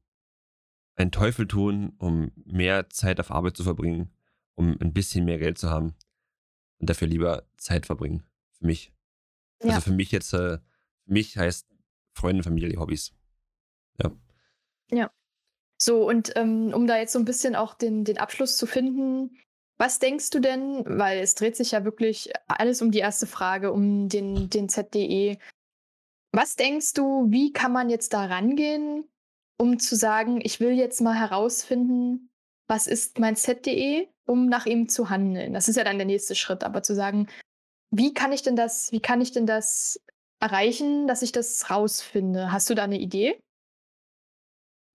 einen 0.96 1.10
Teufel 1.10 1.46
tun, 1.46 1.94
um 1.98 2.30
mehr 2.36 2.88
Zeit 2.88 3.20
auf 3.20 3.30
Arbeit 3.30 3.56
zu 3.56 3.64
verbringen, 3.64 4.16
um 4.54 4.78
ein 4.80 4.92
bisschen 4.92 5.24
mehr 5.24 5.38
Geld 5.38 5.58
zu 5.58 5.68
haben 5.68 5.94
und 6.78 6.90
dafür 6.90 7.08
lieber 7.08 7.46
Zeit 7.56 7.86
verbringen. 7.86 8.24
Für 8.58 8.66
mich. 8.66 8.92
Ja. 9.62 9.70
Also 9.70 9.82
für 9.82 9.92
mich 9.92 10.10
jetzt, 10.12 10.32
äh, 10.32 10.58
für 10.58 11.12
mich 11.12 11.36
heißt 11.36 11.66
Freunde, 12.14 12.42
Familie, 12.42 12.78
Hobbys. 12.78 13.12
Ja. 14.90 15.10
So, 15.76 16.08
und 16.08 16.32
ähm, 16.36 16.72
um 16.72 16.86
da 16.86 16.98
jetzt 16.98 17.12
so 17.12 17.18
ein 17.18 17.24
bisschen 17.24 17.56
auch 17.56 17.74
den, 17.74 18.04
den 18.04 18.18
Abschluss 18.18 18.56
zu 18.56 18.66
finden, 18.66 19.36
was 19.76 19.98
denkst 19.98 20.30
du 20.30 20.40
denn, 20.40 20.84
weil 20.86 21.18
es 21.18 21.34
dreht 21.34 21.56
sich 21.56 21.72
ja 21.72 21.84
wirklich 21.84 22.32
alles 22.46 22.80
um 22.80 22.90
die 22.90 23.00
erste 23.00 23.26
Frage, 23.26 23.72
um 23.72 24.08
den, 24.08 24.48
den 24.48 24.68
ZDE. 24.68 25.38
Was 26.32 26.56
denkst 26.56 26.94
du, 26.94 27.26
wie 27.30 27.52
kann 27.52 27.72
man 27.72 27.90
jetzt 27.90 28.12
da 28.12 28.24
rangehen, 28.26 29.04
um 29.58 29.78
zu 29.78 29.96
sagen, 29.96 30.40
ich 30.42 30.60
will 30.60 30.72
jetzt 30.72 31.00
mal 31.00 31.14
herausfinden, 31.14 32.30
was 32.66 32.86
ist 32.86 33.18
mein 33.18 33.36
ZDE, 33.36 34.08
um 34.26 34.46
nach 34.48 34.66
ihm 34.66 34.88
zu 34.88 35.10
handeln? 35.10 35.52
Das 35.52 35.68
ist 35.68 35.76
ja 35.76 35.84
dann 35.84 35.98
der 35.98 36.06
nächste 36.06 36.34
Schritt, 36.34 36.64
aber 36.64 36.82
zu 36.82 36.94
sagen, 36.94 37.28
wie 37.90 38.14
kann 38.14 38.32
ich 38.32 38.42
denn 38.42 38.56
das, 38.56 38.90
wie 38.92 39.00
kann 39.00 39.20
ich 39.20 39.32
denn 39.32 39.46
das 39.46 40.00
erreichen, 40.40 41.06
dass 41.06 41.22
ich 41.22 41.32
das 41.32 41.70
rausfinde? 41.70 42.50
Hast 42.52 42.68
du 42.70 42.74
da 42.74 42.84
eine 42.84 42.98
Idee? 42.98 43.38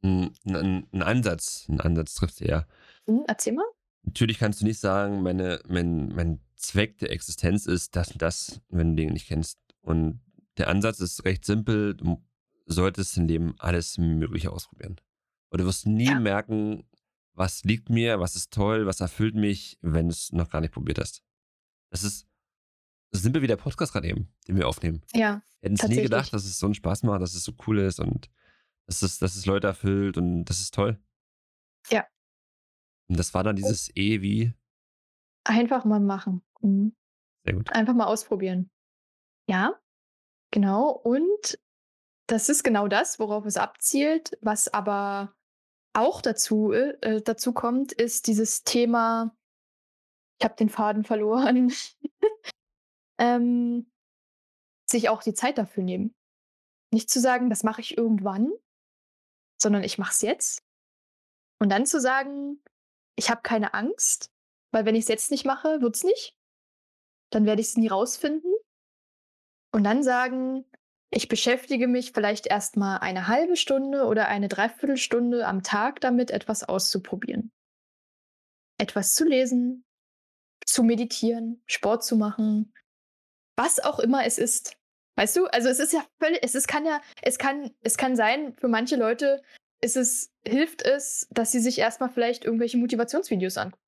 Ein, 0.02 0.34
ein, 0.46 0.88
ein 0.94 1.04
Ansatz, 1.04 1.66
ein 1.70 1.82
Ansatz 1.82 2.14
trifft 2.16 2.42
eher. 2.42 2.68
Hm, 3.08 3.24
erzähl 3.28 3.54
mal. 3.54 3.66
Natürlich 4.04 4.40
kannst 4.40 4.62
du 4.62 4.66
nicht 4.66 4.80
sagen, 4.80 5.22
meine, 5.22 5.62
mein, 5.68 6.08
mein 6.10 6.40
Zweck 6.56 6.98
der 7.00 7.12
Existenz 7.12 7.66
ist 7.66 7.96
das 7.96 8.12
und 8.12 8.22
das, 8.22 8.62
wenn 8.70 8.92
du 8.92 9.02
Dinge 9.02 9.14
nicht 9.14 9.28
kennst. 9.28 9.60
Und 9.82 10.22
der 10.58 10.70
Ansatz 10.70 11.00
ist 11.00 11.26
recht 11.26 11.46
simpel. 11.46 11.96
Du 11.96 12.22
solltest 12.66 13.18
im 13.18 13.28
Leben 13.28 13.56
alles 13.60 13.98
Mögliche 13.98 14.52
ausprobieren. 14.52 14.98
Und 15.50 15.62
du 15.62 15.66
wirst 15.66 15.86
nie 15.86 16.06
Ja. 16.06 16.20
merken, 16.20 16.86
was 17.40 17.64
liegt 17.64 17.90
mir, 17.90 18.20
was 18.20 18.36
ist 18.36 18.52
toll, 18.52 18.86
was 18.86 19.00
erfüllt 19.00 19.34
mich, 19.34 19.80
wenn 19.82 20.08
du 20.08 20.12
es 20.12 20.34
noch 20.34 20.50
gar 20.50 20.60
nicht 20.60 20.74
probiert 20.74 21.00
hast. 21.00 21.24
Das 21.90 22.04
ist 22.04 22.28
so 23.12 23.22
simpel 23.22 23.42
wie 23.42 23.48
der 23.48 23.56
Podcast 23.56 23.94
gerade 23.94 24.10
eben, 24.10 24.28
den 24.48 24.58
wir 24.58 24.68
aufnehmen. 24.68 25.02
Ja, 25.14 25.42
Wir 25.62 25.70
hätten 25.70 25.76
es 25.76 25.88
nie 25.88 26.02
gedacht, 26.02 26.34
dass 26.34 26.44
es 26.44 26.60
so 26.60 26.68
einen 26.68 26.76
Spaß 26.76 27.04
macht, 27.04 27.22
dass 27.22 27.34
es 27.34 27.44
so 27.46 27.54
cool 27.66 27.80
ist 27.80 28.02
und 28.02 28.30
dass 28.88 29.02
es, 29.02 29.20
dass 29.20 29.38
es 29.38 29.46
Leute 29.46 29.68
erfüllt 29.68 30.18
und 30.18 30.44
das 30.46 30.60
ist 30.60 30.74
toll. 30.74 31.02
Ja. 31.90 32.06
Und 33.08 33.18
das 33.18 33.34
war 33.34 33.44
dann 33.44 33.56
dieses 33.56 33.90
E 33.96 34.22
wie, 34.22 34.54
einfach 35.46 35.86
mal 35.86 36.02
machen. 36.02 36.42
Mhm. 36.60 36.94
sehr 37.46 37.54
gut. 37.54 37.72
Einfach 37.72 37.94
mal 37.96 38.08
ausprobieren. 38.08 38.70
Ja, 39.48 39.80
genau. 40.52 40.90
Und 40.92 41.58
das 42.28 42.50
ist 42.50 42.64
genau 42.64 42.90
das, 42.90 43.18
worauf 43.18 43.46
es 43.46 43.56
abzielt. 43.56 44.38
Was 44.42 44.68
aber 44.68 45.34
auch 45.94 46.22
dazu, 46.22 46.72
äh, 46.72 47.22
dazu 47.22 47.54
kommt, 47.54 47.92
ist 47.92 48.28
dieses 48.28 48.64
Thema, 48.64 49.36
ich 50.40 50.46
habe 50.46 50.56
den 50.56 50.70
Faden 50.70 51.04
verloren, 51.04 51.74
ähm, 53.20 53.92
sich 54.90 55.10
auch 55.10 55.24
die 55.24 55.34
Zeit 55.34 55.58
dafür 55.58 55.84
nehmen. 55.84 56.16
Nicht 56.92 57.10
zu 57.10 57.20
sagen, 57.20 57.50
das 57.50 57.64
mache 57.64 57.82
ich 57.82 57.98
irgendwann, 57.98 58.52
sondern 59.62 59.84
ich 59.84 59.98
mache 59.98 60.12
es 60.12 60.22
jetzt. 60.22 60.64
Und 61.62 61.70
dann 61.70 61.86
zu 61.86 62.00
sagen, 62.00 62.64
ich 63.18 63.30
habe 63.30 63.42
keine 63.42 63.74
Angst, 63.74 64.32
weil 64.72 64.86
wenn 64.86 64.96
ich 64.96 65.04
es 65.04 65.10
jetzt 65.10 65.32
nicht 65.32 65.46
mache, 65.46 65.82
wird 65.82 65.96
es 65.96 66.04
nicht. 66.04 66.36
Dann 67.32 67.46
werde 67.46 67.62
ich 67.62 67.68
es 67.68 67.78
nie 67.78 67.88
rausfinden. 67.88 68.52
Und 69.72 69.84
dann 69.84 70.04
sagen, 70.04 70.66
ich 71.12 71.28
beschäftige 71.28 71.88
mich 71.88 72.12
vielleicht 72.12 72.46
erstmal 72.48 73.00
eine 73.00 73.28
halbe 73.28 73.56
Stunde 73.56 74.06
oder 74.06 74.28
eine 74.28 74.48
Dreiviertelstunde 74.48 75.48
am 75.48 75.64
Tag 75.64 76.02
damit, 76.02 76.32
etwas 76.32 76.64
auszuprobieren. 76.64 77.52
Etwas 78.78 79.16
zu 79.16 79.26
lesen, 79.26 79.86
zu 80.66 80.84
meditieren, 80.84 81.64
Sport 81.66 82.04
zu 82.04 82.16
machen, 82.16 82.74
was 83.56 83.80
auch 83.80 84.00
immer 84.00 84.26
es 84.26 84.38
ist. 84.38 84.78
Weißt 85.16 85.36
du? 85.36 85.48
Also 85.48 85.68
es 85.68 85.80
ist 85.80 85.92
ja 85.92 86.06
völlig, 86.20 86.40
es 86.44 86.56
ist, 86.56 86.68
kann 86.68 86.86
ja, 86.86 87.02
es 87.22 87.38
kann, 87.38 87.72
es 87.82 87.98
kann 87.98 88.16
sein, 88.16 88.56
für 88.58 88.68
manche 88.68 88.96
Leute 88.96 89.42
ist 89.82 89.98
es, 89.98 90.32
hilft 90.48 90.82
es, 90.82 91.28
dass 91.32 91.52
sie 91.52 91.60
sich 91.60 91.80
erstmal 91.80 92.10
vielleicht 92.10 92.46
irgendwelche 92.46 92.78
Motivationsvideos 92.78 93.58
angucken. 93.58 93.84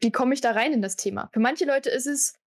Wie 0.00 0.12
komme 0.12 0.34
ich 0.34 0.40
da 0.40 0.52
rein 0.52 0.72
in 0.72 0.82
das 0.82 0.96
Thema? 0.96 1.30
Für 1.32 1.40
manche 1.40 1.64
Leute 1.64 1.90
ist 1.90 2.06
es, 2.06 2.39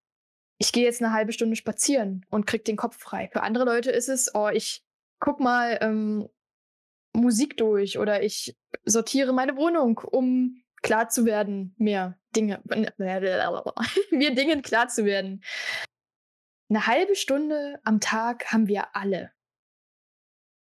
ich 0.58 0.72
gehe 0.72 0.84
jetzt 0.84 1.02
eine 1.02 1.12
halbe 1.12 1.32
Stunde 1.32 1.56
spazieren 1.56 2.24
und 2.30 2.46
krieg 2.46 2.64
den 2.64 2.76
Kopf 2.76 2.98
frei. 2.98 3.28
Für 3.32 3.42
andere 3.42 3.64
Leute 3.64 3.90
ist 3.90 4.08
es, 4.08 4.34
oh, 4.34 4.48
ich 4.48 4.84
guck 5.20 5.40
mal 5.40 5.78
ähm, 5.80 6.28
Musik 7.12 7.56
durch 7.56 7.98
oder 7.98 8.22
ich 8.22 8.56
sortiere 8.84 9.32
meine 9.32 9.56
Wohnung, 9.56 9.98
um 9.98 10.62
klar 10.82 11.08
zu 11.08 11.24
werden 11.24 11.74
mehr 11.78 12.18
Dinge, 12.36 12.62
mir 14.10 14.34
Dingen 14.34 14.62
klar 14.62 14.88
zu 14.88 15.04
werden. 15.04 15.42
Eine 16.68 16.86
halbe 16.86 17.14
Stunde 17.14 17.80
am 17.84 18.00
Tag 18.00 18.52
haben 18.52 18.68
wir 18.68 18.94
alle. 18.96 19.32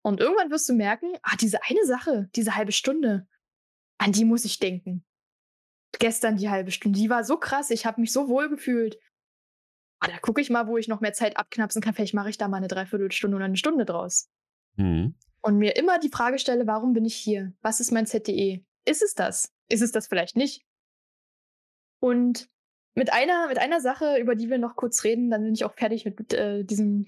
Und 0.03 0.20
irgendwann 0.20 0.51
wirst 0.51 0.68
du 0.68 0.75
merken, 0.75 1.16
ah, 1.22 1.37
diese 1.41 1.62
eine 1.62 1.85
Sache, 1.87 2.29
diese 2.35 2.57
halbe 2.57 2.72
Stunde, 2.72 3.27
an 3.99 4.12
die 4.12 4.25
muss 4.25 4.45
ich 4.45 4.59
denken. 4.59 5.05
Gestern 5.99 6.37
die 6.37 6.51
halbe 6.51 6.72
Stunde, 6.72 6.99
die 6.99 7.09
war 7.09 7.25
so 7.25 7.39
krass, 7.39 7.70
ich 7.70 7.87
habe 7.87 8.01
mich 8.01 8.12
so 8.12 8.29
wohl 8.29 8.49
gefühlt. 8.49 8.99
Ah, 10.01 10.09
da 10.09 10.18
gucke 10.18 10.40
ich 10.40 10.51
mal, 10.51 10.66
wo 10.66 10.76
ich 10.76 10.88
noch 10.88 11.01
mehr 11.01 11.12
Zeit 11.12 11.36
abknapsen 11.36 11.80
kann. 11.80 11.95
Vielleicht 11.95 12.14
mache 12.14 12.30
ich 12.30 12.38
da 12.38 12.49
mal 12.49 12.59
eine 12.59 12.68
Dreiviertelstunde 12.68 13.36
oder 13.36 13.47
eine 13.47 13.57
Stunde 13.57 13.84
draus. 13.84 14.28
Mhm. 14.76 15.14
Und 15.40 15.59
mir 15.59 15.76
immer 15.76 15.99
die 15.99 16.09
Frage 16.09 16.38
stelle, 16.38 16.66
warum 16.66 16.92
bin 16.92 17.05
ich 17.05 17.14
hier? 17.14 17.53
Was 17.62 17.80
ist 17.80 17.92
mein 17.92 18.07
ZDE? 18.07 18.64
Ist 18.86 19.03
es 19.03 19.14
das? 19.14 19.53
Ist 19.68 19.82
es 19.82 19.92
das 19.92 20.07
vielleicht 20.07 20.36
nicht? 20.36 20.64
Und 22.01 22.49
mit 22.95 23.12
einer, 23.12 23.49
mit 23.49 23.59
einer 23.59 23.80
Sache, 23.80 24.18
über 24.20 24.34
die 24.36 24.51
wir 24.51 24.59
noch 24.59 24.76
kurz 24.76 25.05
reden, 25.05 25.30
dann 25.30 25.42
bin 25.42 25.55
ich 25.55 25.64
auch 25.64 25.74
fertig 25.74 26.05
mit 26.05 26.32
äh, 26.32 26.64
diesem, 26.64 27.07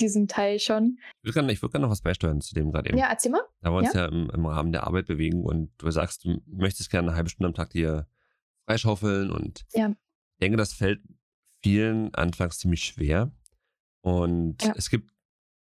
diesem 0.00 0.26
Teil 0.26 0.58
schon. 0.58 0.98
Ich 1.22 1.28
würde 1.28 1.46
gerne 1.46 1.62
würd 1.62 1.74
noch 1.74 1.90
was 1.90 2.02
beisteuern 2.02 2.40
zu 2.40 2.54
dem 2.54 2.72
gerade 2.72 2.88
eben. 2.88 2.98
Ja, 2.98 3.08
erzähl 3.08 3.30
mal. 3.30 3.42
Da 3.60 3.70
wir 3.70 3.78
uns 3.78 3.92
ja, 3.92 4.02
ja 4.02 4.06
im, 4.08 4.30
im, 4.30 4.46
Rahmen 4.46 4.72
der 4.72 4.86
Arbeit 4.86 5.06
bewegen 5.06 5.44
und 5.44 5.70
du 5.78 5.90
sagst, 5.90 6.24
du 6.24 6.40
möchtest 6.46 6.90
gerne 6.90 7.08
eine 7.08 7.16
halbe 7.16 7.30
Stunde 7.30 7.48
am 7.48 7.54
Tag 7.54 7.70
dir 7.70 8.08
freischaufeln 8.66 9.30
und 9.30 9.64
ja. 9.72 9.90
ich 9.90 10.40
denke, 10.40 10.56
das 10.56 10.72
fällt 10.72 11.00
vielen 11.62 12.14
anfangs 12.14 12.58
ziemlich 12.58 12.84
schwer. 12.84 13.32
Und 14.00 14.62
ja. 14.62 14.74
es 14.76 14.90
gibt, 14.90 15.12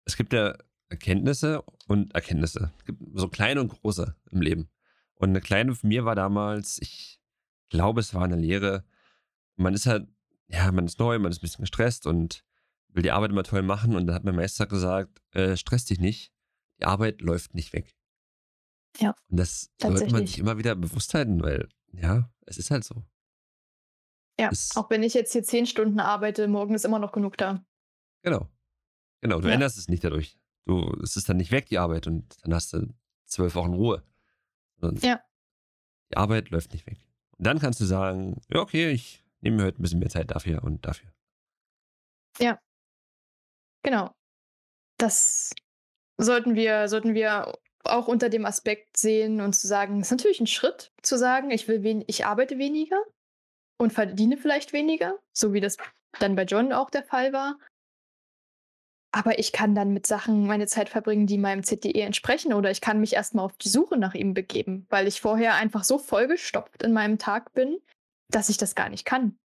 es 0.04 0.16
gibt 0.16 0.32
ja 0.32 0.56
Erkenntnisse 0.88 1.62
und 1.86 2.14
Erkenntnisse. 2.14 2.72
Es 2.78 2.84
gibt 2.84 3.02
so 3.14 3.28
kleine 3.28 3.60
und 3.60 3.68
große 3.68 4.16
im 4.30 4.40
Leben. 4.40 4.68
Und 5.14 5.30
eine 5.30 5.40
kleine 5.40 5.74
von 5.74 5.88
mir 5.88 6.04
war 6.04 6.14
damals, 6.14 6.78
ich 6.80 7.20
glaube, 7.68 8.00
es 8.00 8.14
war 8.14 8.24
eine 8.24 8.36
Lehre. 8.36 8.84
Man 9.56 9.74
ist 9.74 9.86
halt, 9.86 10.08
ja, 10.48 10.70
man 10.72 10.86
ist 10.86 10.98
neu, 10.98 11.18
man 11.18 11.30
ist 11.30 11.38
ein 11.38 11.42
bisschen 11.42 11.62
gestresst 11.62 12.06
und 12.06 12.44
will 12.88 13.02
die 13.02 13.12
Arbeit 13.12 13.30
immer 13.30 13.44
toll 13.44 13.62
machen. 13.62 13.94
Und 13.94 14.06
da 14.06 14.14
hat 14.14 14.24
mein 14.24 14.36
Meister 14.36 14.66
gesagt, 14.66 15.22
äh, 15.32 15.56
stress 15.56 15.84
dich 15.84 16.00
nicht, 16.00 16.32
die 16.78 16.86
Arbeit 16.86 17.20
läuft 17.20 17.54
nicht 17.54 17.72
weg. 17.72 17.94
Ja. 18.98 19.14
Und 19.28 19.38
das 19.38 19.70
sollte 19.80 20.10
man 20.10 20.26
sich 20.26 20.38
immer 20.38 20.58
wieder 20.58 20.74
bewusst 20.74 21.14
halten, 21.14 21.42
weil, 21.42 21.68
ja, 21.92 22.30
es 22.46 22.58
ist 22.58 22.70
halt 22.70 22.84
so. 22.84 23.04
Ja, 24.40 24.48
es, 24.50 24.74
auch 24.74 24.88
wenn 24.88 25.02
ich 25.02 25.12
jetzt 25.12 25.32
hier 25.32 25.42
zehn 25.42 25.66
Stunden 25.66 26.00
arbeite, 26.00 26.48
morgen 26.48 26.74
ist 26.74 26.86
immer 26.86 26.98
noch 26.98 27.12
genug 27.12 27.36
da. 27.36 27.62
Genau. 28.22 28.48
Genau, 29.20 29.38
du 29.40 29.48
ja. 29.48 29.54
änderst 29.54 29.76
es 29.76 29.88
nicht 29.88 30.02
dadurch. 30.02 30.38
Du, 30.64 30.98
es 31.02 31.16
ist 31.16 31.28
dann 31.28 31.36
nicht 31.36 31.52
weg, 31.52 31.66
die 31.66 31.78
Arbeit, 31.78 32.06
und 32.06 32.36
dann 32.42 32.54
hast 32.54 32.72
du 32.72 32.88
zwölf 33.26 33.54
Wochen 33.54 33.74
Ruhe. 33.74 34.02
Und 34.80 35.02
ja. 35.02 35.20
Die 36.10 36.16
Arbeit 36.16 36.48
läuft 36.48 36.72
nicht 36.72 36.86
weg. 36.86 36.98
Und 37.36 37.46
dann 37.46 37.58
kannst 37.58 37.80
du 37.80 37.84
sagen, 37.84 38.40
ja, 38.48 38.60
okay, 38.60 38.90
ich 38.90 39.22
nehme 39.40 39.58
mir 39.58 39.64
heute 39.64 39.78
ein 39.78 39.82
bisschen 39.82 39.98
mehr 39.98 40.08
Zeit 40.08 40.30
dafür 40.30 40.64
und 40.64 40.86
dafür. 40.86 41.10
Ja. 42.38 42.58
Genau. 43.82 44.14
Das 44.96 45.52
sollten 46.16 46.54
wir, 46.54 46.88
sollten 46.88 47.12
wir 47.12 47.58
auch 47.84 48.08
unter 48.08 48.30
dem 48.30 48.46
Aspekt 48.46 48.96
sehen 48.96 49.42
und 49.42 49.54
zu 49.54 49.66
sagen, 49.66 50.00
es 50.00 50.06
ist 50.06 50.12
natürlich 50.12 50.40
ein 50.40 50.46
Schritt 50.46 50.92
zu 51.02 51.18
sagen, 51.18 51.50
ich 51.50 51.68
will 51.68 51.82
wen 51.82 52.04
ich 52.06 52.26
arbeite 52.26 52.58
weniger 52.58 53.02
und 53.80 53.94
verdiene 53.94 54.36
vielleicht 54.36 54.74
weniger, 54.74 55.18
so 55.32 55.54
wie 55.54 55.60
das 55.60 55.78
dann 56.18 56.36
bei 56.36 56.44
John 56.44 56.72
auch 56.72 56.90
der 56.90 57.02
Fall 57.02 57.32
war. 57.32 57.58
Aber 59.12 59.38
ich 59.38 59.52
kann 59.52 59.74
dann 59.74 59.92
mit 59.92 60.06
Sachen 60.06 60.46
meine 60.46 60.66
Zeit 60.66 60.90
verbringen, 60.90 61.26
die 61.26 61.38
meinem 61.38 61.64
ZDE 61.64 62.02
entsprechen. 62.02 62.52
Oder 62.52 62.70
ich 62.70 62.80
kann 62.80 63.00
mich 63.00 63.14
erstmal 63.14 63.44
auf 63.44 63.56
die 63.56 63.70
Suche 63.70 63.96
nach 63.96 64.14
ihm 64.14 64.34
begeben, 64.34 64.86
weil 64.90 65.08
ich 65.08 65.20
vorher 65.20 65.54
einfach 65.54 65.82
so 65.82 65.98
vollgestopft 65.98 66.82
in 66.82 66.92
meinem 66.92 67.18
Tag 67.18 67.52
bin, 67.54 67.78
dass 68.28 68.50
ich 68.50 68.58
das 68.58 68.74
gar 68.74 68.90
nicht 68.90 69.04
kann. 69.04 69.36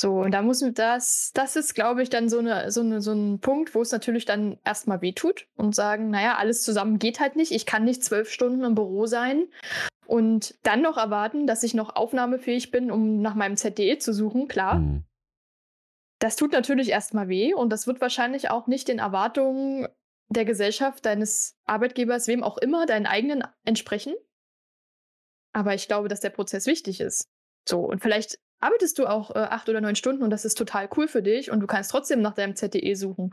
So, 0.00 0.20
und 0.20 0.30
da 0.30 0.42
muss 0.42 0.64
das, 0.74 1.32
das 1.34 1.56
ist, 1.56 1.74
glaube 1.74 2.04
ich, 2.04 2.08
dann 2.08 2.28
so, 2.28 2.38
eine, 2.38 2.70
so, 2.70 2.82
eine, 2.82 3.00
so 3.00 3.12
ein 3.12 3.40
Punkt, 3.40 3.74
wo 3.74 3.82
es 3.82 3.90
natürlich 3.90 4.24
dann 4.24 4.58
erstmal 4.64 5.02
wehtut 5.02 5.48
und 5.56 5.74
sagen, 5.74 6.10
naja, 6.10 6.36
alles 6.36 6.62
zusammen 6.62 7.00
geht 7.00 7.18
halt 7.18 7.34
nicht. 7.34 7.50
Ich 7.50 7.66
kann 7.66 7.84
nicht 7.84 8.04
zwölf 8.04 8.30
Stunden 8.30 8.62
im 8.62 8.76
Büro 8.76 9.06
sein 9.06 9.48
und 10.06 10.54
dann 10.62 10.82
noch 10.82 10.98
erwarten, 10.98 11.48
dass 11.48 11.64
ich 11.64 11.74
noch 11.74 11.96
aufnahmefähig 11.96 12.70
bin, 12.70 12.92
um 12.92 13.20
nach 13.20 13.34
meinem 13.34 13.56
ZDE 13.56 13.98
zu 13.98 14.12
suchen, 14.14 14.46
klar. 14.46 14.76
Mhm. 14.78 15.04
Das 16.20 16.36
tut 16.36 16.52
natürlich 16.52 16.90
erstmal 16.90 17.28
weh 17.28 17.52
und 17.52 17.70
das 17.70 17.88
wird 17.88 18.00
wahrscheinlich 18.00 18.50
auch 18.50 18.68
nicht 18.68 18.86
den 18.86 19.00
Erwartungen 19.00 19.88
der 20.28 20.44
Gesellschaft, 20.44 21.06
deines 21.06 21.56
Arbeitgebers, 21.64 22.28
wem 22.28 22.44
auch 22.44 22.58
immer, 22.58 22.86
deinen 22.86 23.06
eigenen 23.06 23.42
entsprechen. 23.64 24.14
Aber 25.52 25.74
ich 25.74 25.88
glaube, 25.88 26.06
dass 26.06 26.20
der 26.20 26.30
Prozess 26.30 26.66
wichtig 26.66 27.00
ist. 27.00 27.28
So, 27.68 27.80
und 27.80 28.00
vielleicht 28.00 28.38
arbeitest 28.60 28.98
du 28.98 29.06
auch 29.06 29.30
äh, 29.34 29.38
acht 29.38 29.68
oder 29.68 29.80
neun 29.80 29.96
Stunden 29.96 30.22
und 30.22 30.30
das 30.30 30.44
ist 30.44 30.56
total 30.56 30.88
cool 30.96 31.08
für 31.08 31.22
dich 31.22 31.50
und 31.50 31.60
du 31.60 31.66
kannst 31.66 31.90
trotzdem 31.90 32.20
nach 32.20 32.34
deinem 32.34 32.56
ZDE 32.56 32.94
suchen. 32.94 33.30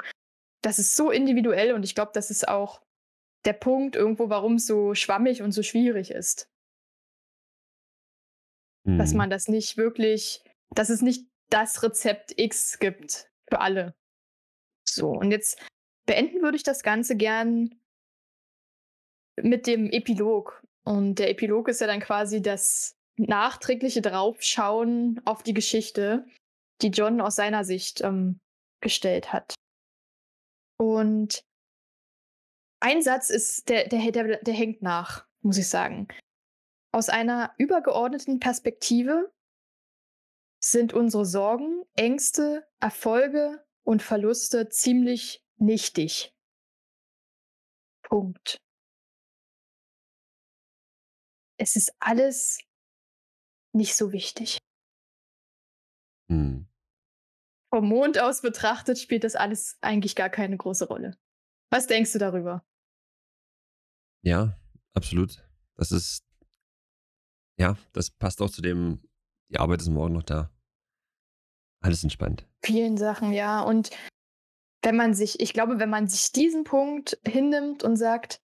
Das 0.61 0.79
ist 0.79 0.95
so 0.95 1.11
individuell 1.11 1.73
und 1.73 1.83
ich 1.83 1.95
glaube, 1.95 2.11
das 2.13 2.31
ist 2.31 2.47
auch 2.47 2.81
der 3.45 3.53
Punkt 3.53 3.95
irgendwo, 3.95 4.29
warum 4.29 4.55
es 4.55 4.65
so 4.65 4.95
schwammig 4.95 5.41
und 5.41 5.51
so 5.51 5.63
schwierig 5.63 6.11
ist. 6.11 6.49
Mhm. 8.85 8.97
Dass 8.97 9.13
man 9.13 9.29
das 9.29 9.47
nicht 9.47 9.77
wirklich, 9.77 10.43
dass 10.73 10.89
es 10.89 11.01
nicht 11.01 11.27
das 11.49 11.83
Rezept 11.83 12.33
X 12.37 12.79
gibt 12.79 13.29
für 13.49 13.59
alle. 13.61 13.93
So, 14.87 15.09
und 15.09 15.31
jetzt 15.31 15.61
beenden 16.05 16.41
würde 16.41 16.57
ich 16.57 16.63
das 16.63 16.83
Ganze 16.83 17.15
gern 17.15 17.75
mit 19.41 19.67
dem 19.67 19.89
Epilog. 19.91 20.63
Und 20.83 21.15
der 21.15 21.29
Epilog 21.29 21.67
ist 21.67 21.81
ja 21.81 21.87
dann 21.87 21.99
quasi 21.99 22.41
das 22.41 22.94
nachträgliche 23.17 24.01
Draufschauen 24.01 25.21
auf 25.25 25.43
die 25.43 25.53
Geschichte, 25.53 26.25
die 26.81 26.89
John 26.89 27.21
aus 27.21 27.35
seiner 27.35 27.63
Sicht 27.63 28.01
ähm, 28.01 28.39
gestellt 28.81 29.31
hat. 29.31 29.55
Und 30.77 31.43
ein 32.81 33.01
Satz 33.01 33.29
ist, 33.29 33.69
der, 33.69 33.87
der, 33.87 34.11
der, 34.11 34.37
der 34.41 34.53
hängt 34.53 34.81
nach, 34.81 35.25
muss 35.41 35.57
ich 35.57 35.69
sagen. 35.69 36.07
Aus 36.91 37.09
einer 37.09 37.53
übergeordneten 37.57 38.39
Perspektive 38.39 39.33
sind 40.63 40.93
unsere 40.93 41.25
Sorgen, 41.25 41.83
Ängste, 41.95 42.67
Erfolge 42.79 43.63
und 43.83 44.01
Verluste 44.01 44.69
ziemlich 44.69 45.43
nichtig. 45.57 46.33
Punkt. 48.03 48.57
Es 51.57 51.75
ist 51.75 51.93
alles 51.99 52.59
nicht 53.75 53.95
so 53.95 54.11
wichtig. 54.11 54.57
Hm. 56.29 56.67
Vom 57.71 57.87
Mond 57.87 58.19
aus 58.19 58.41
betrachtet 58.41 58.97
spielt 58.97 59.23
das 59.23 59.35
alles 59.35 59.77
eigentlich 59.81 60.15
gar 60.15 60.29
keine 60.29 60.57
große 60.57 60.87
Rolle. 60.87 61.17
Was 61.71 61.87
denkst 61.87 62.13
du 62.13 62.19
darüber? 62.19 62.63
Ja, 64.23 64.57
absolut. 64.93 65.43
Das 65.75 65.91
ist, 65.91 66.23
ja, 67.59 67.77
das 67.91 68.11
passt 68.11 68.41
auch 68.41 68.49
zu 68.49 68.61
dem, 68.61 69.03
die 69.49 69.59
Arbeit 69.59 69.81
ist 69.81 69.89
morgen 69.89 70.13
noch 70.13 70.23
da. 70.23 70.49
Alles 71.81 72.03
entspannt. 72.03 72.47
Vielen 72.63 72.97
Sachen, 72.97 73.33
ja. 73.33 73.61
Und 73.61 73.91
wenn 74.81 74.95
man 74.95 75.13
sich, 75.13 75.39
ich 75.39 75.53
glaube, 75.53 75.79
wenn 75.79 75.89
man 75.89 76.07
sich 76.07 76.31
diesen 76.31 76.63
Punkt 76.63 77.19
hinnimmt 77.27 77.83
und 77.83 77.97
sagt, 77.97 78.41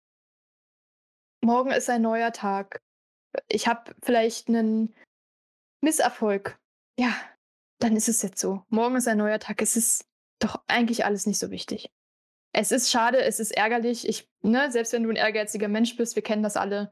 morgen 1.41 1.71
ist 1.71 1.89
ein 1.89 2.03
neuer 2.03 2.33
Tag, 2.33 2.83
ich 3.49 3.69
habe 3.69 3.95
vielleicht 4.03 4.49
einen 4.49 4.95
Misserfolg, 5.81 6.59
ja, 6.99 7.15
dann 7.79 7.97
ist 7.97 8.09
es 8.09 8.23
jetzt 8.23 8.41
so. 8.41 8.65
Morgen 8.69 8.97
ist 8.97 9.09
ein 9.09 9.19
neuer 9.19 9.39
Tag. 9.39 9.63
Es 9.63 9.77
ist 9.77 10.07
doch 10.39 10.63
eigentlich 10.67 11.05
alles 11.05 11.27
nicht 11.27 11.39
so 11.39 11.51
wichtig. 11.51 11.91
Es 12.53 12.73
ist 12.73 12.91
schade, 12.91 13.23
es 13.23 13.41
ist 13.41 13.53
ärgerlich. 13.53 14.09
Ich, 14.09 14.29
ne, 14.43 14.71
selbst 14.71 14.93
wenn 14.93 15.05
du 15.05 15.11
ein 15.11 15.17
ehrgeiziger 15.17 15.69
Mensch 15.69 15.97
bist, 15.97 16.17
wir 16.17 16.23
kennen 16.23 16.43
das 16.43 16.57
alle. 16.57 16.91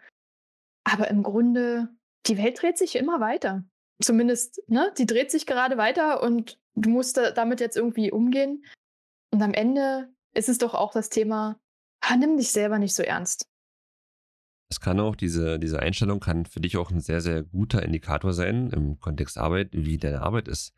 Aber 0.84 1.08
im 1.08 1.22
Grunde, 1.22 1.88
die 2.26 2.38
Welt 2.38 2.62
dreht 2.62 2.78
sich 2.78 2.96
immer 2.96 3.20
weiter 3.20 3.64
zumindest, 4.02 4.62
ne, 4.68 4.92
die 4.96 5.06
dreht 5.06 5.30
sich 5.30 5.46
gerade 5.46 5.76
weiter 5.76 6.22
und 6.22 6.58
du 6.74 6.90
musst 6.90 7.16
da, 7.16 7.30
damit 7.30 7.60
jetzt 7.60 7.76
irgendwie 7.76 8.10
umgehen. 8.10 8.64
Und 9.32 9.42
am 9.42 9.54
Ende 9.54 10.12
ist 10.34 10.48
es 10.48 10.58
doch 10.58 10.74
auch 10.74 10.92
das 10.92 11.08
Thema, 11.10 11.60
ah, 12.00 12.16
nimm 12.16 12.36
dich 12.36 12.50
selber 12.50 12.78
nicht 12.78 12.94
so 12.94 13.02
ernst. 13.02 13.46
Es 14.70 14.80
kann 14.80 15.00
auch, 15.00 15.16
diese, 15.16 15.58
diese 15.58 15.80
Einstellung 15.80 16.20
kann 16.20 16.44
für 16.44 16.60
dich 16.60 16.76
auch 16.76 16.90
ein 16.90 17.00
sehr, 17.00 17.20
sehr 17.20 17.42
guter 17.42 17.82
Indikator 17.82 18.34
sein 18.34 18.70
im 18.70 18.98
Kontext 19.00 19.38
Arbeit, 19.38 19.70
wie 19.72 19.96
deine 19.96 20.20
Arbeit 20.20 20.46
ist. 20.46 20.74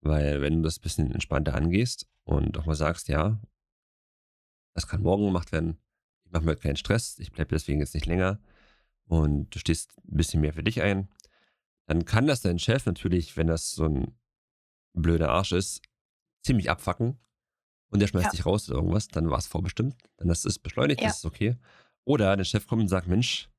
Weil 0.00 0.40
wenn 0.40 0.56
du 0.56 0.62
das 0.62 0.78
ein 0.78 0.82
bisschen 0.82 1.12
entspannter 1.12 1.54
angehst 1.54 2.08
und 2.24 2.56
auch 2.58 2.66
mal 2.66 2.74
sagst, 2.74 3.08
ja, 3.08 3.40
das 4.74 4.86
kann 4.86 5.02
morgen 5.02 5.26
gemacht 5.26 5.52
werden, 5.52 5.78
ich 6.24 6.32
mache 6.32 6.44
mir 6.44 6.56
keinen 6.56 6.76
Stress, 6.76 7.18
ich 7.18 7.32
bleibe 7.32 7.54
deswegen 7.54 7.80
jetzt 7.80 7.94
nicht 7.94 8.06
länger 8.06 8.40
und 9.06 9.54
du 9.54 9.58
stehst 9.58 9.96
ein 9.98 10.16
bisschen 10.16 10.40
mehr 10.40 10.52
für 10.52 10.62
dich 10.62 10.82
ein, 10.82 11.08
dann 11.86 12.04
kann 12.04 12.26
das 12.26 12.40
dein 12.40 12.58
Chef 12.58 12.84
natürlich, 12.86 13.36
wenn 13.36 13.46
das 13.46 13.72
so 13.72 13.84
ein 13.84 14.18
blöder 14.92 15.30
Arsch 15.30 15.52
ist, 15.52 15.82
ziemlich 16.42 16.70
abfacken 16.70 17.18
und 17.90 18.00
der 18.00 18.06
schmeißt 18.06 18.26
ja. 18.26 18.30
dich 18.30 18.46
raus 18.46 18.68
oder 18.68 18.78
irgendwas, 18.78 19.08
dann 19.08 19.30
war 19.30 19.38
es 19.38 19.46
vorbestimmt, 19.46 19.96
dann 20.16 20.28
ist 20.30 20.44
es 20.44 20.58
beschleunigt, 20.58 21.00
ja. 21.00 21.08
das 21.08 21.18
ist 21.18 21.24
okay. 21.24 21.56
Oder 22.06 22.36
der 22.36 22.44
Chef 22.44 22.66
kommt 22.66 22.82
und 22.82 22.88
sagt, 22.88 23.08
Mensch, 23.08 23.50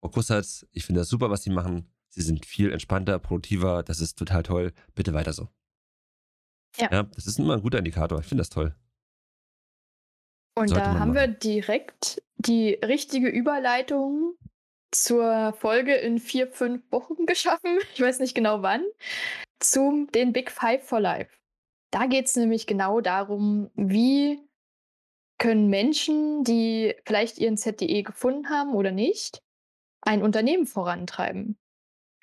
Frau 0.00 0.10
Kussert, 0.10 0.66
ich 0.72 0.84
finde 0.84 1.00
das 1.00 1.08
super, 1.08 1.30
was 1.30 1.42
Sie 1.44 1.50
machen, 1.50 1.88
sie 2.08 2.22
sind 2.22 2.44
viel 2.44 2.72
entspannter, 2.72 3.18
produktiver, 3.18 3.82
das 3.82 4.00
ist 4.00 4.18
total 4.18 4.42
toll, 4.42 4.72
bitte 4.94 5.14
weiter 5.14 5.32
so. 5.32 5.48
Ja. 6.76 6.90
Ja, 6.90 7.02
das 7.04 7.26
ist 7.26 7.38
immer 7.38 7.54
ein 7.54 7.62
guter 7.62 7.78
Indikator, 7.78 8.18
ich 8.20 8.26
finde 8.26 8.40
das 8.42 8.50
toll. 8.50 8.74
Und 10.56 10.68
Sollte 10.68 10.84
da 10.84 10.98
haben 10.98 11.14
wir 11.14 11.26
machen. 11.28 11.38
direkt 11.40 12.22
die 12.36 12.74
richtige 12.74 13.28
Überleitung 13.28 14.34
zur 14.92 15.52
Folge 15.54 15.94
in 15.94 16.18
vier, 16.18 16.48
fünf 16.48 16.82
Wochen 16.90 17.26
geschaffen. 17.26 17.78
Ich 17.94 18.00
weiß 18.00 18.20
nicht 18.20 18.34
genau 18.34 18.62
wann. 18.62 18.84
Zum 19.60 20.10
den 20.12 20.32
Big 20.32 20.50
Five 20.50 20.84
for 20.86 21.00
Life. 21.00 21.30
Da 21.90 22.06
geht 22.06 22.26
es 22.26 22.36
nämlich 22.36 22.66
genau 22.66 23.00
darum, 23.00 23.70
wie 23.74 24.40
können 25.38 25.68
Menschen, 25.68 26.44
die 26.44 26.94
vielleicht 27.04 27.38
ihren 27.38 27.56
ZDE 27.56 28.02
gefunden 28.02 28.48
haben 28.48 28.74
oder 28.74 28.92
nicht, 28.92 29.42
ein 30.02 30.22
Unternehmen 30.22 30.66
vorantreiben. 30.66 31.58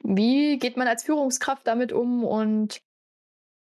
Wie 0.03 0.57
geht 0.57 0.77
man 0.77 0.87
als 0.87 1.03
Führungskraft 1.03 1.67
damit 1.67 1.91
um 1.91 2.23
und 2.23 2.81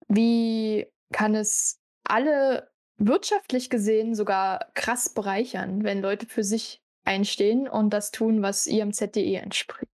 wie 0.08 0.88
kann 1.12 1.36
es 1.36 1.80
alle 2.04 2.72
wirtschaftlich 2.98 3.70
gesehen 3.70 4.16
sogar 4.16 4.72
krass 4.74 5.14
bereichern, 5.14 5.84
wenn 5.84 6.02
Leute 6.02 6.26
für 6.26 6.44
sich 6.44 6.82
einstehen 7.06 7.68
und 7.68 7.92
das 7.92 8.12
tun, 8.12 8.42
was 8.42 8.68
ihrem 8.68 8.94
ZDE 8.94 9.38
entspricht. 9.38 9.92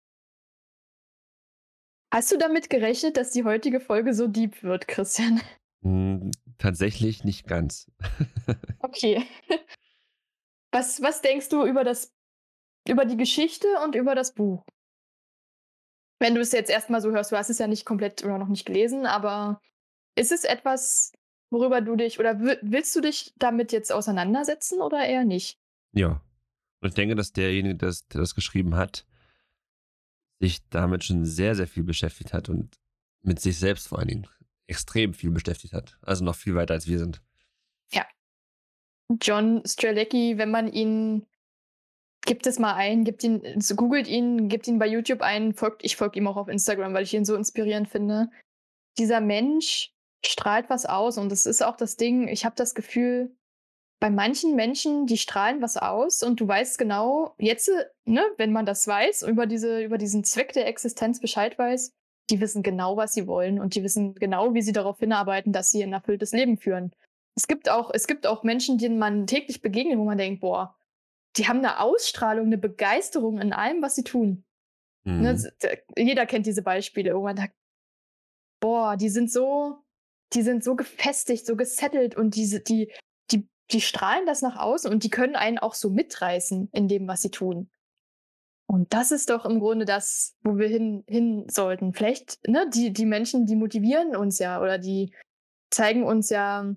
Hast 2.11 2.31
du 2.31 2.37
damit 2.37 2.69
gerechnet, 2.69 3.17
dass 3.17 3.31
die 3.31 3.43
heutige 3.43 3.79
Folge 3.79 4.13
so 4.13 4.27
deep 4.27 4.63
wird, 4.63 4.87
Christian? 4.87 5.41
Hm, 5.83 6.31
tatsächlich 6.57 7.23
nicht 7.23 7.47
ganz. 7.47 7.91
Okay. 8.81 9.27
Was, 10.71 11.01
was 11.01 11.21
denkst 11.21 11.49
du 11.49 11.65
über 11.65 11.83
das, 11.83 12.13
über 12.87 13.03
die 13.05 13.17
Geschichte 13.17 13.67
und 13.83 13.95
über 13.95 14.15
das 14.15 14.33
Buch? 14.33 14.63
Wenn 16.19 16.35
du 16.35 16.41
es 16.41 16.51
jetzt 16.51 16.69
erstmal 16.69 17.01
so 17.01 17.11
hörst, 17.11 17.31
du 17.31 17.37
hast 17.37 17.49
es 17.49 17.59
ja 17.59 17.67
nicht 17.67 17.85
komplett 17.85 18.23
oder 18.23 18.37
noch 18.37 18.47
nicht 18.47 18.65
gelesen, 18.65 19.05
aber 19.05 19.61
ist 20.15 20.31
es 20.31 20.43
etwas, 20.43 21.11
worüber 21.49 21.81
du 21.81 21.95
dich 21.95 22.19
oder 22.19 22.39
wi- 22.39 22.57
willst 22.61 22.95
du 22.95 23.01
dich 23.01 23.33
damit 23.37 23.71
jetzt 23.71 23.91
auseinandersetzen 23.91 24.81
oder 24.81 25.05
eher 25.05 25.25
nicht? 25.25 25.57
Ja. 25.93 26.21
Und 26.81 26.89
ich 26.89 26.95
denke, 26.95 27.15
dass 27.15 27.33
derjenige, 27.33 27.75
das, 27.75 28.07
der 28.07 28.21
das 28.21 28.35
geschrieben 28.35 28.75
hat, 28.75 29.05
sich 30.39 30.67
damit 30.69 31.03
schon 31.03 31.25
sehr, 31.25 31.55
sehr 31.55 31.67
viel 31.67 31.83
beschäftigt 31.83 32.33
hat 32.33 32.47
und 32.49 32.79
mit 33.21 33.39
sich 33.41 33.57
selbst 33.59 33.87
vor 33.87 33.99
allen 33.99 34.07
Dingen 34.07 34.27
extrem 34.69 35.13
viel 35.13 35.31
beschäftigt 35.31 35.73
hat. 35.73 35.97
Also 36.01 36.23
noch 36.23 36.35
viel 36.35 36.55
weiter 36.55 36.73
als 36.73 36.87
wir 36.87 36.99
sind. 36.99 37.21
John 39.21 39.63
Strelecki, 39.65 40.37
wenn 40.37 40.51
man 40.51 40.71
ihn 40.71 41.25
gibt 42.25 42.45
es 42.45 42.59
mal 42.59 42.75
ein, 42.75 43.05
gibt 43.05 43.23
ihn, 43.23 43.59
so 43.59 43.75
googelt 43.75 44.07
ihn, 44.07 44.49
gibt 44.49 44.67
ihn 44.67 44.77
bei 44.77 44.87
YouTube 44.87 45.21
ein, 45.21 45.53
folgt, 45.53 45.83
ich 45.83 45.95
folge 45.95 46.19
ihm 46.19 46.27
auch 46.27 46.37
auf 46.37 46.47
Instagram, 46.47 46.93
weil 46.93 47.03
ich 47.03 47.13
ihn 47.13 47.25
so 47.25 47.35
inspirierend 47.35 47.89
finde. 47.89 48.29
Dieser 48.97 49.21
Mensch 49.21 49.93
strahlt 50.23 50.69
was 50.69 50.85
aus 50.85 51.17
und 51.17 51.31
das 51.31 51.45
ist 51.45 51.63
auch 51.63 51.77
das 51.77 51.95
Ding, 51.95 52.27
ich 52.27 52.45
habe 52.45 52.55
das 52.55 52.75
Gefühl, 52.75 53.35
bei 54.01 54.09
manchen 54.09 54.55
Menschen, 54.55 55.07
die 55.07 55.17
strahlen 55.17 55.61
was 55.61 55.77
aus 55.77 56.21
und 56.21 56.39
du 56.39 56.47
weißt 56.47 56.77
genau, 56.77 57.35
jetzt, 57.37 57.71
ne, 58.05 58.23
wenn 58.37 58.51
man 58.51 58.65
das 58.65 58.85
weiß, 58.85 59.23
über, 59.23 59.45
diese, 59.45 59.81
über 59.81 59.97
diesen 59.97 60.23
Zweck 60.23 60.53
der 60.53 60.67
Existenz 60.67 61.19
Bescheid 61.19 61.57
weiß, 61.57 61.93
die 62.29 62.39
wissen 62.39 62.63
genau, 62.63 62.97
was 62.97 63.13
sie 63.13 63.27
wollen 63.27 63.59
und 63.59 63.75
die 63.75 63.83
wissen 63.83 64.15
genau, 64.15 64.53
wie 64.53 64.61
sie 64.61 64.71
darauf 64.71 64.99
hinarbeiten, 64.99 65.53
dass 65.53 65.71
sie 65.71 65.83
ein 65.83 65.93
erfülltes 65.93 66.31
Leben 66.31 66.57
führen. 66.57 66.93
Es 67.35 67.47
gibt 67.47 67.69
auch, 67.69 67.91
es 67.93 68.07
gibt 68.07 68.27
auch 68.27 68.43
Menschen, 68.43 68.77
denen 68.77 68.99
man 68.99 69.27
täglich 69.27 69.61
begegnet, 69.61 69.97
wo 69.97 70.05
man 70.05 70.17
denkt, 70.17 70.41
boah, 70.41 70.77
die 71.37 71.47
haben 71.47 71.59
eine 71.59 71.79
Ausstrahlung, 71.79 72.47
eine 72.47 72.57
Begeisterung 72.57 73.39
in 73.39 73.53
allem, 73.53 73.81
was 73.81 73.95
sie 73.95 74.03
tun. 74.03 74.43
Mhm. 75.05 75.21
Ne, 75.21 75.53
jeder 75.97 76.25
kennt 76.25 76.45
diese 76.45 76.61
Beispiele, 76.61 77.15
wo 77.15 77.23
man 77.23 77.37
sagt, 77.37 77.53
boah, 78.59 78.97
die 78.97 79.09
sind 79.09 79.31
so, 79.31 79.77
die 80.33 80.41
sind 80.41 80.63
so 80.63 80.75
gefestigt, 80.75 81.45
so 81.45 81.55
gesettelt 81.55 82.15
und 82.15 82.35
diese, 82.35 82.59
die, 82.59 82.91
die, 83.31 83.47
die 83.71 83.81
strahlen 83.81 84.25
das 84.25 84.41
nach 84.41 84.57
außen 84.57 84.91
und 84.91 85.03
die 85.03 85.09
können 85.09 85.35
einen 85.35 85.59
auch 85.59 85.73
so 85.73 85.89
mitreißen 85.89 86.69
in 86.71 86.87
dem, 86.87 87.07
was 87.07 87.21
sie 87.21 87.31
tun. 87.31 87.69
Und 88.71 88.93
das 88.93 89.09
ist 89.09 89.31
doch 89.31 89.45
im 89.45 89.59
Grunde 89.59 89.85
das, 89.85 90.35
wo 90.43 90.59
wir 90.59 90.67
hin, 90.67 91.03
hin 91.07 91.47
sollten. 91.49 91.91
Vielleicht, 91.91 92.37
ne, 92.47 92.69
die, 92.71 92.93
die 92.93 93.07
Menschen, 93.07 93.47
die 93.47 93.55
motivieren 93.55 94.15
uns 94.15 94.37
ja 94.37 94.61
oder 94.61 94.77
die 94.77 95.11
zeigen 95.71 96.03
uns 96.03 96.29
ja 96.29 96.71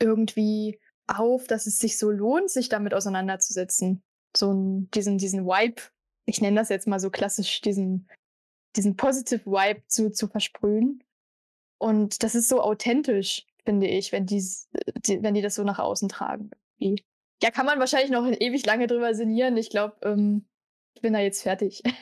irgendwie 0.00 0.78
auf, 1.08 1.48
dass 1.48 1.66
es 1.66 1.80
sich 1.80 1.98
so 1.98 2.12
lohnt, 2.12 2.48
sich 2.48 2.68
damit 2.68 2.94
auseinanderzusetzen. 2.94 4.04
So 4.36 4.50
einen, 4.50 4.88
diesen, 4.92 5.18
diesen 5.18 5.46
Vibe, 5.46 5.82
ich 6.26 6.40
nenne 6.40 6.60
das 6.60 6.68
jetzt 6.68 6.86
mal 6.86 7.00
so 7.00 7.10
klassisch, 7.10 7.60
diesen, 7.60 8.08
diesen 8.76 8.94
Positive 8.94 9.44
Vibe 9.46 9.82
zu, 9.88 10.12
zu 10.12 10.28
versprühen. 10.28 11.02
Und 11.78 12.22
das 12.22 12.36
ist 12.36 12.48
so 12.48 12.60
authentisch, 12.60 13.46
finde 13.64 13.88
ich, 13.88 14.12
wenn 14.12 14.26
die, 14.26 14.40
die, 14.98 15.24
wenn 15.24 15.34
die 15.34 15.42
das 15.42 15.56
so 15.56 15.64
nach 15.64 15.80
außen 15.80 16.08
tragen. 16.08 16.50
Ja, 16.78 17.50
kann 17.50 17.66
man 17.66 17.80
wahrscheinlich 17.80 18.12
noch 18.12 18.24
ewig 18.28 18.64
lange 18.64 18.86
drüber 18.86 19.12
sinnieren. 19.16 19.56
Ich 19.56 19.70
glaube, 19.70 19.96
ähm, 20.02 20.46
ich 20.94 21.02
bin 21.02 21.12
da 21.12 21.20
jetzt 21.20 21.42
fertig. 21.42 21.82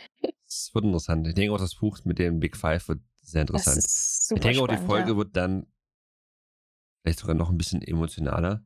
Es 0.55 0.75
wird 0.75 0.85
interessant. 0.85 1.27
Ich 1.27 1.33
denke 1.33 1.55
auch, 1.55 1.59
das 1.59 1.77
Buch 1.77 1.99
mit 2.05 2.19
dem 2.19 2.39
Big 2.39 2.59
Five 2.59 2.87
wird 2.89 3.01
sehr 3.23 3.47
Das 3.47 3.55
interessant. 3.63 3.79
ist 3.79 4.29
super 4.29 4.39
ich 4.39 4.43
denke 4.43 4.61
auch, 4.61 4.67
die 4.69 4.75
spannend, 4.75 4.91
Folge 4.91 5.11
ja. 5.13 5.17
wird 5.17 5.35
dann 5.35 5.67
vielleicht 7.03 7.21
sogar 7.21 7.35
noch 7.35 7.49
ein 7.49 7.57
bisschen 7.57 7.81
emotionaler. 7.81 8.63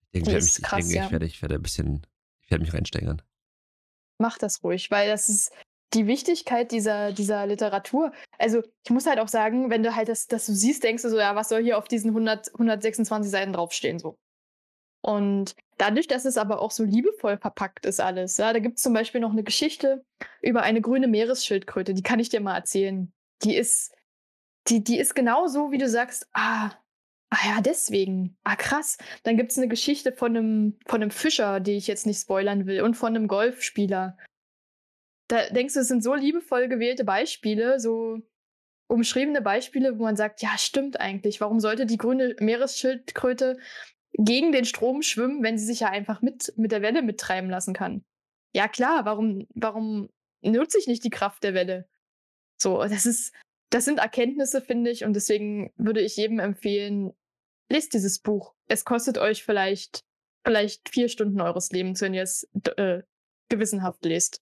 Ich 0.00 0.10
denke, 0.10 0.30
ich 0.30 0.32
werde, 0.32 0.44
mich, 0.44 0.50
ist 0.50 0.58
ich, 0.58 0.64
krass, 0.64 0.80
denke 0.80 0.96
ja. 0.96 1.04
ich, 1.06 1.12
werde, 1.12 1.26
ich 1.26 1.42
werde 1.42 1.54
ein 1.54 1.62
bisschen, 1.62 2.06
ich 2.42 2.50
werde 2.50 2.64
mich 2.64 2.74
reinsteigern. 2.74 3.22
Mach 4.18 4.36
das 4.36 4.64
ruhig, 4.64 4.90
weil 4.90 5.08
das 5.08 5.28
ist 5.28 5.52
die 5.94 6.08
Wichtigkeit 6.08 6.72
dieser, 6.72 7.12
dieser 7.12 7.46
Literatur. 7.46 8.12
Also, 8.38 8.62
ich 8.84 8.90
muss 8.90 9.06
halt 9.06 9.20
auch 9.20 9.28
sagen, 9.28 9.70
wenn 9.70 9.84
du 9.84 9.94
halt 9.94 10.08
das, 10.08 10.26
das 10.26 10.46
du 10.46 10.54
siehst, 10.54 10.82
denkst 10.82 11.04
du 11.04 11.10
so, 11.10 11.18
ja, 11.18 11.36
was 11.36 11.48
soll 11.48 11.62
hier 11.62 11.78
auf 11.78 11.86
diesen 11.86 12.10
100, 12.10 12.52
126 12.54 13.30
Seiten 13.30 13.52
draufstehen, 13.52 13.98
so. 14.00 14.18
Und 15.06 15.54
dadurch, 15.78 16.08
dass 16.08 16.24
es 16.24 16.36
aber 16.36 16.60
auch 16.60 16.72
so 16.72 16.82
liebevoll 16.82 17.38
verpackt 17.38 17.86
ist 17.86 18.00
alles, 18.00 18.38
ja, 18.38 18.52
da 18.52 18.58
gibt 18.58 18.78
es 18.78 18.82
zum 18.82 18.92
Beispiel 18.92 19.20
noch 19.20 19.30
eine 19.30 19.44
Geschichte 19.44 20.04
über 20.42 20.64
eine 20.64 20.80
grüne 20.80 21.06
Meeresschildkröte, 21.06 21.94
die 21.94 22.02
kann 22.02 22.18
ich 22.18 22.28
dir 22.28 22.40
mal 22.40 22.56
erzählen. 22.56 23.12
Die 23.44 23.54
ist, 23.54 23.94
die, 24.66 24.82
die 24.82 24.98
ist 24.98 25.14
genau 25.14 25.46
so, 25.46 25.70
wie 25.70 25.78
du 25.78 25.88
sagst, 25.88 26.28
ah, 26.32 26.72
ah 27.30 27.38
ja, 27.46 27.60
deswegen, 27.60 28.36
ah 28.42 28.56
krass. 28.56 28.98
Dann 29.22 29.36
gibt 29.36 29.52
es 29.52 29.58
eine 29.58 29.68
Geschichte 29.68 30.10
von 30.10 30.36
einem, 30.36 30.78
von 30.86 31.00
einem 31.00 31.12
Fischer, 31.12 31.60
die 31.60 31.76
ich 31.76 31.86
jetzt 31.86 32.06
nicht 32.06 32.20
spoilern 32.20 32.66
will, 32.66 32.82
und 32.82 32.94
von 32.94 33.14
einem 33.14 33.28
Golfspieler. 33.28 34.18
Da 35.28 35.48
denkst 35.50 35.74
du, 35.74 35.80
es 35.80 35.88
sind 35.88 36.02
so 36.02 36.14
liebevoll 36.14 36.66
gewählte 36.66 37.04
Beispiele, 37.04 37.78
so 37.78 38.18
umschriebene 38.88 39.40
Beispiele, 39.40 40.00
wo 40.00 40.02
man 40.02 40.16
sagt, 40.16 40.42
ja, 40.42 40.58
stimmt 40.58 40.98
eigentlich. 40.98 41.40
Warum 41.40 41.60
sollte 41.60 41.86
die 41.86 41.96
grüne 41.96 42.34
Meeresschildkröte 42.40 43.58
gegen 44.12 44.52
den 44.52 44.64
Strom 44.64 45.02
schwimmen, 45.02 45.42
wenn 45.42 45.58
sie 45.58 45.66
sich 45.66 45.80
ja 45.80 45.88
einfach 45.88 46.22
mit, 46.22 46.52
mit 46.56 46.72
der 46.72 46.82
Welle 46.82 47.02
mittreiben 47.02 47.50
lassen 47.50 47.74
kann? 47.74 48.04
Ja, 48.54 48.68
klar, 48.68 49.04
warum, 49.04 49.46
warum 49.54 50.08
nutze 50.42 50.78
ich 50.78 50.86
nicht 50.86 51.04
die 51.04 51.10
Kraft 51.10 51.42
der 51.44 51.54
Welle? 51.54 51.88
So, 52.58 52.78
das 52.82 53.04
ist, 53.04 53.34
das 53.70 53.84
sind 53.84 53.98
Erkenntnisse, 53.98 54.62
finde 54.62 54.90
ich, 54.90 55.04
und 55.04 55.14
deswegen 55.14 55.72
würde 55.76 56.00
ich 56.00 56.16
jedem 56.16 56.38
empfehlen, 56.38 57.12
lest 57.70 57.94
dieses 57.94 58.20
Buch. 58.20 58.54
Es 58.68 58.84
kostet 58.84 59.18
euch 59.18 59.44
vielleicht, 59.44 60.04
vielleicht 60.44 60.88
vier 60.88 61.08
Stunden 61.08 61.40
eures 61.40 61.70
Lebens, 61.70 62.00
wenn 62.00 62.14
ihr 62.14 62.22
es 62.22 62.48
äh, 62.76 63.02
gewissenhaft 63.48 64.04
lest. 64.04 64.40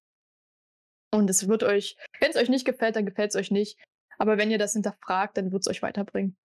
Und 1.11 1.31
es 1.31 1.49
wird 1.49 1.63
euch, 1.63 1.97
wenn 2.21 2.31
es 2.31 2.37
euch 2.37 2.49
nicht 2.49 2.65
gefällt, 2.65 2.97
dann 2.97 3.07
gefällt 3.07 3.31
es 3.31 3.37
euch 3.37 3.51
nicht. 3.51 3.79
Aber 4.19 4.39
wenn 4.39 4.51
ihr 4.51 4.59
das 4.59 4.73
hinterfragt, 4.73 5.37
dann 5.37 5.53
wird 5.53 5.63
es 5.63 5.69
euch 5.69 5.83
weiterbringen. 5.83 6.37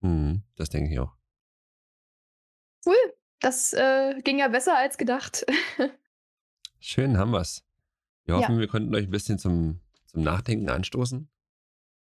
Mhm, 0.00 0.42
das 0.56 0.70
denke 0.70 0.92
ich 0.92 0.98
auch. 0.98 1.14
Das 3.44 3.74
äh, 3.74 4.20
ging 4.22 4.38
ja 4.38 4.48
besser 4.48 4.74
als 4.78 4.96
gedacht. 4.96 5.44
Schön 6.80 7.18
haben 7.18 7.32
wir's. 7.32 7.62
Wir 8.24 8.36
hoffen, 8.38 8.58
wir 8.58 8.68
konnten 8.68 8.94
euch 8.94 9.04
ein 9.04 9.10
bisschen 9.10 9.38
zum, 9.38 9.80
zum 10.06 10.22
Nachdenken 10.22 10.70
anstoßen. 10.70 11.28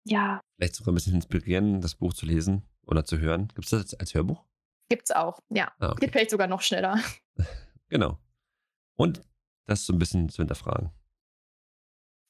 ja, 0.05 0.39
Vielleicht 0.55 0.75
sogar 0.75 0.93
ein 0.93 0.95
bisschen 0.95 1.15
inspirieren, 1.15 1.82
das 1.82 1.95
Buch 1.95 2.13
zu 2.13 2.25
lesen 2.25 2.63
oder 2.86 3.03
zu 3.03 3.19
hören. 3.19 3.49
Gibt 3.49 3.65
es 3.65 3.71
das 3.71 3.82
als, 3.82 3.93
als 3.95 4.13
Hörbuch? 4.13 4.45
gibt's 4.89 5.11
auch. 5.11 5.41
Ja. 5.49 5.73
Ah, 5.80 5.89
okay. 5.91 5.99
Geht 6.05 6.11
vielleicht 6.11 6.32
sogar 6.32 6.47
noch 6.47 6.61
schneller. 6.61 6.97
Genau. 7.89 8.19
Und 8.97 9.21
das 9.65 9.86
so 9.86 9.93
ein 9.93 9.99
bisschen 9.99 10.28
zu 10.30 10.41
hinterfragen. 10.41 10.91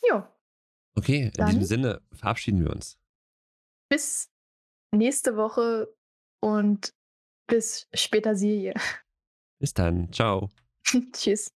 Jo. 0.07 0.23
Okay, 0.95 1.25
in 1.25 1.31
Dann- 1.31 1.47
diesem 1.49 1.63
Sinne 1.63 2.01
verabschieden 2.13 2.63
wir 2.63 2.71
uns. 2.71 2.99
Bis 3.89 4.31
nächste 4.91 5.35
Woche 5.35 5.87
und 6.39 6.93
bis 7.47 7.87
später 7.93 8.35
Serie. 8.35 8.73
Bis 9.59 9.73
dann. 9.73 10.11
Ciao. 10.11 10.49
Tschüss. 11.13 11.56